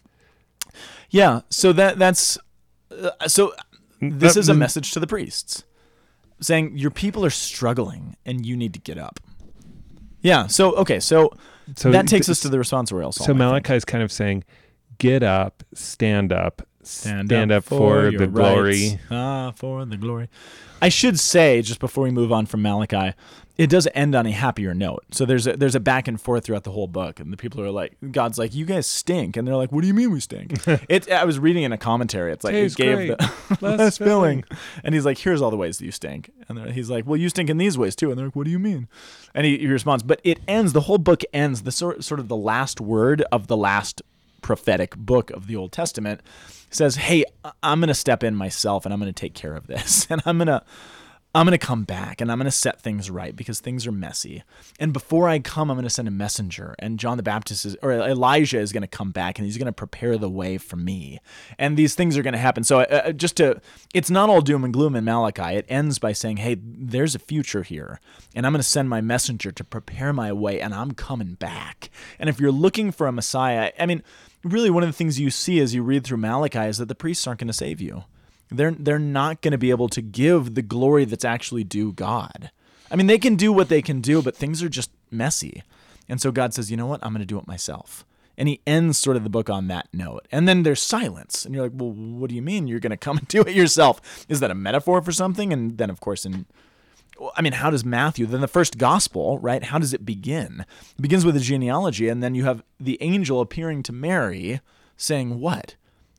Yeah, 1.11 1.41
so 1.51 1.73
that 1.73 1.99
that's 1.99 2.39
uh, 2.91 3.11
so 3.29 3.53
this 4.01 4.37
Uh, 4.37 4.41
is 4.41 4.49
a 4.49 4.55
mm, 4.55 4.59
message 4.59 4.93
to 4.93 5.01
the 5.01 5.07
priests 5.07 5.65
saying 6.41 6.77
your 6.77 6.91
people 6.91 7.25
are 7.25 7.31
struggling 7.31 8.17
and 8.27 8.45
you 8.47 8.57
need 8.57 8.73
to 8.75 8.81
get 8.81 8.99
up. 8.99 9.21
Yeah, 10.23 10.47
so 10.47 10.75
okay, 10.77 11.01
so, 11.01 11.31
So 11.77 11.91
that 11.91 12.07
takes 12.09 12.27
th- 12.27 12.35
us 12.37 12.41
to 12.43 12.49
the 12.49 12.57
responsorial 12.57 13.13
psalm. 13.13 13.27
So 13.27 13.35
Malachi 13.35 13.75
is 13.75 13.85
kind 13.85 14.03
of 14.05 14.11
saying, 14.13 14.45
"Get 14.99 15.23
up, 15.23 15.63
stand 15.75 16.33
up, 16.33 16.63
Stand, 16.85 17.31
up, 17.53 17.65
for, 17.65 18.09
your 18.11 18.19
the 18.21 18.27
glory." 18.29 18.91
rights. 18.91 19.03
Ah, 19.11 19.53
for 19.57 19.85
the 19.85 19.97
glory. 19.97 20.29
I 20.83 20.89
should 20.89 21.19
say, 21.19 21.63
just 21.63 21.81
before 21.81 22.05
we 22.05 22.11
move 22.11 22.33
on 22.33 22.45
from 22.45 22.61
Malachi, 22.61 23.15
it 23.57 23.71
does 23.71 23.87
end 23.95 24.15
on 24.17 24.27
a 24.27 24.33
happier 24.33 24.75
note. 24.75 25.05
So 25.13 25.25
there's 25.25 25.47
a, 25.47 25.57
there's 25.57 25.75
a 25.77 25.81
back 25.81 26.09
and 26.09 26.21
forth 26.21 26.45
throughout 26.45 26.65
the 26.65 26.73
whole 26.73 26.89
book, 26.89 27.21
and 27.21 27.33
the 27.33 27.37
people 27.37 27.61
are 27.63 27.71
like, 27.71 27.97
God's 28.11 28.39
like, 28.39 28.55
"You 28.55 28.65
guys 28.65 28.87
stink," 28.87 29.37
and 29.37 29.47
they're 29.47 29.57
like, 29.57 29.71
"What 29.71 29.83
do 29.83 29.87
you 29.87 29.95
mean 29.95 30.11
we 30.11 30.19
stink?" 30.21 30.55
it. 30.89 31.11
I 31.11 31.25
was 31.25 31.39
reading 31.39 31.63
in 31.63 31.73
a 31.73 31.79
commentary. 31.79 32.33
It's 32.33 32.45
like 32.45 32.55
Tastes 32.55 32.79
it 32.79 32.83
gave 32.83 32.97
great. 32.97 33.19
the 33.19 33.57
Less 33.61 33.99
filling. 33.99 34.45
and 34.83 34.95
he's 34.95 35.05
like, 35.05 35.19
"Here's 35.19 35.41
all 35.41 35.51
the 35.53 35.57
ways 35.57 35.79
that 35.79 35.85
you 35.85 35.93
stink," 35.93 36.33
and 36.49 36.73
he's 36.73 36.91
like, 36.91 37.07
"Well, 37.07 37.17
you 37.17 37.29
stink 37.29 37.49
in 37.49 37.59
these 37.59 37.79
ways 37.79 37.95
too," 37.95 38.11
and 38.11 38.19
they're 38.19 38.27
like, 38.27 38.37
"What 38.37 38.45
do 38.47 38.51
you 38.51 38.59
mean?" 38.59 38.89
And 39.35 39.47
he, 39.47 39.59
he 39.59 39.67
responds, 39.69 40.03
but 40.03 40.21
it 40.25 40.41
ends. 40.49 40.73
The 40.73 40.83
whole 40.83 40.99
book 40.99 41.23
ends. 41.33 41.63
The 41.63 41.73
sort 41.73 42.03
sort 42.03 42.19
of 42.21 42.29
the 42.29 42.37
last 42.37 42.81
word 42.81 43.23
of 43.31 43.47
the 43.47 43.57
last 43.57 44.03
prophetic 44.43 44.97
book 44.97 45.31
of 45.31 45.47
the 45.47 45.57
Old 45.57 45.73
Testament 45.73 46.21
says, 46.71 46.97
"Hey, 46.97 47.25
I'm 47.63 47.81
going 47.81 47.89
to 47.89 47.95
step 47.95 48.23
in 48.23 48.35
myself 48.35 48.85
and 48.85 48.93
I'm 48.93 49.01
going 49.01 49.13
to 49.13 49.21
take 49.21 49.35
care 49.35 49.55
of 49.55 49.67
this. 49.67 50.07
And 50.11 50.21
I'm 50.27 50.37
going 50.37 50.49
to 50.49 50.63
I'm 51.35 51.47
going 51.47 51.59
to 51.59 51.67
come 51.67 51.85
back 51.85 52.21
and 52.21 52.31
I'm 52.31 52.37
going 52.37 52.45
to 52.45 52.51
set 52.51 52.83
things 52.83 53.11
right 53.11 53.35
because 53.35 53.59
things 53.59 53.87
are 53.87 53.93
messy. 53.93 54.43
And 54.79 54.93
before 54.93 55.29
I 55.29 55.39
come, 55.39 55.71
I'm 55.71 55.77
going 55.77 55.85
to 55.85 55.91
send 55.91 56.07
a 56.07 56.11
messenger 56.11 56.75
and 56.79 56.99
John 56.99 57.17
the 57.17 57.23
Baptist 57.23 57.65
is 57.65 57.75
or 57.83 57.93
Elijah 57.93 58.59
is 58.59 58.71
going 58.71 58.83
to 58.83 58.87
come 58.87 59.13
back 59.13 59.39
and 59.39 59.47
he's 59.47 59.57
going 59.57 59.67
to 59.67 59.73
prepare 59.73 60.19
the 60.19 60.29
way 60.29 60.59
for 60.59 60.77
me. 60.77 61.21
And 61.59 61.77
these 61.77 61.95
things 61.95 62.19
are 62.19 62.23
going 62.23 62.35
to 62.35 62.39
happen. 62.39 62.65
So 62.65 62.81
uh, 62.81 63.13
just 63.13 63.39
to 63.39 63.63
it's 63.95 64.11
not 64.11 64.29
all 64.29 64.43
doom 64.43 64.63
and 64.63 64.75
gloom 64.75 64.95
in 64.95 65.05
Malachi. 65.05 65.57
It 65.57 65.67
ends 65.69 65.99
by 65.99 66.13
saying, 66.13 66.37
"Hey, 66.37 66.59
there's 66.61 67.15
a 67.15 67.19
future 67.19 67.63
here, 67.63 67.99
and 68.35 68.45
I'm 68.45 68.53
going 68.53 68.61
to 68.61 68.69
send 68.69 68.91
my 68.91 69.01
messenger 69.01 69.53
to 69.53 69.65
prepare 69.65 70.13
my 70.13 70.33
way 70.33 70.61
and 70.61 70.75
I'm 70.75 70.93
coming 70.93 71.35
back." 71.35 71.89
And 72.19 72.29
if 72.29 72.41
you're 72.41 72.53
looking 72.53 72.93
for 72.93 73.07
a 73.07 73.13
Messiah, 73.13 73.73
I 73.79 73.87
mean, 73.87 74.03
really 74.45 74.71
one 74.71 74.83
of 74.83 74.89
the 74.89 74.95
things 74.95 75.19
you 75.19 75.31
see 75.31 75.61
as 75.61 75.75
you 75.75 75.83
read 75.83 76.05
through 76.05 76.19
Malachi 76.19 76.59
is 76.59 76.77
that 76.77 76.89
the 76.89 76.95
priests 76.95 77.27
aren't 77.27 77.41
going 77.41 77.49
to 77.49 77.55
save 77.55 77.81
you. 77.81 78.05
They're 78.57 78.73
they're 78.73 78.99
not 78.99 79.41
going 79.43 79.53
to 79.53 79.59
be 79.59 79.71
able 79.71 79.89
to 79.91 80.03
give 80.03 80.55
the 80.55 80.63
glory 80.63 81.05
that's 81.05 81.25
actually 81.25 81.65
due 81.65 81.93
God. 81.93 82.51
I 82.91 82.97
mean, 82.97 83.07
they 83.07 83.19
can 83.19 83.37
do 83.37 83.53
what 83.53 83.69
they 83.69 83.83
can 83.83 84.01
do, 84.01 84.23
but 84.23 84.37
things 84.37 84.63
are 84.63 84.69
just 84.69 84.91
messy. 85.11 85.63
And 86.09 86.21
so 86.21 86.31
God 86.31 86.55
says, 86.55 86.71
"You 86.71 86.77
know 86.77 86.87
what? 86.87 87.01
I'm 87.03 87.13
going 87.13 87.21
to 87.21 87.27
do 87.27 87.39
it 87.39 87.47
myself." 87.47 88.05
And 88.37 88.49
he 88.49 88.61
ends 88.67 88.99
sort 88.99 89.17
of 89.17 89.25
the 89.25 89.31
book 89.31 89.51
on 89.51 89.69
that 89.69 89.89
note. 89.93 90.27
And 90.33 90.49
then 90.49 90.63
there's 90.63 90.81
silence. 90.81 91.45
And 91.45 91.55
you're 91.55 91.65
like, 91.65 91.73
"Well, 91.75 91.91
what 91.93 92.31
do 92.31 92.37
you 92.37 92.43
mean 92.43 92.67
you're 92.67 92.81
going 92.81 92.91
to 92.91 92.97
come 92.97 93.19
and 93.19 93.29
do 93.29 93.43
it 93.43 93.55
yourself? 93.55 94.27
Is 94.29 94.41
that 94.41 94.51
a 94.51 94.55
metaphor 94.55 95.03
for 95.03 95.13
something?" 95.13 95.53
And 95.53 95.79
then 95.79 95.91
of 95.91 96.01
course 96.01 96.25
in 96.25 96.47
I 97.37 97.43
mean, 97.43 97.53
how 97.53 97.71
does 97.71 97.85
Matthew, 97.85 98.27
then 98.27 98.41
the 98.41 98.49
first 98.49 98.79
gospel, 98.79 99.39
right? 99.39 99.63
How 99.63 99.79
does 99.79 99.93
it 99.93 100.05
begin? 100.05 100.65
It 100.99 101.03
begins 101.03 101.25
with 101.25 101.37
a 101.37 101.41
genealogy, 101.41 102.09
and 102.09 102.23
then 102.23 102.35
you 102.35 102.45
have 102.45 102.63
the 102.81 102.99
angel 103.01 103.41
appearing 103.41 103.83
to 103.85 103.93
Mary 103.93 104.61
saying, 104.97 105.39
What? 105.39 105.77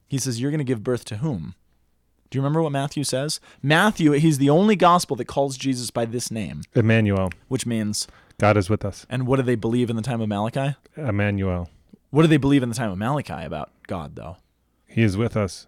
He 0.08 0.18
says, 0.18 0.40
You're 0.40 0.52
going 0.52 0.60
to 0.60 0.64
give 0.64 0.84
birth 0.84 1.06
to 1.06 1.18
whom? 1.18 1.56
Do 2.34 2.38
you 2.40 2.42
remember 2.42 2.64
what 2.64 2.72
Matthew 2.72 3.04
says? 3.04 3.40
Matthew, 3.62 4.14
he's 4.14 4.40
the 4.40 4.50
only 4.50 4.76
gospel 4.76 5.16
that 5.18 5.26
calls 5.26 5.56
Jesus 5.56 5.92
by 5.92 6.06
this 6.06 6.32
name, 6.32 6.64
Emmanuel, 6.74 7.30
which 7.48 7.68
means, 7.68 8.08
God 8.40 8.58
is 8.58 8.72
with 8.72 8.84
us. 8.84 9.06
and 9.08 9.28
what 9.28 9.36
do 9.36 9.44
they 9.44 9.54
believe 9.54 9.92
in 9.92 9.96
the 9.96 10.02
time 10.02 10.20
of 10.20 10.28
Malachi? 10.28 10.76
Emmanuel, 10.98 11.70
What 12.10 12.24
do 12.24 12.28
they 12.28 12.38
believe 12.38 12.64
in 12.64 12.70
the 12.70 12.76
time 12.76 12.90
of 12.90 12.98
Malachi 12.98 13.46
about 13.46 13.70
God, 13.86 14.16
though? 14.16 14.38
He 14.88 15.04
is 15.04 15.16
with 15.16 15.38
us. 15.38 15.68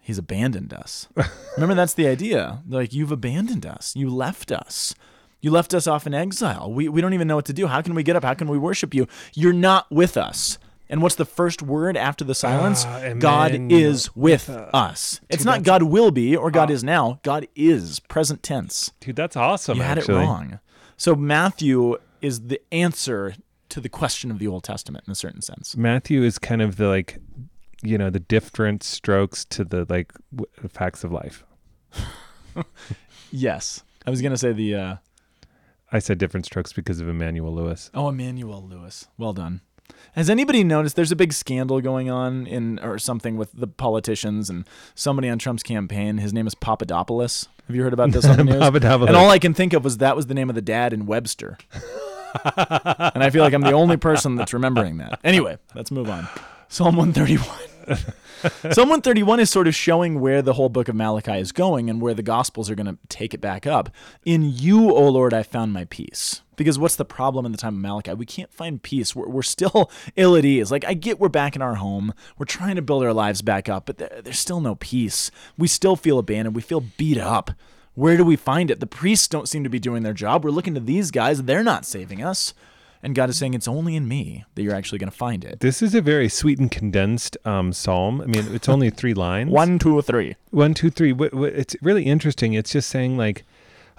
He's 0.00 0.18
abandoned 0.18 0.74
us. 0.74 1.06
Remember, 1.56 1.76
that's 1.76 1.94
the 1.94 2.08
idea. 2.08 2.64
Like, 2.68 2.92
you've 2.92 3.12
abandoned 3.12 3.64
us. 3.64 3.94
You 3.94 4.10
left 4.10 4.50
us. 4.50 4.96
You 5.40 5.52
left 5.52 5.72
us 5.74 5.86
off 5.86 6.08
in 6.08 6.12
exile. 6.12 6.72
We, 6.72 6.88
we 6.88 7.02
don't 7.02 7.14
even 7.14 7.28
know 7.28 7.36
what 7.36 7.44
to 7.44 7.52
do. 7.52 7.68
How 7.68 7.82
can 7.82 7.94
we 7.94 8.02
get 8.02 8.16
up? 8.16 8.24
How 8.24 8.34
can 8.34 8.48
we 8.48 8.58
worship 8.58 8.94
you? 8.94 9.06
You're 9.32 9.52
not 9.52 9.86
with 9.92 10.16
us. 10.16 10.58
And 10.94 11.02
what's 11.02 11.16
the 11.16 11.24
first 11.24 11.60
word 11.60 11.96
after 11.96 12.22
the 12.22 12.36
silence? 12.36 12.84
Ah, 12.86 13.14
God 13.18 13.72
is 13.72 14.14
with 14.14 14.48
us. 14.48 15.20
It's 15.28 15.44
not 15.44 15.64
God 15.64 15.82
will 15.82 16.12
be 16.12 16.36
or 16.36 16.52
God 16.52 16.70
is 16.70 16.84
now. 16.84 17.18
God 17.24 17.48
is, 17.56 17.98
present 17.98 18.44
tense. 18.44 18.92
Dude, 19.00 19.16
that's 19.16 19.34
awesome. 19.34 19.78
You 19.78 19.82
had 19.82 19.98
actually. 19.98 20.22
it 20.22 20.26
wrong. 20.26 20.60
So 20.96 21.16
Matthew 21.16 21.96
is 22.22 22.42
the 22.42 22.60
answer 22.70 23.34
to 23.70 23.80
the 23.80 23.88
question 23.88 24.30
of 24.30 24.38
the 24.38 24.46
Old 24.46 24.62
Testament 24.62 25.02
in 25.08 25.10
a 25.10 25.16
certain 25.16 25.42
sense. 25.42 25.76
Matthew 25.76 26.22
is 26.22 26.38
kind 26.38 26.62
of 26.62 26.76
the 26.76 26.86
like, 26.86 27.18
you 27.82 27.98
know, 27.98 28.08
the 28.08 28.20
different 28.20 28.84
strokes 28.84 29.44
to 29.46 29.64
the 29.64 29.86
like 29.88 30.12
w- 30.32 30.68
facts 30.68 31.02
of 31.02 31.10
life. 31.10 31.42
Yes. 33.32 33.82
I 34.06 34.10
was 34.10 34.22
going 34.22 34.30
to 34.30 34.38
say 34.38 34.52
the, 34.52 34.76
uh, 34.76 34.96
I 35.90 35.98
said 35.98 36.18
different 36.18 36.46
strokes 36.46 36.72
because 36.72 37.00
of 37.00 37.08
Emmanuel 37.08 37.52
Lewis. 37.52 37.90
Oh, 37.94 38.08
Emmanuel 38.10 38.64
Lewis. 38.64 39.08
Well 39.18 39.32
done. 39.32 39.60
Has 40.12 40.30
anybody 40.30 40.62
noticed 40.62 40.94
there's 40.94 41.10
a 41.10 41.16
big 41.16 41.32
scandal 41.32 41.80
going 41.80 42.08
on 42.08 42.46
in 42.46 42.78
or 42.80 42.98
something 42.98 43.36
with 43.36 43.50
the 43.52 43.66
politicians 43.66 44.48
and 44.48 44.64
somebody 44.94 45.28
on 45.28 45.38
Trump's 45.38 45.62
campaign? 45.64 46.18
His 46.18 46.32
name 46.32 46.46
is 46.46 46.54
Papadopoulos. 46.54 47.48
Have 47.66 47.74
you 47.74 47.82
heard 47.82 47.92
about 47.92 48.12
this 48.12 48.24
on 48.24 48.36
the 48.36 48.44
news? 48.44 48.58
Papadopoulos. 48.60 49.08
And 49.08 49.16
all 49.16 49.30
I 49.30 49.38
can 49.40 49.54
think 49.54 49.72
of 49.72 49.82
was 49.82 49.98
that 49.98 50.14
was 50.14 50.26
the 50.26 50.34
name 50.34 50.48
of 50.48 50.54
the 50.54 50.62
dad 50.62 50.92
in 50.92 51.06
Webster. 51.06 51.58
and 52.44 53.22
I 53.22 53.30
feel 53.30 53.42
like 53.42 53.54
I'm 53.54 53.60
the 53.62 53.72
only 53.72 53.96
person 53.96 54.36
that's 54.36 54.52
remembering 54.52 54.98
that. 54.98 55.18
Anyway, 55.24 55.58
let's 55.74 55.90
move 55.90 56.08
on. 56.08 56.28
Psalm 56.68 56.96
131. 56.96 57.46
Psalm 58.72 58.88
131 58.88 59.40
is 59.40 59.50
sort 59.50 59.66
of 59.68 59.74
showing 59.74 60.20
where 60.20 60.42
the 60.42 60.52
whole 60.54 60.68
book 60.68 60.88
of 60.88 60.94
Malachi 60.94 61.38
is 61.38 61.52
going 61.52 61.88
and 61.90 62.00
where 62.00 62.14
the 62.14 62.22
Gospels 62.22 62.70
are 62.70 62.74
going 62.74 62.86
to 62.86 62.98
take 63.08 63.34
it 63.34 63.40
back 63.40 63.66
up. 63.66 63.90
In 64.24 64.42
you, 64.42 64.90
O 64.90 65.08
Lord, 65.08 65.32
I 65.34 65.42
found 65.42 65.72
my 65.72 65.84
peace. 65.86 66.42
Because 66.56 66.78
what's 66.78 66.96
the 66.96 67.04
problem 67.04 67.46
in 67.46 67.52
the 67.52 67.58
time 67.58 67.74
of 67.74 67.80
Malachi? 67.80 68.14
We 68.14 68.26
can't 68.26 68.52
find 68.52 68.82
peace. 68.82 69.14
We're, 69.14 69.28
we're 69.28 69.42
still 69.42 69.90
ill 70.16 70.36
at 70.36 70.44
ease. 70.44 70.70
Like, 70.70 70.84
I 70.84 70.94
get 70.94 71.18
we're 71.18 71.28
back 71.28 71.56
in 71.56 71.62
our 71.62 71.76
home. 71.76 72.14
We're 72.38 72.46
trying 72.46 72.76
to 72.76 72.82
build 72.82 73.04
our 73.04 73.12
lives 73.12 73.42
back 73.42 73.68
up, 73.68 73.86
but 73.86 73.98
there, 73.98 74.20
there's 74.22 74.38
still 74.38 74.60
no 74.60 74.74
peace. 74.76 75.30
We 75.58 75.68
still 75.68 75.96
feel 75.96 76.18
abandoned. 76.18 76.56
We 76.56 76.62
feel 76.62 76.80
beat 76.80 77.18
up. 77.18 77.50
Where 77.94 78.16
do 78.16 78.24
we 78.24 78.36
find 78.36 78.70
it? 78.70 78.80
The 78.80 78.86
priests 78.86 79.28
don't 79.28 79.48
seem 79.48 79.62
to 79.62 79.70
be 79.70 79.78
doing 79.78 80.02
their 80.02 80.12
job. 80.12 80.44
We're 80.44 80.50
looking 80.50 80.74
to 80.74 80.80
these 80.80 81.10
guys. 81.10 81.44
They're 81.44 81.62
not 81.62 81.84
saving 81.84 82.22
us. 82.22 82.54
And 83.04 83.14
God 83.14 83.28
is 83.28 83.36
saying, 83.36 83.52
it's 83.52 83.68
only 83.68 83.96
in 83.96 84.08
me 84.08 84.46
that 84.54 84.62
you're 84.62 84.74
actually 84.74 84.98
going 84.98 85.10
to 85.10 85.16
find 85.16 85.44
it. 85.44 85.60
This 85.60 85.82
is 85.82 85.94
a 85.94 86.00
very 86.00 86.30
sweet 86.30 86.58
and 86.58 86.70
condensed 86.70 87.36
um, 87.44 87.70
psalm. 87.74 88.22
I 88.22 88.24
mean, 88.24 88.46
it's 88.54 88.66
only 88.66 88.88
three 88.88 89.12
lines. 89.26 89.50
One, 89.50 89.78
two, 89.78 90.00
three. 90.00 90.36
One, 90.50 90.72
two, 90.72 90.88
three. 90.88 91.14
It's 91.14 91.76
really 91.82 92.04
interesting. 92.04 92.54
It's 92.54 92.72
just 92.72 92.88
saying 92.88 93.18
like, 93.18 93.44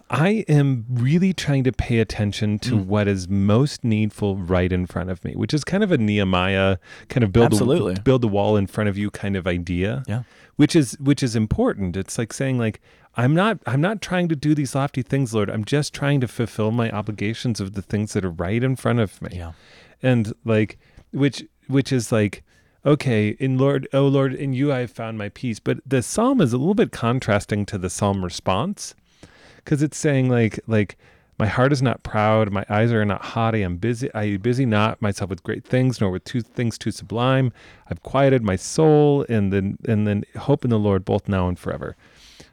I 0.10 0.46
am 0.48 0.86
really 0.90 1.34
trying 1.34 1.64
to 1.64 1.72
pay 1.72 1.98
attention 2.00 2.60
to 2.60 2.72
Mm. 2.76 2.86
what 2.86 3.08
is 3.08 3.28
most 3.28 3.84
needful 3.84 4.38
right 4.38 4.72
in 4.72 4.86
front 4.86 5.10
of 5.10 5.24
me, 5.26 5.34
which 5.36 5.54
is 5.54 5.64
kind 5.64 5.84
of 5.84 5.92
a 5.92 5.98
Nehemiah 5.98 6.78
kind 7.10 7.24
of 7.24 7.32
build 7.34 7.48
Absolutely. 7.48 7.96
a, 7.96 8.00
build 8.02 8.24
a 8.24 8.28
wall 8.28 8.56
in 8.56 8.68
front 8.68 8.88
of 8.88 8.98
you 8.98 9.10
kind 9.10 9.36
of 9.36 9.48
idea. 9.48 10.04
Yeah. 10.08 10.24
Which 10.58 10.76
is 10.76 10.94
which 11.00 11.24
is 11.24 11.36
important. 11.36 11.98
It's 11.98 12.18
like 12.20 12.34
saying 12.34 12.60
like 12.60 12.80
I'm 13.16 13.34
not 13.34 13.60
I'm 13.66 13.82
not 13.82 14.02
trying 14.02 14.28
to 14.30 14.36
do 14.36 14.54
these 14.54 14.76
lofty 14.76 15.02
things, 15.02 15.34
Lord. 15.34 15.50
I'm 15.50 15.66
just 15.66 15.94
trying 15.94 16.22
to 16.22 16.28
fulfill 16.28 16.72
my 16.72 16.92
obligations 16.92 17.60
of 17.60 17.74
the 17.74 17.82
things 17.82 18.14
that 18.14 18.24
are 18.24 18.30
right 18.30 18.64
in 18.64 18.76
front 18.76 19.00
of 19.00 19.20
me 19.24 19.30
Yeah. 19.34 19.54
and 20.04 20.34
like 20.46 20.78
which 21.12 21.44
which 21.68 21.92
is 21.92 22.12
like 22.12 22.44
okay 22.86 23.30
in 23.40 23.58
lord 23.58 23.88
oh 23.94 24.06
lord 24.08 24.32
in 24.36 24.54
you 24.54 24.72
i 24.72 24.80
have 24.80 24.92
found 24.92 25.18
my 25.18 25.30
peace 25.30 25.60
but 25.60 25.80
the 25.84 26.04
psalm 26.04 26.40
is 26.40 26.54
a 26.54 26.58
little 26.60 26.76
bit 26.76 26.92
contrasting 26.92 27.66
to 27.66 27.80
the 27.80 27.90
psalm 27.90 28.24
response 28.24 28.94
because 29.66 29.82
it's 29.84 29.98
saying 29.98 30.30
like 30.30 30.60
like 30.68 30.98
my 31.38 31.48
heart 31.48 31.74
is 31.74 31.82
not 31.82 32.02
proud 32.04 32.52
my 32.52 32.66
eyes 32.70 32.92
are 32.94 33.04
not 33.04 33.22
haughty 33.22 33.62
i'm 33.62 33.76
busy 33.76 34.14
i 34.14 34.38
busy 34.38 34.66
not 34.66 35.02
myself 35.02 35.30
with 35.30 35.44
great 35.44 35.66
things 35.66 36.00
nor 36.00 36.10
with 36.12 36.24
two 36.24 36.40
things 36.42 36.78
too 36.78 36.92
sublime 36.92 37.52
i've 37.90 38.02
quieted 38.04 38.42
my 38.44 38.56
soul 38.56 39.26
and 39.28 39.52
then 39.52 39.78
and 39.88 40.08
then 40.08 40.24
hope 40.38 40.64
in 40.64 40.70
the 40.70 40.80
lord 40.80 41.04
both 41.04 41.28
now 41.28 41.48
and 41.50 41.60
forever 41.60 41.96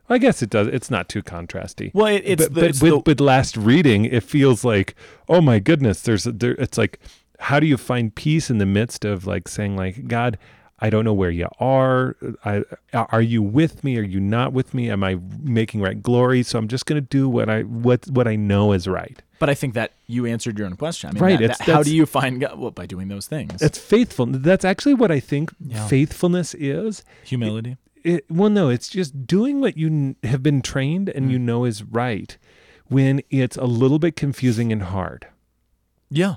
I 0.08 0.18
guess 0.18 0.42
it 0.42 0.50
does. 0.50 0.66
It's 0.66 0.90
not 0.90 1.08
too 1.08 1.22
contrasty. 1.22 1.90
Well, 1.94 2.08
it, 2.08 2.22
it's 2.26 2.44
but, 2.44 2.54
the, 2.54 2.60
but 2.60 2.70
it's 2.70 2.82
with, 2.82 2.92
the- 2.92 3.02
with 3.06 3.20
last 3.20 3.56
reading, 3.56 4.04
it 4.04 4.22
feels 4.22 4.62
like, 4.62 4.94
oh 5.26 5.40
my 5.40 5.58
goodness, 5.58 6.02
there's 6.02 6.26
a, 6.26 6.32
there. 6.32 6.52
It's 6.58 6.76
like, 6.76 6.98
how 7.38 7.58
do 7.60 7.66
you 7.66 7.78
find 7.78 8.14
peace 8.14 8.50
in 8.50 8.58
the 8.58 8.66
midst 8.66 9.06
of 9.06 9.26
like 9.26 9.48
saying 9.48 9.74
like, 9.76 10.08
God, 10.08 10.36
I 10.84 10.90
don't 10.90 11.04
know 11.04 11.14
where 11.14 11.30
you 11.30 11.48
are. 11.60 12.16
I, 12.44 12.64
are 12.92 13.22
you 13.22 13.40
with 13.42 13.84
me? 13.84 13.96
Are 13.98 14.02
you 14.02 14.20
not 14.20 14.52
with 14.52 14.74
me? 14.74 14.90
Am 14.90 15.02
I 15.04 15.18
making 15.40 15.80
right 15.80 16.02
glory? 16.02 16.42
So 16.42 16.58
I'm 16.58 16.66
just 16.68 16.86
going 16.86 17.00
to 17.00 17.08
do 17.08 17.28
what 17.28 17.48
I 17.48 17.62
what 17.62 18.06
what 18.10 18.26
I 18.26 18.34
know 18.36 18.72
is 18.72 18.88
right. 18.88 19.22
But 19.38 19.48
I 19.48 19.54
think 19.54 19.74
that 19.74 19.92
you 20.06 20.26
answered 20.26 20.58
your 20.58 20.66
own 20.66 20.76
question. 20.76 21.10
I 21.10 21.12
mean, 21.14 21.22
Right, 21.22 21.38
that- 21.40 21.58
that- 21.58 21.68
how 21.68 21.82
do 21.82 21.94
you 21.94 22.04
find 22.06 22.40
God? 22.40 22.58
Well, 22.58 22.70
by 22.72 22.86
doing 22.86 23.08
those 23.08 23.26
things. 23.28 23.60
That's 23.60 23.78
faithful. 23.78 24.26
That's 24.26 24.64
actually 24.64 24.94
what 24.94 25.10
I 25.10 25.20
think 25.20 25.52
Yeah. 25.60 25.86
faithfulness 25.86 26.54
is. 26.54 27.04
humility. 27.24 27.76
it, 28.04 28.24
well 28.28 28.50
no 28.50 28.68
it's 28.68 28.88
just 28.88 29.28
doing 29.28 29.60
what 29.60 29.76
you 29.76 30.16
have 30.24 30.42
been 30.42 30.60
trained 30.60 31.08
and 31.08 31.26
Mm. 31.28 31.30
you 31.32 31.38
know 31.38 31.64
is 31.64 31.84
right 31.84 32.36
when 32.88 33.22
it's 33.30 33.56
a 33.56 33.64
little 33.64 34.00
bit 34.00 34.16
confusing 34.16 34.72
and 34.72 34.82
hard 34.82 35.28
Yeah. 36.10 36.34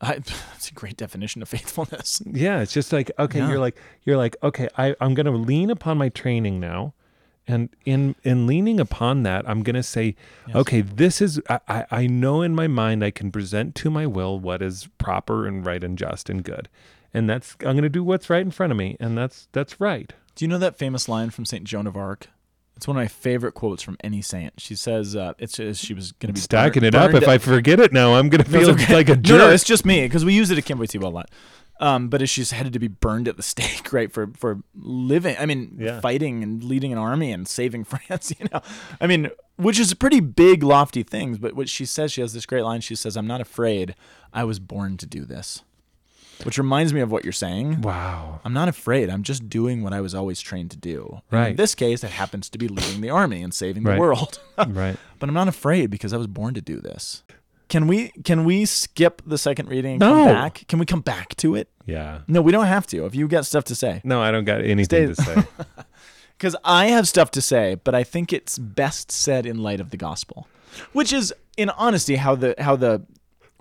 I, 0.00 0.14
that's 0.18 0.70
a 0.70 0.74
great 0.74 0.96
definition 0.96 1.42
of 1.42 1.48
faithfulness. 1.48 2.22
Yeah, 2.26 2.60
it's 2.60 2.72
just 2.72 2.92
like 2.92 3.10
okay, 3.18 3.38
Yeah. 3.40 3.48
you're 3.50 3.58
like 3.58 3.76
you're 4.04 4.16
like 4.16 4.36
okay, 4.42 4.68
I 4.76 4.94
I'm 5.00 5.14
going 5.14 5.26
to 5.26 5.32
lean 5.32 5.70
upon 5.70 5.98
my 5.98 6.08
training 6.08 6.60
now, 6.60 6.94
and 7.46 7.68
in 7.84 8.14
in 8.22 8.46
leaning 8.46 8.78
upon 8.80 9.22
that, 9.24 9.48
I'm 9.48 9.62
going 9.62 9.74
to 9.76 9.82
say, 9.82 10.14
okay, 10.54 10.80
this 10.82 11.20
is 11.20 11.40
I, 11.48 11.60
I 11.68 11.84
I 11.90 12.06
know 12.06 12.42
in 12.42 12.54
my 12.54 12.68
mind 12.68 13.02
I 13.04 13.10
can 13.10 13.32
present 13.32 13.74
to 13.76 13.90
my 13.90 14.06
will 14.06 14.38
what 14.38 14.62
is 14.62 14.88
proper 14.98 15.46
and 15.46 15.64
right 15.66 15.82
and 15.82 15.98
just 15.98 16.28
and 16.30 16.44
good, 16.44 16.68
and 17.12 17.28
that's 17.28 17.54
I'm 17.60 17.72
going 17.72 17.82
to 17.82 17.88
do 17.88 18.04
what's 18.04 18.30
right 18.30 18.42
in 18.42 18.50
front 18.50 18.70
of 18.70 18.76
me, 18.78 18.96
and 19.00 19.16
that's 19.18 19.48
that's 19.52 19.80
right. 19.80 20.12
Do 20.36 20.44
you 20.44 20.48
know 20.48 20.58
that 20.58 20.78
famous 20.78 21.08
line 21.08 21.30
from 21.30 21.44
Saint 21.44 21.64
Joan 21.64 21.86
of 21.88 21.96
Arc? 21.96 22.28
It's 22.78 22.86
one 22.86 22.96
of 22.96 23.00
my 23.02 23.08
favorite 23.08 23.54
quotes 23.54 23.82
from 23.82 23.96
any 24.04 24.22
saint. 24.22 24.52
She 24.58 24.76
says, 24.76 25.16
uh, 25.16 25.32
"It's 25.36 25.56
she 25.56 25.94
was 25.94 26.12
going 26.12 26.28
to 26.28 26.32
be 26.32 26.38
Stacking 26.40 26.84
it 26.84 26.94
up. 26.94 27.12
If 27.12 27.26
I 27.26 27.36
forget 27.38 27.80
it 27.80 27.92
now, 27.92 28.14
I'm 28.14 28.28
going 28.28 28.42
to 28.44 28.48
feel 28.48 28.70
okay. 28.70 28.94
like 28.94 29.08
a 29.08 29.16
No, 29.16 29.20
jerk. 29.22 29.38
no, 29.38 29.50
it's 29.50 29.64
just 29.64 29.84
me 29.84 30.02
because 30.02 30.24
we 30.24 30.32
use 30.32 30.52
it 30.52 30.58
at 30.58 30.64
Camp 30.64 30.80
Wojtyla 30.80 31.02
a 31.02 31.08
lot. 31.08 31.28
Um, 31.80 32.08
but 32.08 32.22
as 32.22 32.30
she's 32.30 32.52
headed 32.52 32.72
to 32.74 32.78
be 32.78 32.86
burned 32.86 33.26
at 33.26 33.36
the 33.36 33.42
stake, 33.42 33.92
right, 33.92 34.12
for 34.12 34.28
for 34.36 34.60
living, 34.76 35.34
I 35.40 35.46
mean, 35.46 35.76
Yeah. 35.80 35.98
fighting 36.00 36.44
and 36.44 36.62
leading 36.62 36.92
an 36.92 36.98
army 36.98 37.32
and 37.32 37.48
saving 37.48 37.82
France, 37.92 38.32
you 38.38 38.46
know, 38.52 38.60
I 39.00 39.08
mean, 39.08 39.30
which 39.56 39.80
is 39.80 39.92
pretty 39.94 40.20
big, 40.20 40.62
lofty 40.62 41.02
things. 41.02 41.38
But 41.38 41.54
what 41.54 41.68
she 41.68 41.84
says, 41.84 42.12
she 42.12 42.20
has 42.20 42.32
this 42.32 42.46
great 42.46 42.62
line. 42.62 42.80
She 42.80 42.94
says, 42.94 43.16
"I'm 43.16 43.26
not 43.26 43.40
afraid. 43.40 43.96
I 44.32 44.44
was 44.44 44.60
born 44.60 44.96
to 44.98 45.06
do 45.06 45.24
this," 45.24 45.64
which 46.44 46.58
reminds 46.58 46.92
me 46.94 47.00
of 47.00 47.10
what 47.10 47.24
you're 47.24 47.32
saying. 47.32 47.80
wow. 47.82 48.40
I'm 48.44 48.52
not 48.52 48.68
afraid. 48.68 49.10
I'm 49.10 49.22
just 49.22 49.48
doing 49.48 49.82
what 49.82 49.92
I 49.92 50.00
was 50.00 50.14
always 50.14 50.40
trained 50.40 50.70
to 50.72 50.76
do. 50.76 51.20
And 51.30 51.48
In 51.50 51.56
this 51.56 51.74
case, 51.74 52.04
it 52.04 52.10
happens 52.10 52.48
to 52.50 52.58
be 52.58 52.68
leading 52.68 53.00
the 53.00 53.10
army 53.10 53.42
and 53.42 53.52
saving 53.52 53.82
the 53.82 53.90
Right. 53.90 53.98
world. 54.00 54.38
right. 54.68 54.96
but 55.18 55.28
I'm 55.28 55.34
not 55.34 55.48
afraid 55.48 55.90
because 55.90 56.12
I 56.12 56.16
was 56.16 56.26
born 56.26 56.54
to 56.54 56.60
do 56.60 56.80
this. 56.80 57.22
Can 57.68 57.86
we 57.86 58.08
can 58.24 58.44
we 58.44 58.64
skip 58.64 59.20
the 59.26 59.36
second 59.36 59.68
reading 59.68 59.92
and 59.92 60.00
No. 60.00 60.12
come 60.14 60.26
back? 60.26 60.64
Can 60.68 60.78
we 60.78 60.86
come 60.86 61.02
back 61.02 61.36
to 61.36 61.54
it? 61.54 61.68
Yeah. 61.84 62.20
No, 62.26 62.40
we 62.40 62.50
don't 62.52 62.66
have 62.66 62.86
to. 62.88 63.04
If 63.04 63.14
you 63.14 63.28
got 63.28 63.44
stuff 63.44 63.64
to 63.64 63.74
say, 63.74 64.00
No, 64.04 64.22
I 64.22 64.30
don't 64.30 64.44
got 64.44 64.60
anything 64.62 64.84
Stay- 64.84 65.06
to 65.06 65.14
say. 65.14 65.44
because 66.38 66.56
I 66.64 66.86
have 66.86 67.06
stuff 67.08 67.30
to 67.32 67.42
say, 67.42 67.74
but 67.84 67.94
I 67.94 68.04
think 68.04 68.32
it's 68.32 68.58
best 68.58 69.10
said 69.10 69.44
in 69.44 69.58
light 69.62 69.80
of 69.80 69.90
the 69.90 69.96
gospel, 69.96 70.46
which 70.92 71.12
is, 71.12 71.34
in 71.56 71.68
honesty, 71.70 72.16
how 72.16 72.34
the 72.36 72.54
how 72.58 72.74
the 72.76 73.02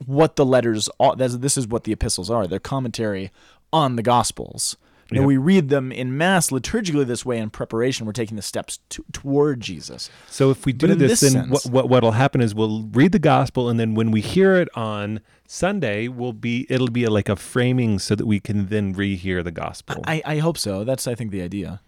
what 0.06 0.36
the 0.36 0.46
letters 0.46 0.90
are. 1.00 1.16
This 1.16 1.58
is 1.58 1.68
what 1.68 1.84
the 1.86 1.92
epistles 1.92 2.30
are. 2.30 2.48
They're 2.48 2.60
commentary 2.60 3.32
on 3.74 3.96
the 3.96 4.04
gospels. 4.04 4.78
Now 5.10 5.22
Yep. 5.22 5.28
we 5.28 5.38
read 5.38 5.70
them 5.70 5.92
in 5.94 6.18
mass 6.18 6.50
liturgically 6.50 7.06
this 7.08 7.26
way 7.26 7.38
in 7.38 7.50
preparation. 7.50 8.06
We're 8.06 8.12
taking 8.12 8.36
the 8.36 8.42
steps 8.42 8.80
to, 8.90 9.06
toward 9.14 9.62
Jesus. 9.62 10.10
So 10.28 10.52
if 10.52 10.66
we 10.66 10.74
do 10.74 10.94
this, 10.96 11.22
this 11.22 11.32
then 11.34 11.50
what, 11.50 11.62
sense- 11.62 11.72
what 11.74 11.88
what'll 11.90 12.12
happen 12.12 12.42
is 12.42 12.54
we'll 12.54 12.84
read 12.92 13.14
the 13.14 13.20
gospel, 13.20 13.70
and 13.70 13.80
then 13.80 13.96
when 13.96 14.12
we 14.12 14.20
hear 14.20 14.56
it 14.58 14.68
on 14.76 15.22
Sunday, 15.48 16.10
will 16.10 16.34
be 16.34 16.66
it'll 16.70 16.90
be 16.90 17.08
like 17.08 17.30
a 17.30 17.38
framing 17.38 18.00
so 18.00 18.16
that 18.16 18.26
we 18.26 18.42
can 18.42 18.68
then 18.68 18.94
rehear 18.94 19.42
the 19.44 19.52
gospel. 19.52 20.04
I, 20.06 20.22
I 20.26 20.38
hope 20.40 20.58
so. 20.58 20.84
That's 20.84 21.08
I 21.08 21.16
think 21.16 21.32
the 21.32 21.42
idea. 21.42 21.80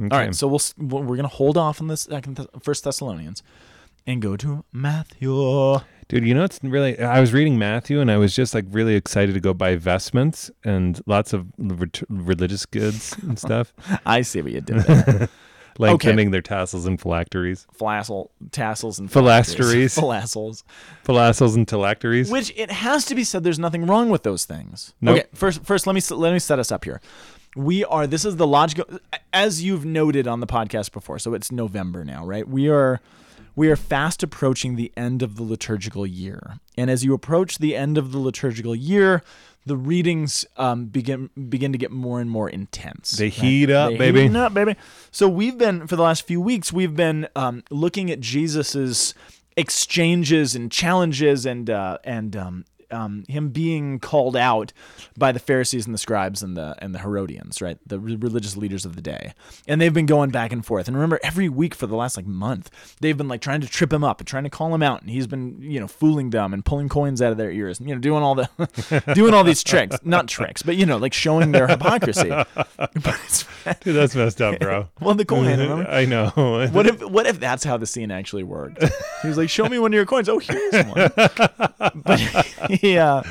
Okay. 0.00 0.08
All 0.10 0.18
right, 0.22 0.34
so 0.34 0.48
we'll 0.48 0.60
we're 1.02 1.16
going 1.16 1.28
to 1.28 1.28
hold 1.36 1.56
off 1.58 1.80
on 1.82 1.88
this 1.88 2.00
second 2.02 2.46
First 2.62 2.82
Thessalonians, 2.84 3.42
and 4.06 4.22
go 4.22 4.36
to 4.38 4.64
Matthew. 4.72 5.80
Dude, 6.08 6.26
you 6.26 6.34
know 6.34 6.44
it's 6.44 6.60
really. 6.62 6.98
I 6.98 7.20
was 7.20 7.32
reading 7.32 7.58
Matthew, 7.58 8.00
and 8.00 8.10
I 8.10 8.16
was 8.16 8.34
just 8.34 8.54
like 8.54 8.64
really 8.70 8.94
excited 8.94 9.34
to 9.34 9.40
go 9.40 9.54
buy 9.54 9.76
vestments 9.76 10.50
and 10.64 11.00
lots 11.06 11.32
of 11.32 11.46
ret- 11.58 12.02
religious 12.08 12.66
goods 12.66 13.16
and 13.22 13.38
stuff, 13.46 13.72
I 14.06 14.22
see 14.22 14.42
what 14.42 14.52
you 14.52 14.60
did 14.60 14.82
there. 14.82 15.28
lengthening 15.78 16.30
their 16.30 16.42
tassels 16.42 16.86
and 16.86 17.00
phylacteries, 17.00 17.66
Flassel, 17.76 18.30
tassels, 18.52 18.98
and 18.98 19.10
Philasteries. 19.10 19.96
Philassels. 19.96 20.62
phylacteries 21.02 21.54
and 21.56 21.68
phylacteries. 21.68 22.30
Which 22.30 22.52
it 22.56 22.70
has 22.70 23.04
to 23.06 23.14
be 23.14 23.24
said, 23.24 23.44
there's 23.44 23.58
nothing 23.58 23.86
wrong 23.86 24.08
with 24.10 24.22
those 24.22 24.44
things. 24.44 24.94
Nope. 25.00 25.18
Okay, 25.18 25.26
first, 25.34 25.64
first 25.64 25.86
let 25.86 25.94
me 25.94 26.00
let 26.10 26.32
me 26.32 26.38
set 26.38 26.58
us 26.58 26.70
up 26.70 26.84
here. 26.84 27.00
We 27.56 27.84
are. 27.84 28.06
This 28.06 28.24
is 28.24 28.36
the 28.36 28.46
logical, 28.46 28.98
as 29.32 29.62
you've 29.62 29.84
noted 29.84 30.26
on 30.26 30.40
the 30.40 30.46
podcast 30.46 30.92
before. 30.92 31.18
So 31.18 31.34
it's 31.34 31.52
November 31.52 32.04
now, 32.04 32.26
right? 32.26 32.46
We 32.48 32.68
are. 32.68 33.00
We 33.56 33.70
are 33.70 33.76
fast 33.76 34.22
approaching 34.22 34.76
the 34.76 34.92
end 34.96 35.22
of 35.22 35.36
the 35.36 35.42
liturgical 35.42 36.06
year, 36.06 36.58
and 36.76 36.90
as 36.90 37.04
you 37.04 37.14
approach 37.14 37.58
the 37.58 37.76
end 37.76 37.96
of 37.96 38.10
the 38.12 38.18
liturgical 38.18 38.74
year, 38.74 39.22
the 39.64 39.76
readings 39.76 40.44
um, 40.56 40.86
begin 40.86 41.30
begin 41.48 41.72
to 41.72 41.78
get 41.78 41.90
more 41.90 42.20
and 42.20 42.28
more 42.30 42.50
intense. 42.50 43.12
They 43.12 43.28
heat 43.28 43.70
up, 43.70 43.90
They 43.90 43.96
baby. 43.98 44.22
heating 44.22 44.36
up, 44.36 44.54
baby. 44.54 44.76
So 45.10 45.28
we've 45.28 45.56
been 45.56 45.86
for 45.86 45.96
the 45.96 46.02
last 46.02 46.26
few 46.26 46.40
weeks, 46.40 46.72
we've 46.72 46.96
been 46.96 47.28
um, 47.36 47.62
looking 47.70 48.10
at 48.10 48.20
Jesus's 48.20 49.14
exchanges 49.56 50.54
and 50.54 50.70
challenges 50.70 51.46
and 51.46 51.70
uh, 51.70 51.98
and 52.04 52.36
um, 52.36 52.64
um, 52.90 53.24
him 53.28 53.50
being 53.50 53.98
called 53.98 54.36
out 54.36 54.72
by 55.16 55.32
the 55.32 55.38
Pharisees 55.38 55.86
and 55.86 55.94
the 55.94 55.98
scribes 55.98 56.42
and 56.42 56.56
the 56.56 56.74
and 56.78 56.94
the 56.94 56.98
Herodians, 56.98 57.60
right, 57.60 57.78
the 57.86 57.98
re- 57.98 58.16
religious 58.16 58.56
leaders 58.56 58.84
of 58.84 58.96
the 58.96 59.02
day, 59.02 59.32
and 59.66 59.80
they've 59.80 59.92
been 59.92 60.06
going 60.06 60.30
back 60.30 60.52
and 60.52 60.64
forth. 60.64 60.88
And 60.88 60.96
remember, 60.96 61.20
every 61.22 61.48
week 61.48 61.74
for 61.74 61.86
the 61.86 61.96
last 61.96 62.16
like 62.16 62.26
month, 62.26 62.70
they've 63.00 63.16
been 63.16 63.28
like 63.28 63.40
trying 63.40 63.60
to 63.60 63.66
trip 63.66 63.92
him 63.92 64.04
up 64.04 64.20
and 64.20 64.26
trying 64.26 64.44
to 64.44 64.50
call 64.50 64.74
him 64.74 64.82
out, 64.82 65.02
and 65.02 65.10
he's 65.10 65.26
been 65.26 65.60
you 65.60 65.80
know 65.80 65.88
fooling 65.88 66.30
them 66.30 66.52
and 66.52 66.64
pulling 66.64 66.88
coins 66.88 67.20
out 67.20 67.32
of 67.32 67.38
their 67.38 67.50
ears, 67.50 67.78
and 67.78 67.88
you 67.88 67.94
know 67.94 68.00
doing 68.00 68.22
all 68.22 68.34
the 68.34 68.48
doing 69.14 69.34
all 69.34 69.44
these 69.44 69.62
tricks, 69.62 69.96
not 70.04 70.28
tricks, 70.28 70.62
but 70.62 70.76
you 70.76 70.86
know 70.86 70.96
like 70.96 71.12
showing 71.12 71.52
their 71.52 71.66
hypocrisy. 71.66 72.28
Dude, 73.80 73.96
that's 73.96 74.14
messed 74.14 74.42
up, 74.42 74.58
bro. 74.60 74.88
well, 75.00 75.14
the 75.14 75.24
coin. 75.24 75.46
remember? 75.58 75.88
I 75.88 76.04
know. 76.04 76.30
What 76.72 76.86
if 76.86 77.02
what 77.02 77.26
if 77.26 77.40
that's 77.40 77.64
how 77.64 77.76
the 77.76 77.86
scene 77.86 78.10
actually 78.10 78.42
worked? 78.42 78.82
He 79.22 79.28
was 79.28 79.38
like, 79.38 79.48
"Show 79.48 79.68
me 79.68 79.78
one 79.78 79.92
of 79.92 79.96
your 79.96 80.06
coins." 80.06 80.28
Oh, 80.28 80.38
here's 80.38 80.84
one. 80.86 81.10
But 82.04 82.20
yeah, 82.82 83.22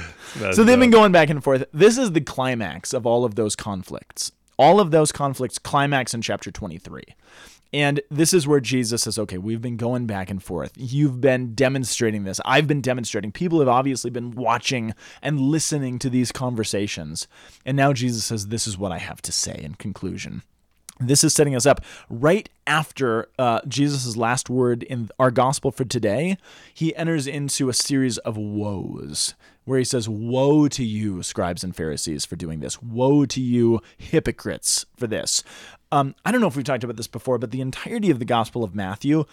so 0.52 0.64
they've 0.64 0.80
been 0.80 0.92
going 0.92 1.12
back 1.12 1.30
and 1.30 1.44
forth. 1.44 1.66
This 1.74 1.98
is 1.98 2.12
the 2.12 2.22
climax 2.22 2.94
of 2.94 3.06
all 3.06 3.26
of 3.26 3.36
those 3.36 3.56
conflicts. 3.56 4.32
All 4.58 4.80
of 4.80 4.92
those 4.92 5.12
conflicts 5.12 5.58
climax 5.58 6.14
in 6.14 6.22
chapter 6.22 6.52
23. 6.52 7.04
And 7.74 8.02
this 8.12 8.36
is 8.36 8.48
where 8.48 8.60
Jesus 8.60 9.02
says, 9.02 9.18
okay, 9.18 9.40
we've 9.40 9.62
been 9.62 9.78
going 9.78 10.06
back 10.06 10.30
and 10.30 10.42
forth. 10.42 10.72
You've 10.78 11.20
been 11.20 11.56
demonstrating 11.56 12.24
this. 12.24 12.40
I've 12.46 12.68
been 12.68 12.82
demonstrating. 12.82 13.32
People 13.32 13.60
have 13.60 13.68
obviously 13.68 14.12
been 14.12 14.32
watching 14.32 14.94
and 15.24 15.42
listening 15.42 15.98
to 16.00 16.10
these 16.10 16.32
conversations. 16.32 17.28
And 17.66 17.76
now 17.76 17.92
Jesus 17.92 18.26
says, 18.26 18.48
this 18.48 18.68
is 18.68 18.78
what 18.78 18.92
I 18.92 19.00
have 19.00 19.24
to 19.24 19.32
say 19.32 19.60
in 19.60 19.74
conclusion. 19.74 20.44
This 21.00 21.24
is 21.24 21.34
setting 21.34 21.56
us 21.56 21.66
up 21.66 21.84
right 22.10 22.48
after 22.68 23.28
uh, 23.40 23.62
Jesus' 23.68 24.16
last 24.16 24.50
word 24.50 24.84
in 24.84 25.10
our 25.20 25.32
gospel 25.32 25.72
for 25.72 25.86
today. 25.86 26.38
He 26.74 26.96
enters 26.96 27.26
into 27.26 27.70
a 27.70 27.74
series 27.74 28.20
of 28.20 28.38
woes 28.38 29.34
where 29.66 29.80
he 29.80 29.86
says, 29.86 30.08
Woe 30.08 30.68
to 30.68 30.84
you, 30.84 31.24
scribes 31.24 31.64
and 31.64 31.76
Pharisees, 31.76 32.26
for 32.26 32.36
doing 32.36 32.60
this. 32.60 32.82
Woe 32.82 33.26
to 33.26 33.42
you, 33.42 33.82
hypocrites, 33.98 34.86
for 34.96 35.08
this. 35.08 35.44
Um, 35.92 36.16
I 36.26 36.32
don't 36.32 36.42
know 36.42 36.48
if 36.48 36.56
we've 36.56 36.66
talked 36.66 36.84
about 36.84 36.98
this 36.98 37.08
before, 37.08 37.38
but 37.38 37.52
the 37.52 37.62
entirety 37.62 38.12
of 38.12 38.20
the 38.20 38.26
Gospel 38.26 38.64
of 38.64 38.76
Matthew. 38.76 39.26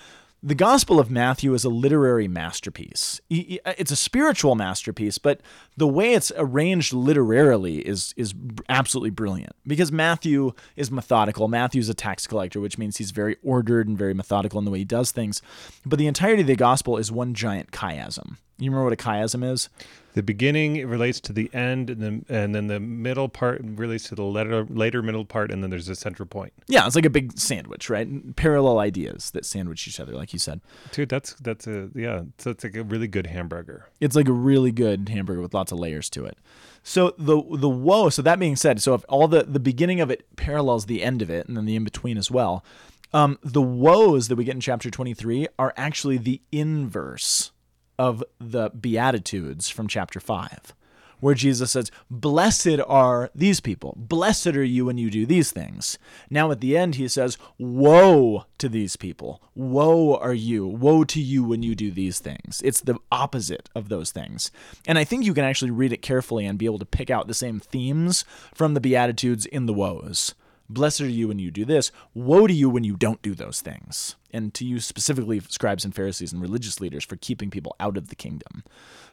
The 0.43 0.55
Gospel 0.55 0.99
of 0.99 1.11
Matthew 1.11 1.53
is 1.53 1.65
a 1.65 1.69
literary 1.69 2.27
masterpiece. 2.27 3.21
E- 3.29 3.59
uh, 3.67 3.75
It's 3.77 3.91
a 3.91 3.97
spiritual 3.97 4.55
masterpiece, 4.55 5.19
but 5.19 5.43
the 5.77 5.87
way 5.87 6.15
it's 6.15 6.33
arranged 6.37 6.95
literarily 6.95 7.87
is 7.87 8.15
is 8.17 8.33
absolutely 8.69 9.11
brilliant. 9.11 9.55
Because 9.67 9.93
Matthew 9.93 10.53
is 10.77 10.91
methodical. 10.91 11.47
Matthew's 11.47 11.91
a 11.91 11.95
tax 11.95 12.27
collector, 12.27 12.59
which 12.59 12.79
means 12.79 12.97
he's 12.97 13.11
very 13.11 13.37
ordered 13.43 13.87
and 13.87 13.99
very 13.99 14.15
methodical 14.15 14.59
in 14.59 14.65
the 14.65 14.71
way 14.71 14.79
he 14.79 14.85
does 14.87 15.11
things. 15.11 15.43
But 15.85 15.99
the 15.99 16.07
entirety 16.07 16.41
of 16.41 16.47
the 16.47 16.57
Gospel 16.57 16.97
is 16.97 17.13
one 17.13 17.35
giant 17.35 17.71
chiasm. 17.71 18.37
You 18.59 18.71
remember 18.71 18.85
what 18.85 18.93
a 18.95 18.97
chiasm 18.97 19.45
is? 19.45 19.69
The 20.15 20.23
beginning 20.23 20.77
it 20.77 20.87
relates 20.87 21.21
to 21.21 21.33
the 21.33 21.49
end, 21.55 21.89
and 21.89 22.03
then 22.03 22.25
and 22.29 22.55
then 22.55 22.67
the 22.67 22.81
middle 22.81 23.29
part 23.29 23.61
relates 23.63 24.09
to 24.09 24.15
the 24.15 24.25
later 24.25 24.65
later 24.65 25.03
middle 25.03 25.25
part, 25.25 25.53
and 25.53 25.63
then 25.63 25.71
there's 25.71 25.89
a 25.89 25.95
central 25.95 26.27
point. 26.27 26.53
Yeah, 26.67 26.87
it's 26.87 26.97
like 26.97 27.05
a 27.05 27.11
big 27.11 27.39
sandwich, 27.39 27.89
right? 27.89 28.35
Parallel 28.35 28.81
ideas 28.81 29.31
that 29.33 29.45
sandwich 29.45 29.87
each 29.87 30.01
other, 30.01 30.13
like 30.13 30.33
you 30.33 30.39
said. 30.39 30.61
Dude, 30.93 31.09
that's 31.09 31.35
that's 31.35 31.67
a 31.67 31.91
yeah. 31.95 32.23
So 32.39 32.51
it's 32.51 32.65
like 32.65 32.75
a 32.75 32.83
really 32.83 33.07
good 33.07 33.29
hamburger. 33.29 33.89
It's 34.01 34.17
like 34.17 34.29
a 34.29 34.33
really 34.33 34.73
good 34.73 35.09
hamburger 35.09 35.41
with 35.41 35.55
lots 35.55 35.71
of 35.71 35.79
layers 35.79 36.11
to 36.11 36.25
it. 36.25 36.37
So 36.83 37.15
the 37.17 37.41
the 37.57 37.69
woe. 37.69 38.09
So 38.09 38.23
that 38.23 38.39
being 38.39 38.57
said, 38.57 38.83
so 38.83 38.95
if 38.95 39.05
all 39.09 39.29
the 39.29 39.45
the 39.45 39.61
beginning 39.61 40.01
of 40.01 40.11
it 40.11 40.37
parallels 40.37 40.87
the 40.87 41.03
end 41.03 41.23
of 41.23 41.31
it, 41.31 41.47
and 41.47 41.57
then 41.57 41.67
the 41.67 41.77
in 41.77 41.85
between 41.85 42.17
as 42.17 42.31
well, 42.31 42.65
um, 43.13 43.39
the 43.43 43.63
woes 43.63 44.29
that 44.29 44.37
we 44.37 44.45
get 44.45 44.55
in 44.55 44.61
chapter 44.61 44.91
twenty 44.91 45.15
three 45.15 45.47
are 45.59 45.73
actually 45.77 46.19
the 46.19 46.41
inverse 46.51 47.53
of 48.01 48.25
the 48.39 48.71
beatitudes 48.71 49.69
from 49.69 49.87
chapter 49.87 50.21
five, 50.21 50.75
where 51.21 51.35
Jesus 51.35 51.73
says, 51.73 51.91
"Blessed 52.11 52.81
are 52.87 53.31
these 53.35 53.61
people. 53.61 53.95
Blessed 53.99 54.57
are 54.57 54.65
you 54.65 54.87
when 54.87 54.97
you 54.97 55.11
do 55.11 55.27
these 55.27 55.51
things." 55.53 55.99
Now 56.31 56.51
at 56.51 56.63
the 56.63 56.79
end, 56.79 56.95
he 56.95 57.09
says, 57.09 57.37
"Woe 57.59 58.47
to 58.57 58.71
these 58.71 58.97
people. 58.97 59.43
Woe 59.55 60.17
are 60.17 60.33
you. 60.33 60.67
Woe 60.67 61.05
to 61.05 61.21
you 61.21 61.45
when 61.45 61.63
you 61.63 61.75
do 61.75 61.91
these 61.91 62.21
things." 62.21 62.63
It's 62.65 62.81
the 62.81 62.97
opposite 63.13 63.69
of 63.75 63.91
those 63.91 64.13
things, 64.13 64.51
and 64.87 64.97
I 64.97 65.05
think 65.05 65.27
you 65.27 65.35
can 65.35 65.45
actually 65.45 65.71
read 65.71 65.93
it 65.93 66.01
carefully 66.01 66.47
and 66.47 66.59
be 66.59 66.65
able 66.65 66.79
to 66.79 66.87
pick 66.87 67.11
out 67.11 67.29
the 67.29 67.35
same 67.35 67.61
themes 67.61 68.25
from 68.55 68.73
the 68.73 68.81
beatitudes 68.81 69.45
in 69.45 69.67
the 69.67 69.75
woes. 69.75 70.35
Blessed 70.73 71.01
are 71.01 71.09
you 71.09 71.29
when 71.29 71.41
you 71.41 71.51
do 71.51 71.65
this. 71.65 71.91
Woe 72.15 72.47
to 72.47 72.55
you 72.55 72.71
when 72.71 72.85
you 72.85 72.97
don't 72.97 73.21
do 73.23 73.35
those 73.35 73.61
things. 73.61 74.15
And 74.33 74.55
to 74.55 74.65
you 74.65 74.79
specifically, 74.79 75.41
scribes 75.41 75.85
and 75.85 75.95
Pharisees 75.95 76.33
and 76.33 76.41
religious 76.41 76.81
leaders 76.81 77.05
for 77.05 77.17
keeping 77.17 77.51
people 77.51 77.75
out 77.81 77.97
of 77.97 78.09
the 78.09 78.15
kingdom. 78.15 78.63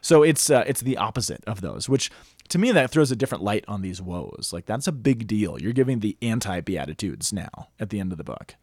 So 0.00 0.22
it's 0.22 0.48
uh, 0.50 0.62
it's 0.66 0.80
the 0.80 0.96
opposite 0.96 1.42
of 1.46 1.60
those, 1.60 1.88
which 1.88 2.10
to 2.50 2.58
me 2.58 2.70
that 2.70 2.90
throws 2.90 3.10
a 3.10 3.16
different 3.16 3.42
light 3.42 3.64
on 3.66 3.82
these 3.82 4.00
woes. 4.00 4.50
Like 4.52 4.66
that's 4.66 4.86
a 4.86 4.92
big 4.92 5.26
deal. 5.26 5.60
You're 5.60 5.72
giving 5.72 5.98
the 5.98 6.16
anti 6.22 6.60
beatitudes 6.60 7.32
now 7.32 7.68
at 7.80 7.90
the 7.90 7.98
end 7.98 8.12
of 8.12 8.18
the 8.18 8.24
book. 8.24 8.54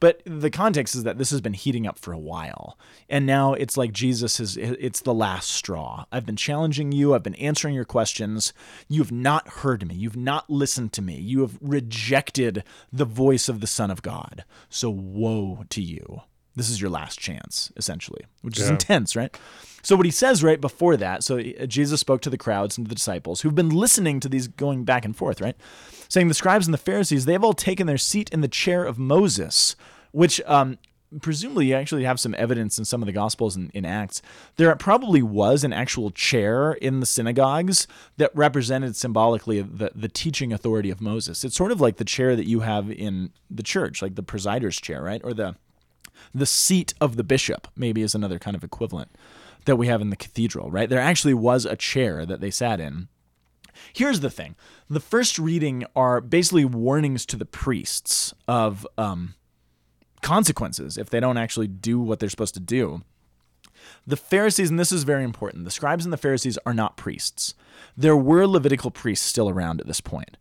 But 0.00 0.22
the 0.24 0.50
context 0.50 0.94
is 0.94 1.02
that 1.04 1.18
this 1.18 1.30
has 1.30 1.40
been 1.40 1.54
heating 1.54 1.86
up 1.86 1.98
for 1.98 2.12
a 2.12 2.18
while. 2.18 2.78
And 3.08 3.26
now 3.26 3.54
it's 3.54 3.76
like 3.76 3.92
Jesus 3.92 4.40
is 4.40 4.56
it's 4.56 5.00
the 5.00 5.14
last 5.14 5.50
straw. 5.50 6.04
I've 6.12 6.26
been 6.26 6.36
challenging 6.36 6.92
you, 6.92 7.14
I've 7.14 7.22
been 7.22 7.34
answering 7.36 7.74
your 7.74 7.84
questions. 7.84 8.52
You've 8.88 9.12
not 9.12 9.48
heard 9.48 9.86
me. 9.86 9.94
You've 9.94 10.16
not 10.16 10.48
listened 10.50 10.92
to 10.94 11.02
me. 11.02 11.16
You 11.16 11.40
have 11.42 11.58
rejected 11.60 12.64
the 12.92 13.04
voice 13.04 13.48
of 13.48 13.60
the 13.60 13.66
Son 13.66 13.90
of 13.90 14.02
God. 14.02 14.44
So 14.68 14.90
woe 14.90 15.64
to 15.70 15.80
you. 15.82 16.22
This 16.56 16.70
is 16.70 16.80
your 16.80 16.90
last 16.90 17.18
chance, 17.18 17.72
essentially, 17.76 18.24
which 18.42 18.58
is 18.58 18.66
Yeah. 18.66 18.72
intense, 18.74 19.16
right? 19.16 19.36
So 19.82 19.96
what 19.96 20.06
he 20.06 20.12
says 20.12 20.42
right 20.44 20.60
before 20.60 20.96
that, 20.96 21.24
so 21.24 21.42
Jesus 21.42 22.00
spoke 22.00 22.22
to 22.22 22.30
the 22.30 22.38
crowds 22.38 22.78
and 22.78 22.86
to 22.86 22.88
the 22.88 22.94
disciples 22.94 23.40
who've 23.40 23.54
been 23.54 23.70
listening 23.70 24.20
to 24.20 24.28
these 24.28 24.46
going 24.46 24.84
back 24.84 25.04
and 25.04 25.16
forth, 25.16 25.40
right? 25.40 25.56
Saying 26.08 26.28
the 26.28 26.34
scribes 26.34 26.66
and 26.66 26.74
the 26.74 26.78
Pharisees, 26.78 27.24
they've 27.24 27.42
all 27.42 27.54
taken 27.54 27.86
their 27.86 27.98
seat 27.98 28.30
in 28.30 28.40
the 28.40 28.48
chair 28.48 28.84
of 28.84 28.98
Moses, 28.98 29.76
which 30.12 30.40
um, 30.46 30.78
presumably 31.20 31.66
you 31.66 31.74
actually 31.74 32.04
have 32.04 32.20
some 32.20 32.34
evidence 32.36 32.78
in 32.78 32.84
some 32.84 33.02
of 33.02 33.06
the 33.06 33.12
Gospels 33.12 33.56
and 33.56 33.70
in 33.72 33.84
Acts. 33.84 34.22
There 34.56 34.74
probably 34.76 35.22
was 35.22 35.64
an 35.64 35.72
actual 35.72 36.10
chair 36.10 36.72
in 36.72 37.00
the 37.00 37.06
synagogues 37.06 37.86
that 38.16 38.34
represented 38.34 38.96
symbolically 38.96 39.60
the, 39.60 39.92
the 39.94 40.08
teaching 40.08 40.52
authority 40.52 40.90
of 40.90 41.00
Moses. 41.00 41.44
It's 41.44 41.56
sort 41.56 41.72
of 41.72 41.80
like 41.80 41.96
the 41.96 42.04
chair 42.04 42.36
that 42.36 42.46
you 42.46 42.60
have 42.60 42.90
in 42.90 43.30
the 43.50 43.62
church, 43.62 44.02
like 44.02 44.14
the 44.14 44.22
presider's 44.22 44.80
chair, 44.80 45.02
right? 45.02 45.20
Or 45.24 45.34
the 45.34 45.56
the 46.32 46.46
seat 46.46 46.94
of 47.00 47.16
the 47.16 47.24
bishop 47.24 47.68
maybe 47.76 48.00
is 48.00 48.14
another 48.14 48.38
kind 48.38 48.56
of 48.56 48.64
equivalent 48.64 49.10
that 49.64 49.76
we 49.76 49.88
have 49.88 50.00
in 50.00 50.10
the 50.10 50.16
cathedral, 50.16 50.70
right? 50.70 50.88
There 50.88 51.00
actually 51.00 51.34
was 51.34 51.64
a 51.64 51.76
chair 51.76 52.24
that 52.24 52.40
they 52.40 52.50
sat 52.50 52.80
in. 52.80 53.08
Here's 53.92 54.20
the 54.20 54.30
thing: 54.30 54.54
the 54.88 55.00
first 55.00 55.38
reading 55.38 55.84
are 55.94 56.20
basically 56.20 56.64
warnings 56.64 57.26
to 57.26 57.36
the 57.36 57.44
priests 57.44 58.34
of 58.48 58.86
um, 58.98 59.34
consequences 60.22 60.96
if 60.98 61.10
they 61.10 61.20
don't 61.20 61.38
actually 61.38 61.68
do 61.68 62.00
what 62.00 62.18
they're 62.18 62.28
supposed 62.28 62.54
to 62.54 62.60
do. 62.60 63.02
The 64.06 64.16
Pharisees, 64.16 64.70
and 64.70 64.78
this 64.78 64.92
is 64.92 65.04
very 65.04 65.24
important, 65.24 65.64
the 65.64 65.70
scribes 65.70 66.04
and 66.04 66.12
the 66.12 66.18
Pharisees 66.18 66.58
are 66.64 66.74
not 66.74 66.96
priests. 66.96 67.54
There 67.96 68.16
were 68.16 68.46
Levitical 68.46 68.90
priests 68.90 69.26
still 69.26 69.48
around 69.48 69.80
at 69.80 69.86
this 69.86 70.00
point. 70.00 70.36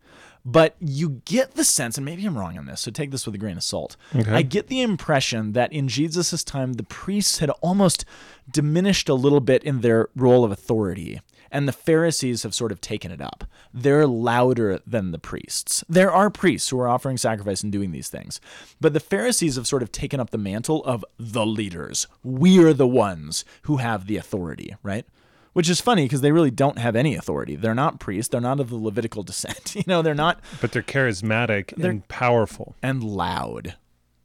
But 0.46 0.76
you 0.80 1.22
get 1.24 1.54
the 1.54 1.64
sense, 1.64 1.98
and 1.98 2.04
maybe 2.04 2.26
I'm 2.26 2.38
wrong 2.38 2.58
on 2.58 2.66
this, 2.66 2.82
so 2.82 2.92
take 2.92 3.12
this 3.12 3.26
with 3.26 3.34
a 3.34 3.38
grain 3.38 3.56
of 3.56 3.64
salt. 3.64 3.96
I 4.34 4.42
get 4.42 4.68
the 4.68 4.82
impression 4.82 5.54
that 5.54 5.72
in 5.72 5.88
Jesus' 5.88 6.44
time, 6.44 6.74
the 6.74 6.84
priests 6.84 7.40
had 7.40 7.50
almost 7.62 8.04
diminished 8.52 9.08
a 9.08 9.14
little 9.14 9.40
bit 9.40 9.64
in 9.64 9.80
their 9.80 10.10
role 10.16 10.44
of 10.44 10.52
authority, 10.52 11.22
and 11.54 11.68
the 11.68 11.72
Pharisees 11.72 12.44
have 12.44 12.54
sort 12.54 12.74
of 12.74 12.82
taken 12.82 13.12
it 13.12 13.22
up. 13.22 13.46
They're 13.74 14.06
louder 14.08 14.80
than 14.86 15.12
the 15.12 15.20
priests. 15.20 15.84
There 15.88 16.12
are 16.12 16.30
priests 16.30 16.70
who 16.70 16.80
are 16.80 16.88
offering 16.90 17.16
sacrifice 17.18 17.64
and 17.64 17.72
doing 17.72 17.92
these 17.92 18.10
things, 18.10 18.42
but 18.82 18.94
the 18.94 19.00
Pharisees 19.00 19.56
have 19.56 19.68
sort 19.68 19.84
of 19.84 19.92
taken 19.92 20.20
up 20.20 20.32
the 20.32 20.38
mantle 20.38 20.84
of 20.84 21.06
the 21.18 21.46
leaders. 21.46 22.08
We're 22.24 22.74
the 22.74 22.88
ones 22.88 23.46
who 23.62 23.78
have 23.78 24.08
the 24.08 24.18
authority, 24.18 24.76
right? 24.84 25.06
Which 25.54 25.70
is 25.70 25.80
funny 25.80 26.06
because 26.06 26.22
they 26.22 26.32
really 26.32 26.50
don't 26.50 26.80
have 26.80 26.96
any 26.96 27.16
authority. 27.16 27.56
They're 27.56 27.76
not 27.76 28.00
priests. 28.00 28.30
They're 28.32 28.42
not 28.42 28.60
of 28.60 28.70
the 28.72 28.76
Levitical 28.76 29.22
descent. 29.32 29.76
You 29.76 29.84
know, 29.86 30.02
they're 30.02 30.16
not 30.16 30.40
But 30.60 30.72
they're 30.72 30.82
charismatic 30.82 31.74
and 31.80 32.08
powerful. 32.08 32.76
and 32.82 33.04
loud. 33.04 33.76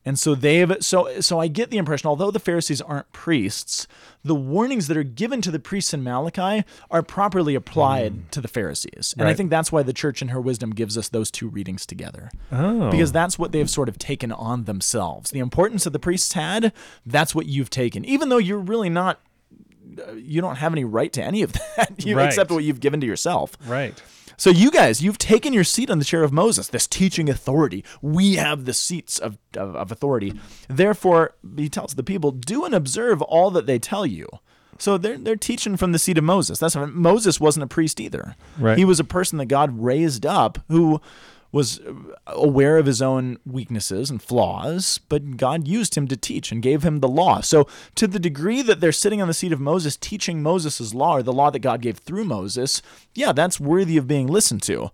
And 0.09 0.18
so 0.18 0.35
they've 0.35 0.75
so 0.81 1.21
so 1.21 1.38
I 1.38 1.49
get 1.49 1.68
the 1.71 1.77
impression, 1.77 2.09
although 2.09 2.31
the 2.31 2.40
Pharisees 2.40 2.81
aren't 2.81 3.12
priests, 3.12 3.87
the 4.25 4.35
warnings 4.35 4.87
that 4.88 4.97
are 4.97 5.03
given 5.03 5.42
to 5.42 5.51
the 5.51 5.59
priests 5.59 5.92
in 5.92 6.03
Malachi 6.03 6.64
are 6.90 7.03
properly 7.03 7.55
applied 7.55 8.33
to 8.33 8.40
the 8.40 8.49
Pharisees. 8.49 9.14
And 9.18 9.29
I 9.29 9.35
think 9.35 9.51
that's 9.51 9.71
why 9.71 9.83
the 9.83 9.92
church 9.92 10.23
in 10.23 10.29
her 10.29 10.40
wisdom 10.40 10.71
gives 10.71 10.97
us 10.97 11.11
those 11.11 11.31
two 11.31 11.47
readings 11.49 11.85
together. 11.85 12.31
Oh. 12.51 12.90
Because 12.90 13.12
that's 13.12 13.38
what 13.38 13.53
they've 13.53 13.68
sort 13.68 13.90
of 13.90 13.99
taken 13.99 14.33
on 14.33 14.64
themselves. 14.64 15.31
The 15.31 15.40
importance 15.40 15.85
that 15.85 15.90
the 15.90 15.99
priests 15.99 16.33
had, 16.33 16.73
that's 17.05 17.35
what 17.35 17.44
you've 17.44 17.68
taken. 17.68 18.07
Even 18.07 18.31
though 18.31 18.38
you're 18.38 18.59
really 18.59 18.88
not 18.88 19.21
uh, 20.09 20.12
you 20.12 20.40
don't 20.40 20.57
have 20.57 20.73
any 20.73 20.85
right 20.85 21.12
to 21.12 21.23
any 21.23 21.42
of 21.42 21.53
that, 21.77 22.03
you 22.03 22.16
Right. 22.16 22.29
except 22.29 22.51
what 22.51 22.64
you've 22.64 22.81
given 22.81 23.01
to 23.03 23.07
yourself. 23.07 23.59
right. 23.66 24.03
So 24.38 24.51
you 24.51 24.70
guys, 24.70 25.03
you've 25.03 25.18
taken 25.18 25.53
your 25.53 25.64
seat 25.64 25.90
on 25.90 25.98
the 25.98 26.05
chair 26.05 26.22
of 26.22 26.33
Moses, 26.33 26.68
this 26.68 26.87
teaching 26.87 27.29
authority. 27.29 27.85
We 28.01 28.37
have 28.37 28.64
the 28.64 28.72
seats 28.72 29.18
of, 29.18 29.37
of, 29.57 29.77
of 29.77 29.92
authority. 29.92 30.33
Therefore, 30.68 31.35
he 31.57 31.68
tells 31.68 31.94
the 31.94 32.05
people, 32.05 32.31
do 32.31 32.64
and 32.64 32.74
observe 32.74 33.20
all 33.20 33.51
that 33.51 33.66
they 33.66 33.79
tell 33.79 34.07
you. 34.07 34.29
So 34.79 34.96
they're 34.96 35.18
they're 35.18 35.35
teaching 35.35 35.77
from 35.77 35.90
the 35.90 35.98
seat 35.98 36.18
of 36.18 36.24
Moses. 36.24 36.61
That's 36.61 36.77
Moses 36.77 37.40
wasn't 37.40 37.64
a 37.64 37.66
priest 37.66 37.98
either. 38.01 38.37
Right. 38.57 38.79
He 38.79 38.85
was 38.85 39.01
a 39.01 39.05
person 39.05 39.38
that 39.38 39.46
God 39.46 39.77
raised 39.83 40.24
up 40.24 40.61
who 40.68 41.01
was 41.51 41.81
aware 42.27 42.77
of 42.77 42.87
his 42.87 43.01
own 43.01 43.39
weaknesses 43.47 44.11
and 44.11 44.23
flaws, 44.23 45.01
but 45.09 45.37
God 45.37 45.67
used 45.67 45.95
him 45.97 46.07
to 46.09 46.17
teach 46.17 46.53
and 46.53 46.63
gave 46.63 46.83
him 46.83 47.01
the 47.01 47.09
law. 47.09 47.41
So, 47.41 47.67
to 47.95 48.07
the 48.07 48.19
degree 48.19 48.61
that 48.63 48.81
they're 48.81 48.93
sitting 48.93 49.23
on 49.23 49.29
the 49.29 49.35
seat 49.35 49.53
of 49.53 49.61
Moses 49.61 49.97
teaching 49.97 50.43
Moses' 50.43 50.93
law, 50.93 51.17
or 51.17 51.23
the 51.23 51.33
law 51.33 51.51
that 51.51 51.61
God 51.61 51.81
gave 51.81 51.99
through 51.99 52.25
Moses, 52.25 52.83
yeah, 53.15 53.33
that's 53.33 53.59
worthy 53.59 53.97
of 53.97 54.07
being 54.07 54.27
listened 54.27 54.63
to. 54.65 54.91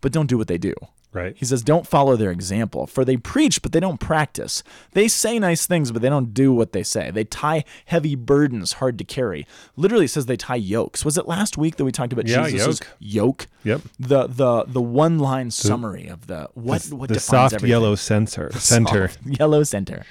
But 0.00 0.12
don't 0.12 0.28
do 0.28 0.38
what 0.38 0.48
they 0.48 0.58
do. 0.58 0.74
Right. 1.12 1.34
He 1.38 1.46
says, 1.46 1.62
don't 1.62 1.86
follow 1.86 2.16
their 2.16 2.30
example, 2.30 2.86
for 2.86 3.02
they 3.02 3.16
preach, 3.16 3.62
but 3.62 3.72
they 3.72 3.80
don't 3.80 3.98
practice. 3.98 4.62
They 4.92 5.08
say 5.08 5.38
nice 5.38 5.66
things, 5.66 5.90
but 5.90 6.02
they 6.02 6.10
don't 6.10 6.34
do 6.34 6.52
what 6.52 6.72
they 6.72 6.82
say. 6.82 7.10
They 7.10 7.24
tie 7.24 7.64
heavy 7.86 8.14
burdens 8.14 8.74
hard 8.74 8.98
to 8.98 9.04
carry. 9.04 9.46
Literally 9.74 10.06
says 10.06 10.26
they 10.26 10.36
tie 10.36 10.56
yokes. 10.56 11.06
Was 11.06 11.16
it 11.16 11.26
last 11.26 11.56
week 11.56 11.76
that 11.76 11.84
we 11.86 11.92
talked 11.92 12.12
about 12.12 12.26
Yeah, 12.28 12.46
Jesus' 12.48 12.80
yoke. 12.80 12.86
yoke? 12.98 13.46
Yep. 13.64 13.80
The 13.98 14.26
the 14.26 14.64
the 14.64 14.82
one 14.82 15.18
line 15.18 15.50
summary 15.50 16.08
of 16.08 16.26
the 16.26 16.50
what 16.54 16.82
the 16.82 16.96
what 16.96 17.08
the 17.08 17.14
defines 17.14 17.24
soft 17.24 17.54
everything? 17.54 17.70
yellow 17.70 17.94
center. 17.94 18.50
Soft 18.58 19.18
yellow 19.24 19.62
center. 19.64 20.04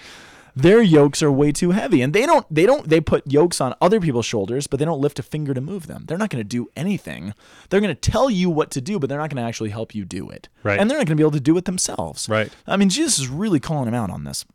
Their 0.57 0.81
yokes 0.81 1.21
are 1.21 1.31
way 1.31 1.51
too 1.51 1.71
heavy, 1.71 2.01
and 2.01 2.13
they 2.13 2.25
don't 2.25 2.45
they 2.53 2.65
don't 2.65 2.89
they 2.89 2.99
put 2.99 3.31
yokes 3.31 3.61
on 3.61 3.75
other 3.79 3.99
people's 3.99 4.25
shoulders, 4.25 4.65
but 4.65 4.79
they 4.79 4.85
don't 4.85 4.99
lift 4.99 5.19
a 5.19 5.23
finger 5.23 5.53
to 5.53 5.61
move 5.61 5.87
them. 5.87 6.05
They're 6.07 6.17
not 6.17 6.29
going 6.29 6.43
to 6.43 6.47
do 6.47 6.69
anything. 6.75 7.33
They're 7.69 7.81
going 7.81 7.95
to 7.95 8.11
tell 8.11 8.29
you 8.29 8.49
what 8.49 8.71
to 8.71 8.81
do, 8.81 8.97
but 8.97 9.07
they're 9.07 9.19
not 9.19 9.29
going 9.29 9.41
to 9.41 9.47
actually 9.47 9.69
help 9.69 9.93
you 9.93 10.03
do 10.03 10.29
it. 10.29 10.49
Right. 10.63 10.79
And 10.79 10.89
they're 10.89 10.97
not 10.97 11.05
going 11.05 11.15
to 11.15 11.21
be 11.21 11.23
able 11.23 11.31
to 11.31 11.39
do 11.39 11.57
it 11.57 11.65
themselves. 11.65 12.27
Right. 12.27 12.51
I 12.65 12.75
mean, 12.77 12.89
Jesus 12.89 13.19
is 13.19 13.27
really 13.27 13.59
calling 13.59 13.85
them 13.85 13.93
out 13.93 14.09
on 14.09 14.23
this. 14.23 14.45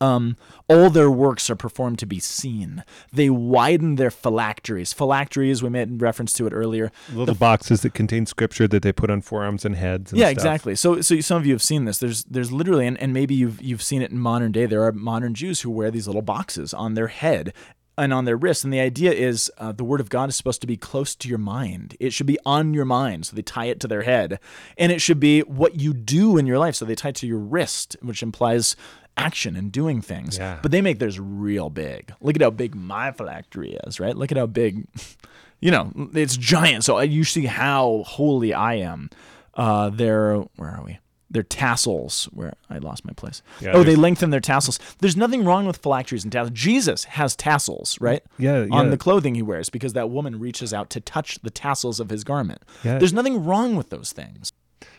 Um, 0.00 0.36
all 0.68 0.90
their 0.90 1.10
works 1.10 1.50
are 1.50 1.56
performed 1.56 1.98
to 1.98 2.06
be 2.06 2.20
seen. 2.20 2.84
They 3.12 3.30
widen 3.30 3.96
their 3.96 4.10
phylacteries. 4.10 4.92
Phylacteries, 4.92 5.62
we 5.62 5.70
made 5.70 6.00
reference 6.00 6.32
to 6.34 6.46
it 6.46 6.52
earlier. 6.52 6.92
Little 7.12 7.34
boxes 7.34 7.82
that 7.82 7.94
contain 7.94 8.26
scripture 8.26 8.68
that 8.68 8.82
they 8.82 8.92
put 8.92 9.10
on 9.10 9.22
forearms 9.22 9.64
and 9.64 9.74
heads. 9.74 10.12
And 10.12 10.20
yeah, 10.20 10.26
stuff. 10.26 10.32
exactly. 10.32 10.74
So, 10.76 11.00
so 11.00 11.20
some 11.20 11.38
of 11.38 11.46
you 11.46 11.52
have 11.52 11.62
seen 11.62 11.84
this. 11.84 11.98
There's, 11.98 12.24
there's 12.24 12.52
literally, 12.52 12.86
and, 12.86 12.96
and 12.98 13.12
maybe 13.12 13.34
you've 13.34 13.60
you've 13.60 13.82
seen 13.82 14.02
it 14.02 14.10
in 14.10 14.18
modern 14.18 14.52
day. 14.52 14.66
There 14.66 14.84
are 14.84 14.92
modern 14.92 15.34
Jews 15.34 15.62
who 15.62 15.70
wear 15.70 15.90
these 15.90 16.06
little 16.06 16.22
boxes 16.22 16.72
on 16.72 16.94
their 16.94 17.08
head 17.08 17.52
and 17.96 18.12
on 18.12 18.24
their 18.24 18.36
wrists. 18.36 18.64
And 18.64 18.72
the 18.72 18.80
idea 18.80 19.12
is, 19.12 19.50
uh, 19.58 19.72
the 19.72 19.84
word 19.84 20.00
of 20.00 20.08
God 20.08 20.28
is 20.28 20.36
supposed 20.36 20.60
to 20.60 20.66
be 20.66 20.76
close 20.76 21.14
to 21.16 21.28
your 21.28 21.38
mind. 21.38 21.96
It 21.98 22.12
should 22.12 22.26
be 22.26 22.38
on 22.46 22.72
your 22.72 22.84
mind. 22.84 23.26
So 23.26 23.36
they 23.36 23.42
tie 23.42 23.66
it 23.66 23.80
to 23.80 23.88
their 23.88 24.02
head, 24.02 24.38
and 24.76 24.92
it 24.92 25.00
should 25.00 25.20
be 25.20 25.40
what 25.40 25.80
you 25.80 25.92
do 25.92 26.38
in 26.38 26.46
your 26.46 26.58
life. 26.58 26.76
So 26.76 26.84
they 26.84 26.94
tie 26.94 27.08
it 27.10 27.16
to 27.16 27.26
your 27.26 27.38
wrist, 27.38 27.96
which 28.00 28.22
implies 28.22 28.76
action 29.18 29.56
and 29.56 29.70
doing 29.72 30.00
things. 30.00 30.38
Yeah. 30.38 30.58
But 30.62 30.70
they 30.70 30.80
make 30.80 30.98
theirs 30.98 31.18
real 31.20 31.68
big. 31.70 32.12
Look 32.20 32.36
at 32.36 32.42
how 32.42 32.50
big 32.50 32.74
my 32.74 33.10
phylactery 33.12 33.76
is, 33.86 34.00
right? 34.00 34.16
Look 34.16 34.30
at 34.32 34.38
how 34.38 34.46
big, 34.46 34.86
you 35.60 35.70
know, 35.70 35.92
it's 36.14 36.36
giant. 36.36 36.84
So 36.84 37.00
you 37.00 37.24
see 37.24 37.46
how 37.46 38.04
holy 38.06 38.54
I 38.54 38.74
am. 38.74 39.10
Uh, 39.54 39.90
their 39.90 40.36
where 40.56 40.70
are 40.70 40.84
we? 40.84 40.98
Their 41.30 41.42
tassels. 41.42 42.24
Where 42.32 42.54
I 42.70 42.78
lost 42.78 43.04
my 43.04 43.12
place. 43.12 43.42
Yeah, 43.60 43.72
oh, 43.74 43.82
they 43.82 43.96
lengthen 43.96 44.30
their 44.30 44.40
tassels. 44.40 44.78
There's 45.00 45.16
nothing 45.16 45.44
wrong 45.44 45.66
with 45.66 45.78
phylacteries 45.78 46.22
and 46.22 46.32
tassels. 46.32 46.52
Jesus 46.52 47.04
has 47.04 47.34
tassels, 47.36 48.00
right? 48.00 48.22
Yeah, 48.38 48.66
On 48.70 48.84
yeah. 48.86 48.90
the 48.90 48.96
clothing 48.96 49.34
he 49.34 49.42
wears 49.42 49.68
because 49.68 49.92
that 49.94 50.10
woman 50.10 50.38
reaches 50.38 50.72
out 50.72 50.90
to 50.90 51.00
touch 51.00 51.40
the 51.42 51.50
tassels 51.50 51.98
of 52.00 52.08
his 52.08 52.24
garment. 52.24 52.62
Yeah. 52.84 52.98
There's 52.98 53.12
nothing 53.12 53.44
wrong 53.44 53.76
with 53.76 53.90
those 53.90 54.12
things. 54.12 54.52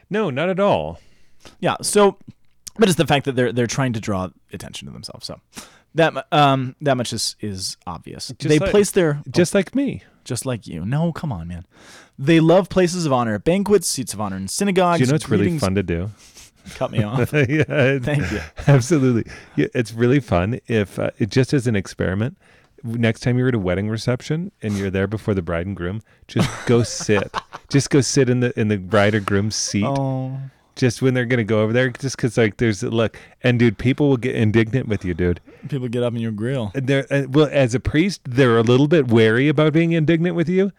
No, 0.10 0.30
not 0.30 0.50
at 0.50 0.60
all. 0.60 1.00
Yeah. 1.62 1.78
So, 1.82 2.18
but 2.80 2.90
it's 2.90 2.98
the 2.98 3.06
fact 3.08 3.26
that 3.26 3.36
they're 3.36 3.52
they're 3.54 3.68
trying 3.68 3.94
to 3.94 4.00
draw 4.00 4.30
attention 4.54 4.88
to 4.88 4.92
themselves. 4.94 5.26
So 5.28 5.40
that 5.96 6.26
um 6.32 6.76
that 6.82 6.96
much 6.98 7.14
is 7.14 7.36
is 7.42 7.78
obvious. 7.86 8.30
they 8.40 8.60
like- 8.60 8.72
place 8.72 8.92
their 8.92 9.22
Just 9.30 9.54
like 9.54 9.76
me. 9.76 10.04
just 10.24 10.46
like 10.46 10.68
you. 10.68 10.86
No, 10.86 11.12
come 11.12 11.32
on, 11.32 11.48
man. 11.48 11.66
They 12.18 12.40
love 12.40 12.70
places 12.70 13.06
of 13.06 13.14
honor, 13.14 13.40
banquets, 13.40 13.88
seats 13.88 14.14
of 14.14 14.20
honor 14.22 14.36
in 14.36 14.48
synagogues. 14.48 14.98
Do 15.00 15.04
you 15.04 15.08
know 15.08 15.14
what's 15.14 15.30
really 15.30 15.58
fun 15.58 15.76
to 15.76 15.84
do? 15.84 16.10
Cut 16.76 16.92
me 16.92 17.02
off. 17.04 17.32
yeah, 17.34 17.98
Thank 18.00 18.30
you. 18.32 18.42
Absolutely. 18.68 19.32
Yeah, 19.56 19.68
it's 19.74 19.94
really 19.94 20.20
fun 20.20 20.60
if 20.68 21.00
uh, 21.00 21.12
it 21.18 21.30
just 21.30 21.54
as 21.54 21.66
an 21.68 21.76
experiment. 21.76 22.38
Next 22.84 23.22
time 23.22 23.38
you're 23.38 23.48
at 23.48 23.56
a 23.56 23.60
wedding 23.60 23.90
reception 23.90 24.52
and 24.62 24.78
you're 24.78 24.90
there 24.92 25.08
before 25.08 25.34
the 25.34 25.42
bride 25.42 25.66
and 25.66 25.76
groom, 25.76 26.02
just 26.28 26.50
go 26.66 26.84
sit. 26.84 27.34
just 27.70 27.90
go 27.90 28.02
sit 28.02 28.30
in 28.30 28.42
the 28.42 28.58
in 28.60 28.68
the 28.68 28.78
bride 28.78 29.16
or 29.16 29.20
groom's 29.20 29.56
seat. 29.56 29.86
Oh, 29.86 30.38
just 30.80 31.02
when 31.02 31.14
they're 31.14 31.26
gonna 31.26 31.44
go 31.44 31.62
over 31.62 31.74
there, 31.74 31.90
just 31.90 32.16
because 32.16 32.38
like 32.38 32.58
there's 32.58 32.82
look, 32.82 33.20
and 33.44 33.60
dude, 33.60 33.78
people 33.78 34.08
will 34.08 34.18
get 34.18 34.34
indignant 34.34 34.88
with 34.88 35.04
you, 35.04 35.14
dude. 35.14 35.42
People 35.68 35.90
get 35.90 36.04
up 36.04 36.14
in 36.14 36.22
your 36.22 36.32
grill. 36.32 36.72
And 36.74 36.88
They're 36.88 37.06
uh, 37.12 37.24
well, 37.30 37.50
as 37.52 37.76
a 37.76 37.80
priest, 37.82 38.22
they're 38.24 38.58
a 38.58 38.64
little 38.64 38.88
bit 38.88 39.10
wary 39.10 39.50
about 39.50 39.74
being 39.74 39.92
indignant 39.92 40.36
with 40.36 40.48
you, 40.48 40.72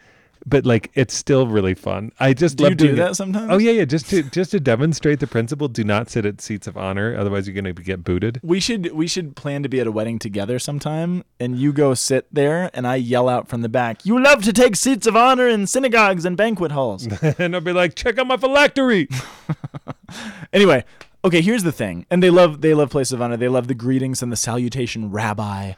but 0.46 0.64
like 0.64 0.90
it's 0.94 1.14
still 1.14 1.46
really 1.46 1.74
fun. 1.74 2.12
I 2.18 2.32
just 2.32 2.56
Do 2.56 2.64
love 2.64 2.70
you 2.72 2.76
do 2.76 2.94
that 2.96 3.10
it. 3.12 3.14
sometimes? 3.14 3.48
Oh 3.50 3.58
yeah, 3.58 3.72
yeah. 3.72 3.84
Just 3.84 4.08
to 4.10 4.22
just 4.22 4.50
to 4.52 4.60
demonstrate 4.60 5.20
the 5.20 5.26
principle, 5.26 5.68
do 5.68 5.84
not 5.84 6.08
sit 6.10 6.24
at 6.24 6.40
seats 6.40 6.66
of 6.66 6.76
honor, 6.76 7.16
otherwise 7.16 7.46
you're 7.46 7.54
gonna 7.54 7.72
get 7.72 8.02
booted. 8.04 8.40
We 8.42 8.58
should 8.60 8.92
we 8.92 9.06
should 9.06 9.36
plan 9.36 9.62
to 9.62 9.68
be 9.68 9.80
at 9.80 9.86
a 9.86 9.92
wedding 9.92 10.18
together 10.18 10.58
sometime, 10.58 11.24
and 11.38 11.58
you 11.58 11.72
go 11.72 11.94
sit 11.94 12.26
there, 12.32 12.70
and 12.74 12.86
I 12.86 12.96
yell 12.96 13.28
out 13.28 13.48
from 13.48 13.62
the 13.62 13.68
back, 13.68 14.04
"You 14.06 14.22
love 14.22 14.42
to 14.44 14.52
take 14.52 14.76
seats 14.76 15.06
of 15.06 15.14
honor 15.16 15.46
in 15.48 15.66
synagogues 15.66 16.24
and 16.24 16.36
banquet 16.36 16.72
halls." 16.72 17.06
and 17.38 17.54
I'll 17.54 17.60
be 17.60 17.72
like, 17.72 17.94
check 17.94 18.18
out 18.18 18.26
my 18.26 18.36
phylactery. 18.36 19.08
anyway, 20.52 20.84
okay, 21.24 21.40
here's 21.40 21.62
the 21.62 21.72
thing, 21.72 22.06
and 22.10 22.22
they 22.22 22.30
love 22.30 22.60
they 22.60 22.74
love 22.74 22.90
places 22.90 23.12
of 23.12 23.22
honor. 23.22 23.36
They 23.36 23.48
love 23.48 23.68
the 23.68 23.74
greetings 23.74 24.22
and 24.22 24.32
the 24.32 24.36
salutation, 24.36 25.10
Rabbi. 25.10 25.74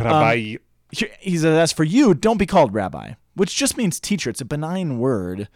Rabbi. 0.00 0.34
Um, 0.54 0.58
Here- 0.90 1.10
He 1.20 1.36
says, 1.38 1.56
"As 1.56 1.72
for 1.72 1.84
you, 1.84 2.14
don't 2.14 2.36
be 2.38 2.46
called 2.46 2.74
Rabbi," 2.74 3.12
which 3.34 3.56
just 3.56 3.76
means 3.76 3.98
teacher. 3.98 4.30
It's 4.30 4.40
a 4.40 4.46
benign 4.46 4.98
word. 4.98 5.48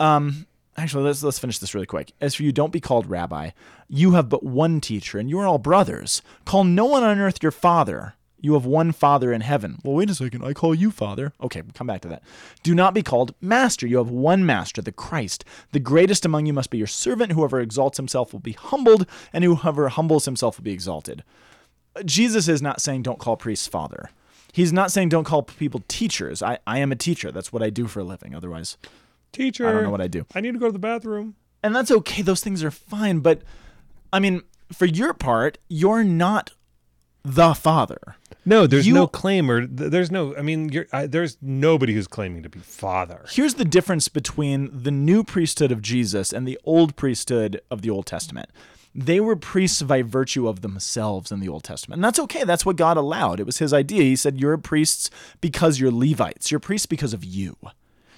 Um, 0.00 0.46
actually, 0.76 1.04
let's 1.04 1.22
let's 1.22 1.38
finish 1.38 1.58
this 1.58 1.74
really 1.74 1.86
quick. 1.86 2.12
As 2.20 2.34
for 2.34 2.42
you, 2.42 2.52
don't 2.52 2.72
be 2.72 2.80
called 2.80 3.06
Rabbi. 3.06 3.50
You 3.88 4.12
have 4.12 4.28
but 4.28 4.42
one 4.42 4.80
teacher, 4.80 5.18
and 5.18 5.28
you 5.28 5.38
are 5.38 5.46
all 5.46 5.58
brothers. 5.58 6.22
Call 6.44 6.64
no 6.64 6.84
one 6.84 7.02
on 7.02 7.18
earth 7.18 7.42
your 7.42 7.52
father. 7.52 8.14
You 8.42 8.54
have 8.54 8.66
one 8.66 8.90
Father 8.90 9.32
in 9.32 9.40
heaven. 9.40 9.78
Well, 9.84 9.94
wait 9.94 10.10
a 10.10 10.16
second. 10.16 10.42
I 10.44 10.52
call 10.52 10.74
you 10.74 10.90
Father. 10.90 11.32
Okay, 11.40 11.60
we'll 11.62 11.70
come 11.72 11.86
back 11.86 12.00
to 12.00 12.08
that. 12.08 12.24
Do 12.64 12.74
not 12.74 12.92
be 12.92 13.02
called 13.02 13.36
Master. 13.40 13.86
You 13.86 13.98
have 13.98 14.10
one 14.10 14.44
Master, 14.44 14.82
the 14.82 14.90
Christ. 14.90 15.44
The 15.70 15.78
greatest 15.78 16.24
among 16.24 16.46
you 16.46 16.52
must 16.52 16.70
be 16.70 16.76
your 16.76 16.88
servant. 16.88 17.32
Whoever 17.32 17.60
exalts 17.60 17.98
himself 17.98 18.32
will 18.32 18.40
be 18.40 18.52
humbled, 18.52 19.06
and 19.32 19.44
whoever 19.44 19.88
humbles 19.90 20.24
himself 20.24 20.58
will 20.58 20.64
be 20.64 20.72
exalted. 20.72 21.22
Jesus 22.04 22.48
is 22.48 22.60
not 22.60 22.80
saying 22.80 23.02
don't 23.02 23.20
call 23.20 23.36
priests 23.36 23.68
father. 23.68 24.10
He's 24.52 24.72
not 24.72 24.92
saying 24.92 25.08
don't 25.08 25.24
call 25.24 25.42
people 25.42 25.82
teachers. 25.88 26.42
I, 26.42 26.58
I 26.66 26.78
am 26.78 26.92
a 26.92 26.96
teacher. 26.96 27.32
That's 27.32 27.52
what 27.52 27.62
I 27.62 27.70
do 27.70 27.86
for 27.88 28.00
a 28.00 28.04
living. 28.04 28.34
Otherwise, 28.34 28.76
Teacher. 29.32 29.66
I 29.66 29.72
don't 29.72 29.84
know 29.84 29.90
what 29.90 30.02
I 30.02 30.08
do. 30.08 30.26
I 30.34 30.42
need 30.42 30.52
to 30.52 30.58
go 30.58 30.66
to 30.66 30.72
the 30.72 30.78
bathroom. 30.78 31.36
And 31.62 31.74
that's 31.74 31.90
okay. 31.90 32.20
Those 32.20 32.42
things 32.42 32.62
are 32.62 32.70
fine. 32.70 33.20
But 33.20 33.40
I 34.12 34.20
mean, 34.20 34.42
for 34.70 34.84
your 34.84 35.14
part, 35.14 35.56
you're 35.70 36.04
not 36.04 36.50
the 37.24 37.54
father. 37.54 38.16
No, 38.44 38.66
there's 38.66 38.86
You- 38.86 38.92
no 38.94 39.06
claim 39.06 39.50
or 39.50 39.66
th- 39.66 39.90
there's 39.90 40.10
no. 40.10 40.36
I 40.36 40.42
mean, 40.42 40.68
you're, 40.68 40.86
I, 40.92 41.06
there's 41.06 41.38
nobody 41.40 41.94
who's 41.94 42.08
claiming 42.08 42.42
to 42.42 42.48
be 42.50 42.58
father. 42.58 43.24
Here's 43.30 43.54
the 43.54 43.64
difference 43.64 44.08
between 44.08 44.68
the 44.82 44.90
new 44.90 45.22
priesthood 45.24 45.72
of 45.72 45.80
Jesus 45.80 46.32
and 46.32 46.46
the 46.46 46.58
old 46.64 46.94
priesthood 46.96 47.60
of 47.70 47.80
the 47.82 47.88
Old 47.90 48.04
Testament. 48.06 48.50
They 48.94 49.20
were 49.20 49.36
priests 49.36 49.82
by 49.82 50.02
virtue 50.02 50.46
of 50.48 50.60
themselves 50.60 51.32
in 51.32 51.40
the 51.40 51.48
Old 51.48 51.64
Testament. 51.64 51.98
And 51.98 52.04
that's 52.04 52.18
okay. 52.18 52.44
That's 52.44 52.66
what 52.66 52.76
God 52.76 52.96
allowed. 52.96 53.40
It 53.40 53.46
was 53.46 53.58
his 53.58 53.72
idea. 53.72 54.02
He 54.02 54.16
said, 54.16 54.38
You're 54.40 54.58
priests 54.58 55.08
because 55.40 55.80
you're 55.80 55.90
Levites. 55.92 56.50
You're 56.50 56.60
priests 56.60 56.86
because 56.86 57.14
of 57.14 57.24
you. 57.24 57.56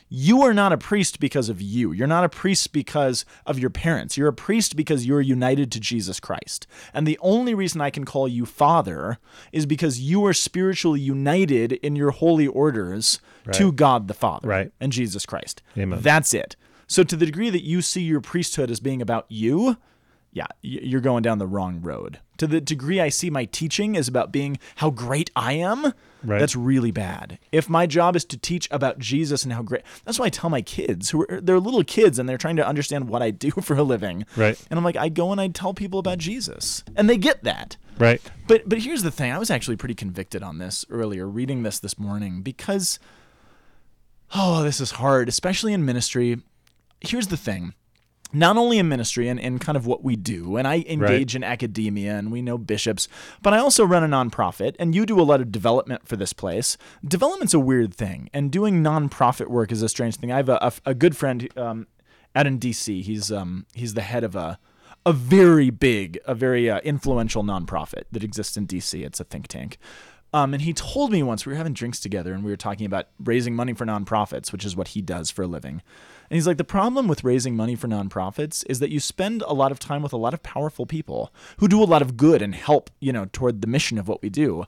You 0.08 0.42
are 0.42 0.52
not 0.54 0.72
a 0.72 0.76
priest 0.78 1.18
because 1.18 1.48
of 1.48 1.62
you. 1.62 1.90
You're 1.92 2.06
not 2.06 2.24
a 2.24 2.28
priest 2.28 2.72
because 2.72 3.24
of 3.46 3.58
your 3.58 3.70
parents. 3.70 4.16
You're 4.16 4.28
a 4.28 4.32
priest 4.34 4.76
because 4.76 5.06
you're 5.06 5.20
united 5.20 5.72
to 5.72 5.80
Jesus 5.80 6.20
Christ. 6.20 6.66
And 6.92 7.06
the 7.06 7.18
only 7.22 7.54
reason 7.54 7.80
I 7.80 7.90
can 7.90 8.04
call 8.04 8.28
you 8.28 8.44
father 8.44 9.18
is 9.50 9.66
because 9.66 10.00
you 10.00 10.24
are 10.26 10.34
spiritually 10.34 11.00
united 11.00 11.72
in 11.72 11.96
your 11.96 12.10
holy 12.10 12.46
orders 12.46 13.18
to 13.52 13.72
God 13.72 14.06
the 14.06 14.14
Father 14.14 14.48
Right. 14.48 14.72
and 14.78 14.92
Jesus 14.92 15.24
Christ. 15.26 15.62
Amen. 15.76 15.98
That's 16.02 16.34
it. 16.34 16.54
So 16.86 17.02
to 17.02 17.16
the 17.16 17.26
degree 17.26 17.50
that 17.50 17.64
you 17.64 17.80
see 17.80 18.02
your 18.02 18.20
priesthood 18.20 18.70
as 18.70 18.80
being 18.80 19.00
about 19.02 19.24
you, 19.28 19.78
yeah, 20.34 20.48
you're 20.62 21.00
going 21.00 21.22
down 21.22 21.38
the 21.38 21.46
wrong 21.46 21.80
road. 21.80 22.18
To 22.38 22.46
the 22.48 22.60
degree 22.60 23.00
I 23.00 23.08
see 23.08 23.30
my 23.30 23.44
teaching 23.46 23.94
is 23.94 24.08
about 24.08 24.32
being 24.32 24.58
how 24.76 24.90
great 24.90 25.30
I 25.34 25.52
am, 25.54 25.94
Right. 26.24 26.40
that's 26.40 26.56
really 26.56 26.90
bad. 26.90 27.38
If 27.52 27.68
my 27.68 27.86
job 27.86 28.16
is 28.16 28.24
to 28.26 28.36
teach 28.36 28.66
about 28.72 28.98
Jesus 28.98 29.44
and 29.44 29.52
how 29.52 29.62
great, 29.62 29.82
that's 30.04 30.18
why 30.18 30.26
I 30.26 30.30
tell 30.30 30.50
my 30.50 30.60
kids 30.62 31.10
who 31.10 31.22
are 31.22 31.40
they're 31.40 31.60
little 31.60 31.84
kids 31.84 32.18
and 32.18 32.28
they're 32.28 32.38
trying 32.38 32.56
to 32.56 32.66
understand 32.66 33.08
what 33.08 33.22
I 33.22 33.30
do 33.30 33.50
for 33.62 33.76
a 33.76 33.82
living. 33.84 34.26
Right. 34.36 34.60
And 34.70 34.76
I'm 34.78 34.84
like, 34.84 34.96
I 34.96 35.08
go 35.08 35.30
and 35.32 35.40
I 35.40 35.48
tell 35.48 35.72
people 35.74 35.98
about 36.00 36.18
Jesus, 36.18 36.82
and 36.96 37.08
they 37.08 37.16
get 37.18 37.44
that. 37.44 37.76
Right. 37.98 38.20
But 38.48 38.68
but 38.68 38.78
here's 38.80 39.04
the 39.04 39.12
thing. 39.12 39.30
I 39.30 39.38
was 39.38 39.50
actually 39.50 39.76
pretty 39.76 39.94
convicted 39.94 40.42
on 40.42 40.58
this 40.58 40.84
earlier, 40.90 41.28
reading 41.28 41.62
this 41.62 41.78
this 41.78 41.96
morning, 41.98 42.42
because 42.42 42.98
oh, 44.34 44.64
this 44.64 44.80
is 44.80 44.92
hard, 44.92 45.28
especially 45.28 45.72
in 45.72 45.84
ministry. 45.84 46.40
Here's 47.00 47.28
the 47.28 47.36
thing. 47.36 47.74
Not 48.34 48.56
only 48.56 48.78
in 48.78 48.88
ministry 48.88 49.28
and, 49.28 49.40
and 49.40 49.60
kind 49.60 49.76
of 49.76 49.86
what 49.86 50.02
we 50.02 50.16
do, 50.16 50.56
and 50.56 50.66
I 50.66 50.84
engage 50.88 51.34
in 51.36 51.44
academia 51.44 52.16
and 52.16 52.30
we 52.32 52.42
know 52.42 52.58
bishops, 52.58 53.08
but 53.42 53.54
I 53.54 53.58
also 53.58 53.84
run 53.84 54.02
a 54.02 54.08
nonprofit 54.08 54.74
and 54.78 54.94
you 54.94 55.06
do 55.06 55.20
a 55.20 55.22
lot 55.22 55.40
of 55.40 55.52
development 55.52 56.06
for 56.06 56.16
this 56.16 56.32
place. 56.32 56.76
Development's 57.06 57.54
a 57.54 57.60
weird 57.60 57.94
thing, 57.94 58.28
and 58.34 58.50
doing 58.50 58.82
nonprofit 58.82 59.48
work 59.48 59.72
is 59.72 59.82
a 59.82 59.88
strange 59.88 60.16
thing. 60.16 60.32
I 60.32 60.36
have 60.36 60.48
a, 60.48 60.58
a, 60.60 60.72
a 60.86 60.94
good 60.94 61.16
friend 61.16 61.48
um, 61.56 61.86
out 62.34 62.46
in 62.46 62.58
DC. 62.58 63.02
He's 63.02 63.32
um, 63.32 63.66
he's 63.72 63.94
the 63.94 64.02
head 64.02 64.24
of 64.24 64.34
a 64.34 64.58
a 65.06 65.12
very 65.12 65.70
big, 65.70 66.18
a 66.24 66.34
very 66.34 66.70
uh, 66.70 66.80
influential 66.80 67.42
nonprofit 67.42 68.04
that 68.12 68.24
exists 68.24 68.56
in 68.56 68.66
DC. 68.66 69.04
It's 69.04 69.20
a 69.20 69.24
think 69.24 69.48
tank. 69.48 69.78
Um, 70.32 70.52
and 70.52 70.62
he 70.62 70.72
told 70.72 71.12
me 71.12 71.22
once 71.22 71.46
we 71.46 71.52
were 71.52 71.56
having 71.56 71.74
drinks 71.74 72.00
together 72.00 72.32
and 72.32 72.42
we 72.42 72.50
were 72.50 72.56
talking 72.56 72.86
about 72.86 73.06
raising 73.22 73.54
money 73.54 73.72
for 73.72 73.86
nonprofits, 73.86 74.50
which 74.50 74.64
is 74.64 74.74
what 74.74 74.88
he 74.88 75.00
does 75.00 75.30
for 75.30 75.42
a 75.42 75.46
living. 75.46 75.80
And 76.30 76.36
he's 76.36 76.46
like, 76.46 76.56
the 76.56 76.64
problem 76.64 77.08
with 77.08 77.24
raising 77.24 77.56
money 77.56 77.74
for 77.74 77.88
nonprofits 77.88 78.64
is 78.68 78.78
that 78.80 78.90
you 78.90 79.00
spend 79.00 79.42
a 79.42 79.52
lot 79.52 79.72
of 79.72 79.78
time 79.78 80.02
with 80.02 80.12
a 80.12 80.18
lot 80.18 80.34
of 80.34 80.42
powerful 80.42 80.86
people 80.86 81.32
who 81.58 81.68
do 81.68 81.82
a 81.82 81.84
lot 81.84 82.02
of 82.02 82.16
good 82.16 82.42
and 82.42 82.54
help, 82.54 82.90
you 83.00 83.12
know, 83.12 83.26
toward 83.32 83.60
the 83.60 83.66
mission 83.66 83.98
of 83.98 84.08
what 84.08 84.22
we 84.22 84.30
do. 84.30 84.64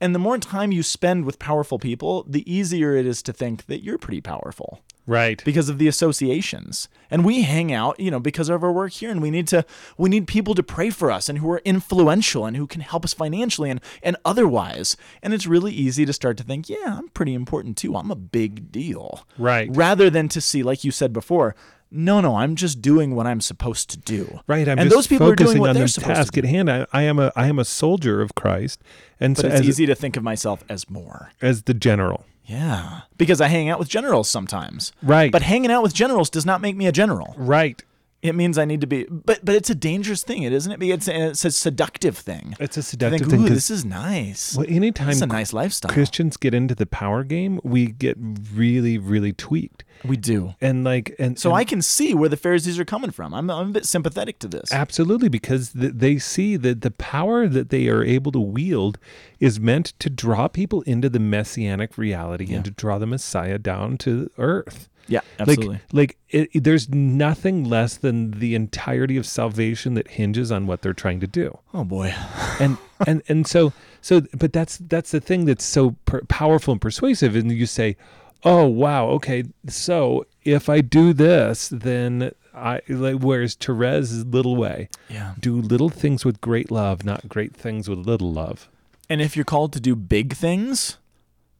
And 0.00 0.14
the 0.14 0.20
more 0.20 0.38
time 0.38 0.72
you 0.72 0.82
spend 0.82 1.24
with 1.24 1.38
powerful 1.38 1.78
people, 1.78 2.24
the 2.28 2.50
easier 2.50 2.94
it 2.96 3.06
is 3.06 3.22
to 3.24 3.32
think 3.32 3.66
that 3.66 3.82
you're 3.82 3.98
pretty 3.98 4.20
powerful 4.20 4.80
Right. 5.10 5.42
because 5.44 5.68
of 5.68 5.78
the 5.78 5.88
associations. 5.88 6.88
And 7.10 7.24
we 7.24 7.42
hang 7.42 7.72
out, 7.72 7.98
you 7.98 8.10
know, 8.10 8.20
because 8.20 8.48
of 8.48 8.62
our 8.62 8.70
work 8.72 8.92
here 8.92 9.10
and 9.10 9.20
we 9.20 9.30
need 9.30 9.48
to 9.48 9.64
we 9.98 10.08
need 10.08 10.26
people 10.28 10.54
to 10.54 10.62
pray 10.62 10.90
for 10.90 11.10
us 11.10 11.28
and 11.28 11.38
who 11.40 11.50
are 11.50 11.60
influential 11.64 12.46
and 12.46 12.56
who 12.56 12.66
can 12.66 12.80
help 12.80 13.04
us 13.04 13.12
financially 13.12 13.70
and 13.70 13.80
and 14.02 14.16
otherwise. 14.24 14.96
And 15.22 15.34
it's 15.34 15.46
really 15.46 15.72
easy 15.72 16.06
to 16.06 16.12
start 16.12 16.36
to 16.38 16.44
think, 16.44 16.68
yeah, 16.68 16.98
I'm 16.98 17.08
pretty 17.08 17.34
important 17.34 17.76
too. 17.76 17.96
I'm 17.96 18.10
a 18.10 18.16
big 18.16 18.70
deal. 18.70 19.26
Right. 19.36 19.68
Rather 19.72 20.08
than 20.10 20.28
to 20.28 20.40
see 20.40 20.62
like 20.62 20.84
you 20.84 20.92
said 20.92 21.12
before, 21.12 21.56
no, 21.90 22.20
no, 22.20 22.36
I'm 22.36 22.54
just 22.54 22.80
doing 22.80 23.16
what 23.16 23.26
I'm 23.26 23.40
supposed 23.40 23.90
to 23.90 23.96
do. 23.98 24.38
Right. 24.46 24.68
I'm 24.68 24.78
and 24.78 24.88
just 24.88 24.94
those 24.96 25.06
people 25.08 25.28
are 25.28 25.34
doing 25.34 25.58
what 25.58 25.70
on 25.70 25.74
they're 25.74 25.84
the 25.86 25.88
supposed 25.88 26.14
task 26.14 26.34
to 26.34 26.42
do. 26.42 26.46
at 26.46 26.50
hand. 26.54 26.70
I, 26.70 26.86
I 26.92 27.02
am 27.02 27.18
a 27.18 27.32
I 27.34 27.48
am 27.48 27.58
a 27.58 27.64
soldier 27.64 28.20
of 28.20 28.36
Christ, 28.36 28.80
and 29.18 29.34
But 29.34 29.42
so 29.42 29.48
it's 29.48 29.60
as, 29.62 29.68
easy 29.68 29.86
to 29.86 29.96
think 29.96 30.16
of 30.16 30.22
myself 30.22 30.62
as 30.68 30.88
more. 30.88 31.32
as 31.42 31.64
the 31.64 31.74
general. 31.74 32.24
Yeah. 32.46 33.02
Because 33.16 33.40
I 33.40 33.48
hang 33.48 33.68
out 33.68 33.78
with 33.78 33.88
generals 33.88 34.28
sometimes. 34.28 34.92
Right. 35.02 35.30
But 35.30 35.42
hanging 35.42 35.70
out 35.70 35.82
with 35.82 35.94
generals 35.94 36.30
does 36.30 36.46
not 36.46 36.60
make 36.60 36.76
me 36.76 36.86
a 36.86 36.92
general. 36.92 37.34
Right. 37.36 37.82
It 38.22 38.34
means 38.34 38.58
I 38.58 38.66
need 38.66 38.82
to 38.82 38.86
be, 38.86 39.06
but 39.08 39.42
but 39.44 39.54
it's 39.54 39.70
a 39.70 39.74
dangerous 39.74 40.22
thing, 40.22 40.42
it 40.42 40.52
isn't 40.52 40.70
it? 40.70 40.82
It's 40.82 41.08
it's 41.08 41.44
a 41.44 41.50
seductive 41.50 42.18
thing. 42.18 42.54
It's 42.60 42.76
a 42.76 42.82
seductive 42.82 43.28
think, 43.28 43.44
thing 43.44 43.54
this 43.54 43.70
is 43.70 43.82
nice. 43.84 44.54
well, 44.56 44.66
anytime 44.68 45.06
This 45.06 45.16
is 45.16 45.22
a 45.22 45.26
nice 45.26 45.52
lifestyle. 45.54 45.90
Christians 45.90 46.36
get 46.36 46.52
into 46.52 46.74
the 46.74 46.84
power 46.84 47.24
game, 47.24 47.60
we 47.62 47.86
get 47.86 48.18
really, 48.18 48.98
really 48.98 49.32
tweaked. 49.32 49.84
we 50.04 50.18
do. 50.18 50.54
And 50.60 50.84
like, 50.84 51.14
and 51.18 51.38
So 51.38 51.50
and 51.50 51.58
I 51.58 51.64
can 51.64 51.80
see 51.80 52.12
where 52.12 52.28
the 52.28 52.36
Pharisees 52.36 52.78
are 52.78 52.84
coming 52.84 53.10
from. 53.10 53.32
I'm, 53.32 53.50
I'm 53.50 53.70
a 53.70 53.72
bit 53.72 53.86
sympathetic 53.86 54.38
to 54.40 54.48
this. 54.48 54.70
absolutely 54.70 55.28
because 55.30 55.72
th- 55.72 55.92
they 55.94 56.18
see 56.18 56.56
that 56.56 56.82
the 56.82 56.90
power 56.90 57.48
that 57.48 57.70
they 57.70 57.88
are 57.88 58.04
able 58.04 58.32
to 58.32 58.40
wield 58.40 58.98
is 59.38 59.58
meant 59.58 59.94
to 59.98 60.10
draw 60.10 60.46
people 60.46 60.82
into 60.82 61.08
the 61.08 61.20
messianic 61.20 61.96
reality 61.96 62.52
and 62.52 62.64
to 62.66 62.70
draw 62.70 62.98
the 62.98 63.06
Messiah 63.06 63.58
down 63.58 63.96
to 63.98 64.30
earth. 64.36 64.88
Yeah, 65.10 65.20
absolutely. 65.38 65.80
Like, 65.92 65.92
like 65.92 66.16
it, 66.30 66.50
it- 66.52 66.64
there's 66.64 66.88
nothing 66.88 67.64
less 67.64 67.96
than 67.96 68.30
the 68.32 68.54
entirety 68.54 69.16
of 69.16 69.26
salvation 69.26 69.94
that 69.94 70.08
hinges 70.08 70.50
on 70.52 70.66
what 70.66 70.82
they're 70.82 70.94
trying 70.94 71.20
to 71.20 71.26
do. 71.26 71.58
oh 71.74 71.84
boy. 71.84 72.14
and 72.60 72.78
and 73.06 73.22
and 73.28 73.46
so 73.46 73.72
so 74.00 74.22
but 74.38 74.52
that's 74.52 74.78
that's 74.78 75.10
the 75.10 75.20
thing 75.20 75.44
that's 75.46 75.64
so 75.64 75.96
per- 76.04 76.22
powerful 76.28 76.72
and 76.72 76.80
persuasive 76.80 77.34
and 77.36 77.50
you 77.52 77.66
say 77.66 77.96
oh 78.44 78.64
wow 78.66 79.06
okay 79.08 79.44
so 79.66 80.24
if 80.44 80.68
i 80.68 80.80
do 80.80 81.12
this 81.12 81.68
then 81.70 82.30
i 82.54 82.80
like 82.88 83.16
whereas 83.20 83.54
therese 83.54 84.24
little 84.24 84.56
way 84.56 84.88
Yeah. 85.08 85.34
do 85.40 85.60
little 85.60 85.88
things 85.90 86.24
with 86.24 86.40
great 86.40 86.70
love 86.70 87.04
not 87.04 87.28
great 87.28 87.54
things 87.54 87.88
with 87.88 87.98
little 87.98 88.32
love 88.32 88.68
And 89.10 89.20
if 89.20 89.34
you're 89.36 89.44
called 89.54 89.72
to 89.74 89.80
do 89.80 89.96
big 89.96 90.34
things, 90.34 90.96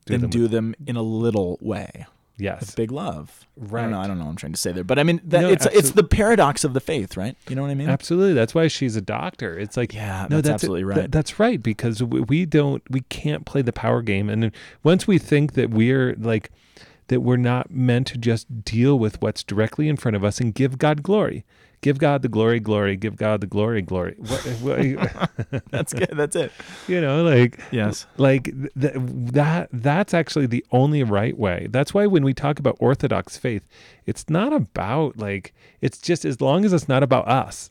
Do 0.06 0.12
then 0.14 0.20
them 0.22 0.30
do 0.30 0.46
them 0.48 0.74
in 0.86 0.96
a 0.96 1.02
little 1.02 1.58
way 1.60 2.06
yes 2.40 2.74
big 2.74 2.90
love. 2.90 3.46
I 3.60 3.64
Right. 3.66 3.82
don't 3.82 3.90
know. 3.90 4.00
I 4.00 4.06
don't 4.06 4.18
know 4.18 4.24
what 4.24 4.30
I'm 4.30 4.36
trying 4.36 4.52
to 4.52 4.58
say 4.58 4.72
there, 4.72 4.84
but 4.84 4.98
I 4.98 5.02
mean, 5.02 5.20
that, 5.24 5.42
No, 5.42 5.48
it's 5.50 5.66
it's 5.66 5.90
the 5.90 6.02
paradox 6.04 6.64
of 6.64 6.72
the 6.72 6.80
faith, 6.80 7.16
right? 7.16 7.36
You 7.48 7.56
know 7.56 7.62
what 7.62 7.70
I 7.70 7.74
mean? 7.74 7.88
absolutely 7.90 8.32
that's 8.32 8.54
why 8.54 8.68
she's 8.68 8.96
a 8.96 9.00
doctor 9.02 9.58
it's 9.58 9.76
like 9.76 9.92
Yeah, 9.92 10.26
no 10.30 10.36
that's 10.36 10.48
that's 10.48 10.54
absolutely 10.54 10.84
right. 10.84 11.10
that's 11.10 11.38
right 11.38 11.62
because 11.62 12.02
we, 12.02 12.20
we 12.22 12.46
don't 12.46 12.82
we 12.90 13.00
can't 13.02 13.44
play 13.44 13.62
the 13.62 13.72
power 13.72 14.00
game 14.02 14.30
and 14.30 14.50
once 14.82 15.06
we 15.06 15.18
think 15.18 15.52
that 15.54 15.70
we're 15.70 16.14
like 16.18 16.50
that 17.08 17.20
we're 17.20 17.36
not 17.36 17.70
meant 17.70 18.06
to 18.06 18.16
just 18.18 18.64
deal 18.64 18.98
with 18.98 19.20
what's 19.20 19.42
directly 19.42 19.88
in 19.88 19.96
front 19.96 20.14
of 20.16 20.24
us 20.24 20.40
and 20.40 20.54
give 20.54 20.78
God 20.78 21.02
glory. 21.02 21.44
Give 21.82 21.98
God 21.98 22.20
the 22.20 22.28
glory, 22.28 22.60
glory. 22.60 22.94
Give 22.96 23.16
God 23.16 23.40
the 23.40 23.46
glory, 23.46 23.80
glory. 23.80 24.14
What, 24.18 24.40
what, 24.60 25.62
That's 25.70 25.92
good. 25.94 26.10
That's 26.12 26.36
it. 26.36 26.52
you 26.86 27.00
know, 27.00 27.22
like 27.24 27.58
Yes. 27.70 28.06
like 28.18 28.44
th- 28.78 28.94
that. 28.96 29.70
That's 29.72 30.12
actually 30.12 30.46
the 30.46 30.64
only 30.72 31.02
right 31.02 31.36
way. 31.38 31.68
That's 31.70 31.94
why 31.94 32.06
when 32.06 32.22
we 32.22 32.34
talk 32.34 32.58
about 32.58 32.76
Orthodox 32.80 33.38
faith, 33.38 33.66
it's 34.04 34.28
not 34.28 34.52
about 34.52 35.16
like 35.18 35.54
it's 35.80 35.96
just 35.98 36.24
as 36.26 36.40
long 36.42 36.64
as 36.66 36.72
it's 36.74 36.88
not 36.88 37.02
about 37.02 37.26
us. 37.28 37.70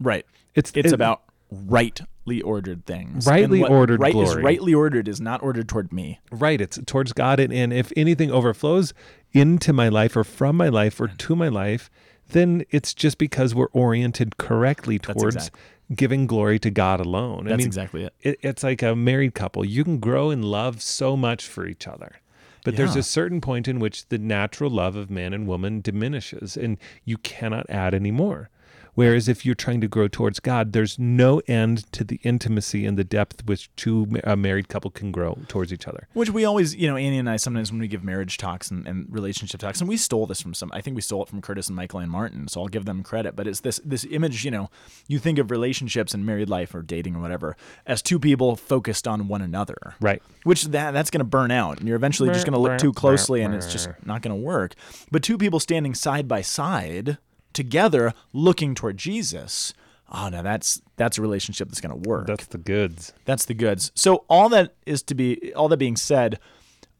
Right. 0.00 0.24
It's 0.54 0.72
It's 0.74 0.88
it- 0.88 0.94
about 0.94 1.22
rightly 1.50 2.40
ordered 2.40 2.86
things. 2.86 3.26
Rightly 3.26 3.62
ordered 3.62 4.00
right 4.00 4.14
is 4.14 4.34
rightly 4.36 4.72
ordered 4.72 5.08
is 5.08 5.20
not 5.20 5.42
ordered 5.42 5.68
toward 5.68 5.92
me. 5.92 6.20
Right. 6.30 6.60
It's 6.60 6.78
towards 6.86 7.12
God. 7.12 7.38
And, 7.38 7.52
and 7.52 7.72
if 7.72 7.92
anything 7.96 8.30
overflows 8.30 8.94
into 9.32 9.72
my 9.74 9.88
life 9.90 10.16
or 10.16 10.24
from 10.24 10.56
my 10.56 10.68
life 10.70 10.98
or 11.00 11.08
to 11.08 11.36
my 11.36 11.48
life, 11.48 11.90
then 12.30 12.64
it's 12.70 12.94
just 12.94 13.18
because 13.18 13.54
we're 13.54 13.68
oriented 13.72 14.36
correctly 14.38 14.98
towards 14.98 15.36
exact- 15.36 15.56
giving 15.94 16.26
glory 16.26 16.58
to 16.60 16.70
God 16.70 17.00
alone. 17.00 17.46
I 17.46 17.50
That's 17.50 17.58
mean, 17.58 17.66
exactly 17.66 18.04
it. 18.04 18.14
it, 18.20 18.38
it's 18.42 18.62
like 18.62 18.82
a 18.82 18.96
married 18.96 19.34
couple. 19.34 19.64
You 19.64 19.84
can 19.84 19.98
grow 19.98 20.30
in 20.30 20.42
love 20.42 20.80
so 20.80 21.16
much 21.16 21.46
for 21.46 21.66
each 21.66 21.86
other. 21.86 22.16
But 22.64 22.76
there's 22.76 22.94
a 22.94 23.02
certain 23.02 23.40
point 23.40 23.66
in 23.66 23.80
which 23.80 24.06
the 24.06 24.18
natural 24.18 24.70
love 24.70 24.94
of 24.94 25.10
man 25.10 25.34
and 25.34 25.48
woman 25.48 25.80
diminishes 25.80 26.56
and 26.56 26.78
you 27.04 27.18
cannot 27.18 27.68
add 27.68 27.92
any 27.92 28.12
more. 28.12 28.50
Whereas 28.94 29.28
if 29.28 29.46
you're 29.46 29.54
trying 29.54 29.80
to 29.80 29.88
grow 29.88 30.06
towards 30.06 30.38
God, 30.38 30.72
there's 30.72 30.98
no 30.98 31.40
end 31.46 31.90
to 31.92 32.04
the 32.04 32.20
intimacy 32.22 32.84
and 32.84 32.98
the 32.98 33.04
depth 33.04 33.46
which 33.46 33.70
two 33.76 34.06
a 34.24 34.36
married 34.36 34.68
couple 34.68 34.90
can 34.90 35.10
grow 35.10 35.38
towards 35.48 35.72
each 35.72 35.88
other. 35.88 36.08
Which 36.12 36.30
we 36.30 36.44
always, 36.44 36.74
you 36.76 36.88
know, 36.88 36.96
Annie 36.96 37.18
and 37.18 37.28
I 37.28 37.36
sometimes 37.36 37.72
when 37.72 37.80
we 37.80 37.88
give 37.88 38.04
marriage 38.04 38.36
talks 38.36 38.70
and, 38.70 38.86
and 38.86 39.06
relationship 39.10 39.60
talks, 39.60 39.80
and 39.80 39.88
we 39.88 39.96
stole 39.96 40.26
this 40.26 40.42
from 40.42 40.52
some. 40.52 40.70
I 40.74 40.80
think 40.82 40.94
we 40.94 41.02
stole 41.02 41.22
it 41.22 41.28
from 41.28 41.40
Curtis 41.40 41.68
and 41.68 41.78
Michaelann 41.78 42.08
Martin, 42.08 42.48
so 42.48 42.60
I'll 42.60 42.68
give 42.68 42.84
them 42.84 43.02
credit. 43.02 43.34
But 43.34 43.46
it's 43.46 43.60
this 43.60 43.80
this 43.84 44.04
image, 44.10 44.44
you 44.44 44.50
know, 44.50 44.68
you 45.08 45.18
think 45.18 45.38
of 45.38 45.50
relationships 45.50 46.12
and 46.12 46.26
married 46.26 46.50
life 46.50 46.74
or 46.74 46.82
dating 46.82 47.16
or 47.16 47.20
whatever 47.20 47.56
as 47.86 48.02
two 48.02 48.18
people 48.18 48.56
focused 48.56 49.08
on 49.08 49.28
one 49.28 49.40
another, 49.42 49.94
Right. 50.00 50.22
Which 50.44 50.64
that 50.66 50.90
that's 50.92 51.10
going 51.10 51.20
to 51.20 51.24
burn 51.24 51.50
out, 51.50 51.78
and 51.78 51.88
you're 51.88 51.96
eventually 51.96 52.28
just 52.30 52.44
going 52.44 52.54
to 52.54 52.58
look 52.58 52.78
too 52.78 52.92
closely, 52.92 53.40
and 53.42 53.54
it's 53.54 53.72
just 53.72 53.88
not 54.04 54.20
going 54.22 54.36
to 54.36 54.42
work. 54.42 54.74
But 55.10 55.22
two 55.22 55.38
people 55.38 55.60
standing 55.60 55.94
side 55.94 56.28
by 56.28 56.42
side 56.42 57.18
together, 57.52 58.12
looking 58.32 58.74
toward 58.74 58.96
Jesus. 58.96 59.74
Oh 60.10 60.28
no, 60.28 60.42
that's 60.42 60.82
that's 60.96 61.18
a 61.18 61.22
relationship 61.22 61.68
that's 61.68 61.80
going 61.80 62.02
to 62.02 62.08
work. 62.08 62.26
That's 62.26 62.46
the 62.46 62.58
goods. 62.58 63.12
That's 63.24 63.46
the 63.46 63.54
goods. 63.54 63.92
So 63.94 64.24
all 64.28 64.48
that 64.50 64.74
is 64.84 65.02
to 65.04 65.14
be 65.14 65.54
all 65.54 65.68
that 65.68 65.78
being 65.78 65.96
said, 65.96 66.38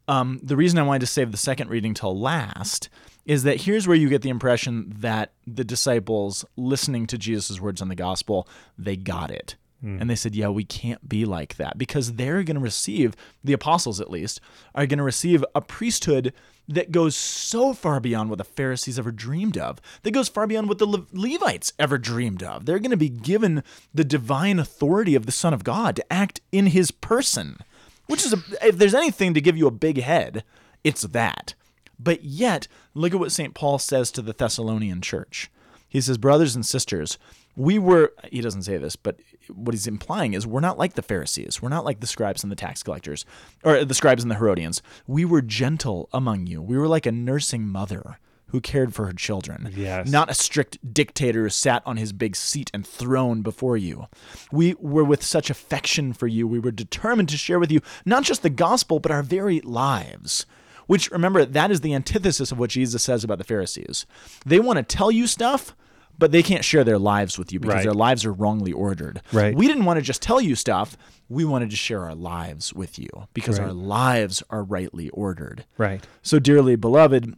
um, 0.08 0.40
the 0.42 0.56
reason 0.56 0.78
I 0.78 0.82
wanted 0.82 1.00
to 1.00 1.06
save 1.06 1.30
the 1.30 1.36
second 1.36 1.68
reading 1.70 1.94
till 1.94 2.18
last 2.18 2.88
is 3.24 3.44
that 3.44 3.62
here's 3.62 3.86
where 3.86 3.96
you 3.96 4.08
get 4.08 4.22
the 4.22 4.30
impression 4.30 4.92
that 4.98 5.32
the 5.46 5.64
disciples 5.64 6.44
listening 6.56 7.06
to 7.06 7.18
Jesus' 7.18 7.60
words 7.60 7.80
on 7.80 7.88
the 7.88 7.94
gospel, 7.94 8.48
they 8.76 8.96
got 8.96 9.30
it. 9.30 9.56
Hmm. 9.82 9.98
And 10.00 10.08
they 10.08 10.14
said, 10.14 10.34
Yeah, 10.34 10.48
we 10.48 10.64
can't 10.64 11.08
be 11.08 11.24
like 11.24 11.56
that 11.56 11.76
because 11.76 12.14
they're 12.14 12.42
going 12.42 12.56
to 12.56 12.60
receive, 12.60 13.14
the 13.44 13.52
apostles 13.52 14.00
at 14.00 14.10
least, 14.10 14.40
are 14.74 14.86
going 14.86 14.98
to 14.98 15.04
receive 15.04 15.44
a 15.54 15.60
priesthood 15.60 16.32
that 16.68 16.92
goes 16.92 17.16
so 17.16 17.74
far 17.74 18.00
beyond 18.00 18.30
what 18.30 18.38
the 18.38 18.44
Pharisees 18.44 18.98
ever 18.98 19.10
dreamed 19.10 19.58
of, 19.58 19.80
that 20.02 20.12
goes 20.12 20.28
far 20.28 20.46
beyond 20.46 20.68
what 20.68 20.78
the 20.78 20.86
Le- 20.86 21.06
Levites 21.12 21.72
ever 21.78 21.98
dreamed 21.98 22.42
of. 22.42 22.64
They're 22.64 22.78
going 22.78 22.92
to 22.92 22.96
be 22.96 23.08
given 23.08 23.64
the 23.92 24.04
divine 24.04 24.58
authority 24.58 25.14
of 25.16 25.26
the 25.26 25.32
Son 25.32 25.52
of 25.52 25.64
God 25.64 25.96
to 25.96 26.12
act 26.12 26.40
in 26.52 26.66
his 26.66 26.92
person, 26.92 27.58
which 28.06 28.24
is, 28.24 28.32
a, 28.32 28.38
if 28.66 28.78
there's 28.78 28.94
anything 28.94 29.34
to 29.34 29.40
give 29.40 29.56
you 29.56 29.66
a 29.66 29.72
big 29.72 30.00
head, 30.00 30.44
it's 30.84 31.02
that. 31.02 31.54
But 31.98 32.24
yet, 32.24 32.68
look 32.94 33.12
at 33.12 33.20
what 33.20 33.32
St. 33.32 33.54
Paul 33.54 33.78
says 33.78 34.10
to 34.12 34.22
the 34.22 34.32
Thessalonian 34.32 35.00
church. 35.00 35.50
He 35.88 36.00
says, 36.00 36.16
Brothers 36.16 36.54
and 36.54 36.64
sisters, 36.64 37.18
we 37.56 37.78
were, 37.78 38.12
he 38.30 38.40
doesn't 38.40 38.62
say 38.62 38.78
this, 38.78 38.96
but 38.96 39.20
what 39.52 39.74
he's 39.74 39.86
implying 39.86 40.34
is 40.34 40.46
we're 40.46 40.60
not 40.60 40.78
like 40.78 40.94
the 40.94 41.02
Pharisees. 41.02 41.60
We're 41.60 41.68
not 41.68 41.84
like 41.84 42.00
the 42.00 42.06
scribes 42.06 42.42
and 42.42 42.50
the 42.50 42.56
tax 42.56 42.82
collectors, 42.82 43.24
or 43.62 43.84
the 43.84 43.94
scribes 43.94 44.22
and 44.22 44.30
the 44.30 44.36
Herodians. 44.36 44.82
We 45.06 45.24
were 45.24 45.42
gentle 45.42 46.08
among 46.12 46.46
you. 46.46 46.62
We 46.62 46.78
were 46.78 46.88
like 46.88 47.06
a 47.06 47.12
nursing 47.12 47.66
mother 47.66 48.18
who 48.52 48.60
cared 48.60 48.94
for 48.94 49.06
her 49.06 49.14
children. 49.14 49.72
Yes. 49.74 50.08
Not 50.10 50.30
a 50.30 50.34
strict 50.34 50.92
dictator 50.92 51.44
who 51.44 51.48
sat 51.48 51.82
on 51.86 51.96
his 51.96 52.12
big 52.12 52.36
seat 52.36 52.70
and 52.74 52.86
throne 52.86 53.40
before 53.40 53.78
you. 53.78 54.08
We 54.50 54.74
were 54.78 55.04
with 55.04 55.22
such 55.22 55.48
affection 55.48 56.12
for 56.12 56.26
you. 56.26 56.46
We 56.46 56.58
were 56.58 56.70
determined 56.70 57.30
to 57.30 57.38
share 57.38 57.58
with 57.58 57.72
you 57.72 57.80
not 58.04 58.24
just 58.24 58.42
the 58.42 58.50
gospel, 58.50 59.00
but 59.00 59.10
our 59.10 59.22
very 59.22 59.60
lives. 59.60 60.44
Which, 60.86 61.10
remember, 61.10 61.46
that 61.46 61.70
is 61.70 61.80
the 61.80 61.94
antithesis 61.94 62.52
of 62.52 62.58
what 62.58 62.68
Jesus 62.70 63.02
says 63.02 63.24
about 63.24 63.38
the 63.38 63.44
Pharisees. 63.44 64.04
They 64.44 64.60
want 64.60 64.76
to 64.76 64.82
tell 64.82 65.10
you 65.10 65.26
stuff, 65.26 65.74
but 66.18 66.30
they 66.32 66.42
can't 66.42 66.64
share 66.64 66.84
their 66.84 66.98
lives 66.98 67.38
with 67.38 67.52
you 67.52 67.58
because 67.60 67.74
Right. 67.76 67.84
their 67.84 67.94
lives 67.94 68.24
are 68.24 68.32
wrongly 68.32 68.72
ordered. 68.72 69.20
Right. 69.32 69.54
We 69.54 69.66
didn't 69.66 69.84
want 69.84 69.98
to 69.98 70.02
just 70.02 70.22
tell 70.22 70.40
you 70.40 70.54
stuff. 70.54 70.96
We 71.28 71.44
wanted 71.44 71.70
to 71.70 71.76
share 71.76 72.02
our 72.04 72.14
lives 72.14 72.72
with 72.74 72.98
you 72.98 73.08
because 73.34 73.58
our 73.58 73.72
lives 73.72 74.42
are 74.50 74.62
rightly 74.62 75.08
ordered. 75.10 75.64
Right. 75.78 76.06
So 76.22 76.38
dearly 76.38 76.76
beloved, 76.76 77.34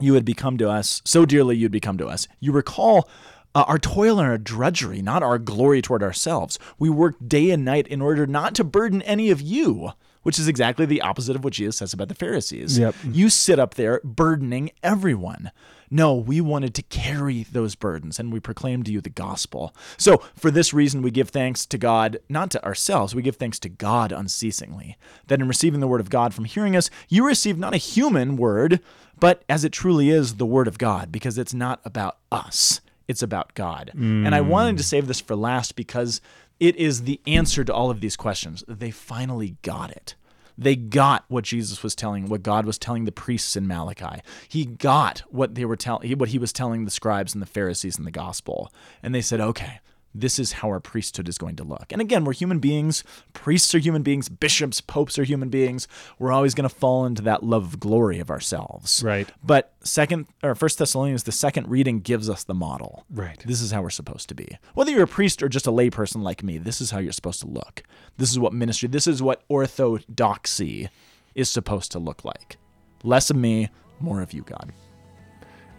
you 0.00 0.14
had 0.14 0.24
become 0.24 0.56
to 0.58 0.68
us, 0.68 1.02
so 1.04 1.24
dearly 1.24 1.56
you'd 1.56 1.70
become 1.72 1.98
to 1.98 2.06
us. 2.06 2.26
You 2.40 2.52
recall 2.52 3.08
uh, 3.54 3.64
our 3.68 3.78
toil 3.78 4.18
and 4.18 4.28
our 4.28 4.38
drudgery, 4.38 5.00
not 5.00 5.22
our 5.22 5.38
glory 5.38 5.80
toward 5.80 6.02
ourselves. 6.02 6.58
We 6.78 6.90
worked 6.90 7.28
day 7.28 7.50
and 7.50 7.64
night 7.64 7.86
in 7.86 8.00
order 8.02 8.26
not 8.26 8.54
to 8.56 8.64
burden 8.64 9.00
any 9.02 9.30
of 9.30 9.40
you, 9.40 9.90
which 10.24 10.38
is 10.40 10.48
exactly 10.48 10.86
the 10.86 11.02
opposite 11.02 11.36
of 11.36 11.44
what 11.44 11.52
Jesus 11.52 11.76
says 11.76 11.92
about 11.92 12.08
the 12.08 12.14
Pharisees. 12.16 12.78
Yep. 12.78 12.96
You 13.12 13.28
sit 13.30 13.60
up 13.60 13.74
there 13.74 14.00
burdening 14.02 14.70
everyone. 14.82 15.52
No, 15.94 16.12
we 16.12 16.40
wanted 16.40 16.74
to 16.74 16.82
carry 16.82 17.44
those 17.44 17.76
burdens 17.76 18.18
and 18.18 18.32
we 18.32 18.40
proclaimed 18.40 18.86
to 18.86 18.92
you 18.92 19.00
the 19.00 19.08
gospel. 19.08 19.76
So, 19.96 20.16
for 20.34 20.50
this 20.50 20.74
reason, 20.74 21.02
we 21.02 21.12
give 21.12 21.28
thanks 21.28 21.64
to 21.66 21.78
God, 21.78 22.18
not 22.28 22.50
to 22.50 22.64
ourselves, 22.64 23.14
we 23.14 23.22
give 23.22 23.36
thanks 23.36 23.60
to 23.60 23.68
God 23.68 24.10
unceasingly. 24.10 24.98
That 25.28 25.40
in 25.40 25.46
receiving 25.46 25.78
the 25.78 25.86
word 25.86 26.00
of 26.00 26.10
God 26.10 26.34
from 26.34 26.46
hearing 26.46 26.74
us, 26.74 26.90
you 27.08 27.24
receive 27.24 27.58
not 27.58 27.74
a 27.74 27.76
human 27.76 28.36
word, 28.36 28.80
but 29.20 29.44
as 29.48 29.62
it 29.62 29.70
truly 29.70 30.10
is, 30.10 30.34
the 30.34 30.44
word 30.44 30.66
of 30.66 30.78
God, 30.78 31.12
because 31.12 31.38
it's 31.38 31.54
not 31.54 31.80
about 31.84 32.18
us, 32.32 32.80
it's 33.06 33.22
about 33.22 33.54
God. 33.54 33.92
And 33.94 34.34
I 34.34 34.40
wanted 34.40 34.76
to 34.78 34.82
save 34.82 35.06
this 35.06 35.20
for 35.20 35.36
last 35.36 35.76
because 35.76 36.20
it 36.58 36.74
is 36.74 37.02
the 37.02 37.20
answer 37.24 37.62
to 37.62 37.72
all 37.72 37.90
of 37.90 38.00
these 38.00 38.16
questions. 38.16 38.64
They 38.66 38.90
finally 38.90 39.58
got 39.62 39.92
it. 39.92 40.16
They 40.56 40.76
got 40.76 41.24
what 41.28 41.44
Jesus 41.44 41.82
was 41.82 41.94
telling, 41.94 42.26
what 42.26 42.42
God 42.42 42.66
was 42.66 42.78
telling 42.78 43.04
the 43.04 43.12
priests 43.12 43.56
in 43.56 43.66
Malachi. 43.66 44.20
He 44.48 44.64
got 44.64 45.20
what 45.28 45.54
they 45.54 45.64
were 45.64 45.76
telling, 45.76 46.18
what 46.18 46.28
he 46.28 46.38
was 46.38 46.52
telling 46.52 46.84
the 46.84 46.90
scribes 46.90 47.34
and 47.34 47.42
the 47.42 47.46
Pharisees 47.46 47.98
in 47.98 48.04
the 48.04 48.10
gospel, 48.10 48.72
and 49.02 49.14
they 49.14 49.20
said, 49.20 49.40
"Okay, 49.40 49.80
this 50.14 50.38
is 50.38 50.52
how 50.52 50.68
our 50.68 50.80
priesthood 50.80 51.28
is 51.28 51.38
going 51.38 51.56
to 51.56 51.64
look." 51.64 51.86
And 51.90 52.00
again, 52.00 52.24
we're 52.24 52.32
human 52.32 52.58
beings. 52.58 53.04
Priests 53.32 53.74
are 53.74 53.78
human 53.78 54.02
beings. 54.02 54.28
Bishops, 54.28 54.80
popes 54.80 55.18
are 55.18 55.24
human 55.24 55.48
beings. 55.48 55.88
We're 56.18 56.32
always 56.32 56.54
going 56.54 56.68
to 56.68 56.74
fall 56.74 57.04
into 57.04 57.22
that 57.22 57.42
love 57.42 57.64
of 57.64 57.80
glory 57.80 58.18
of 58.20 58.30
ourselves. 58.30 59.02
Right. 59.04 59.28
But 59.42 59.72
second 59.82 60.26
or 60.42 60.54
First 60.54 60.78
Thessalonians, 60.78 61.24
the 61.24 61.32
second 61.32 61.68
reading 61.68 62.00
gives 62.00 62.30
us 62.30 62.44
the 62.44 62.54
model. 62.54 63.04
Right. 63.10 63.42
This 63.44 63.60
is 63.60 63.72
how 63.72 63.82
we're 63.82 63.90
supposed 63.90 64.28
to 64.28 64.34
be. 64.34 64.58
Whether 64.74 64.92
you're 64.92 65.04
a 65.04 65.08
priest 65.08 65.42
or 65.42 65.48
just 65.48 65.66
a 65.66 65.72
layperson 65.72 66.22
like 66.22 66.42
me, 66.42 66.58
this 66.58 66.80
is 66.80 66.90
how 66.90 66.98
you're 66.98 67.12
supposed 67.12 67.40
to 67.40 67.46
look. 67.46 67.82
This 68.16 68.30
is 68.30 68.38
what 68.38 68.52
ministry, 68.52 68.88
this 68.88 69.06
is 69.06 69.22
what 69.22 69.42
orthodoxy 69.48 70.88
is 71.34 71.48
supposed 71.48 71.90
to 71.92 71.98
look 71.98 72.24
like. 72.24 72.56
Less 73.02 73.30
of 73.30 73.36
me, 73.36 73.68
more 74.00 74.22
of 74.22 74.32
you, 74.32 74.42
God. 74.42 74.72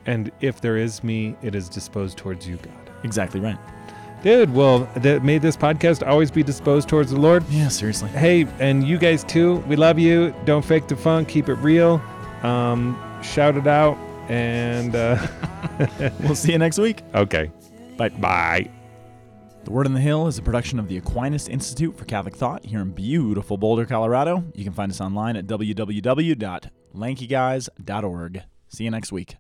And 0.05 0.31
if 0.41 0.61
there 0.61 0.77
is 0.77 1.03
me, 1.03 1.35
it 1.41 1.55
is 1.55 1.67
disposed 1.69 2.17
towards 2.17 2.47
you, 2.47 2.57
God. 2.57 2.91
Exactly 3.03 3.39
right. 3.39 3.57
Dude, 4.23 4.51
well, 4.53 4.89
that 4.95 5.23
made 5.23 5.41
this 5.43 5.55
podcast 5.55 6.05
always 6.07 6.31
be 6.31 6.41
disposed 6.41 6.89
towards 6.89 7.11
the 7.11 7.19
Lord. 7.19 7.43
Yeah, 7.49 7.67
seriously. 7.67 8.09
Hey, 8.09 8.47
and 8.59 8.83
you 8.87 8.97
guys 8.97 9.23
too. 9.23 9.57
We 9.67 9.75
love 9.75 9.99
you. 9.99 10.33
Don't 10.45 10.65
fake 10.65 10.87
the 10.87 10.95
funk. 10.95 11.27
Keep 11.27 11.47
it 11.49 11.55
real. 11.55 12.01
Um, 12.41 12.99
shout 13.21 13.55
it 13.55 13.67
out. 13.67 13.97
And 14.27 14.95
uh, 14.95 15.27
We'll 16.21 16.33
see 16.35 16.51
you 16.53 16.57
next 16.57 16.79
week. 16.79 17.03
okay, 17.13 17.51
Bye. 17.97 18.09
bye. 18.09 18.67
The 19.65 19.71
Word 19.71 19.85
on 19.87 19.93
the 19.93 19.99
Hill 19.99 20.25
is 20.27 20.37
a 20.39 20.41
production 20.41 20.79
of 20.79 20.87
the 20.87 20.97
Aquinas 20.97 21.47
Institute 21.47 21.95
for 21.97 22.05
Catholic 22.05 22.35
Thought 22.35 22.65
here 22.65 22.79
in 22.81 22.89
beautiful 22.91 23.57
Boulder, 23.57 23.85
Colorado. 23.85 24.43
You 24.55 24.63
can 24.63 24.73
find 24.73 24.91
us 24.91 24.99
online 25.01 25.35
at 25.35 25.45
www.lankyguys.org. 25.45 28.43
See 28.67 28.83
you 28.83 28.91
next 28.91 29.11
week. 29.11 29.35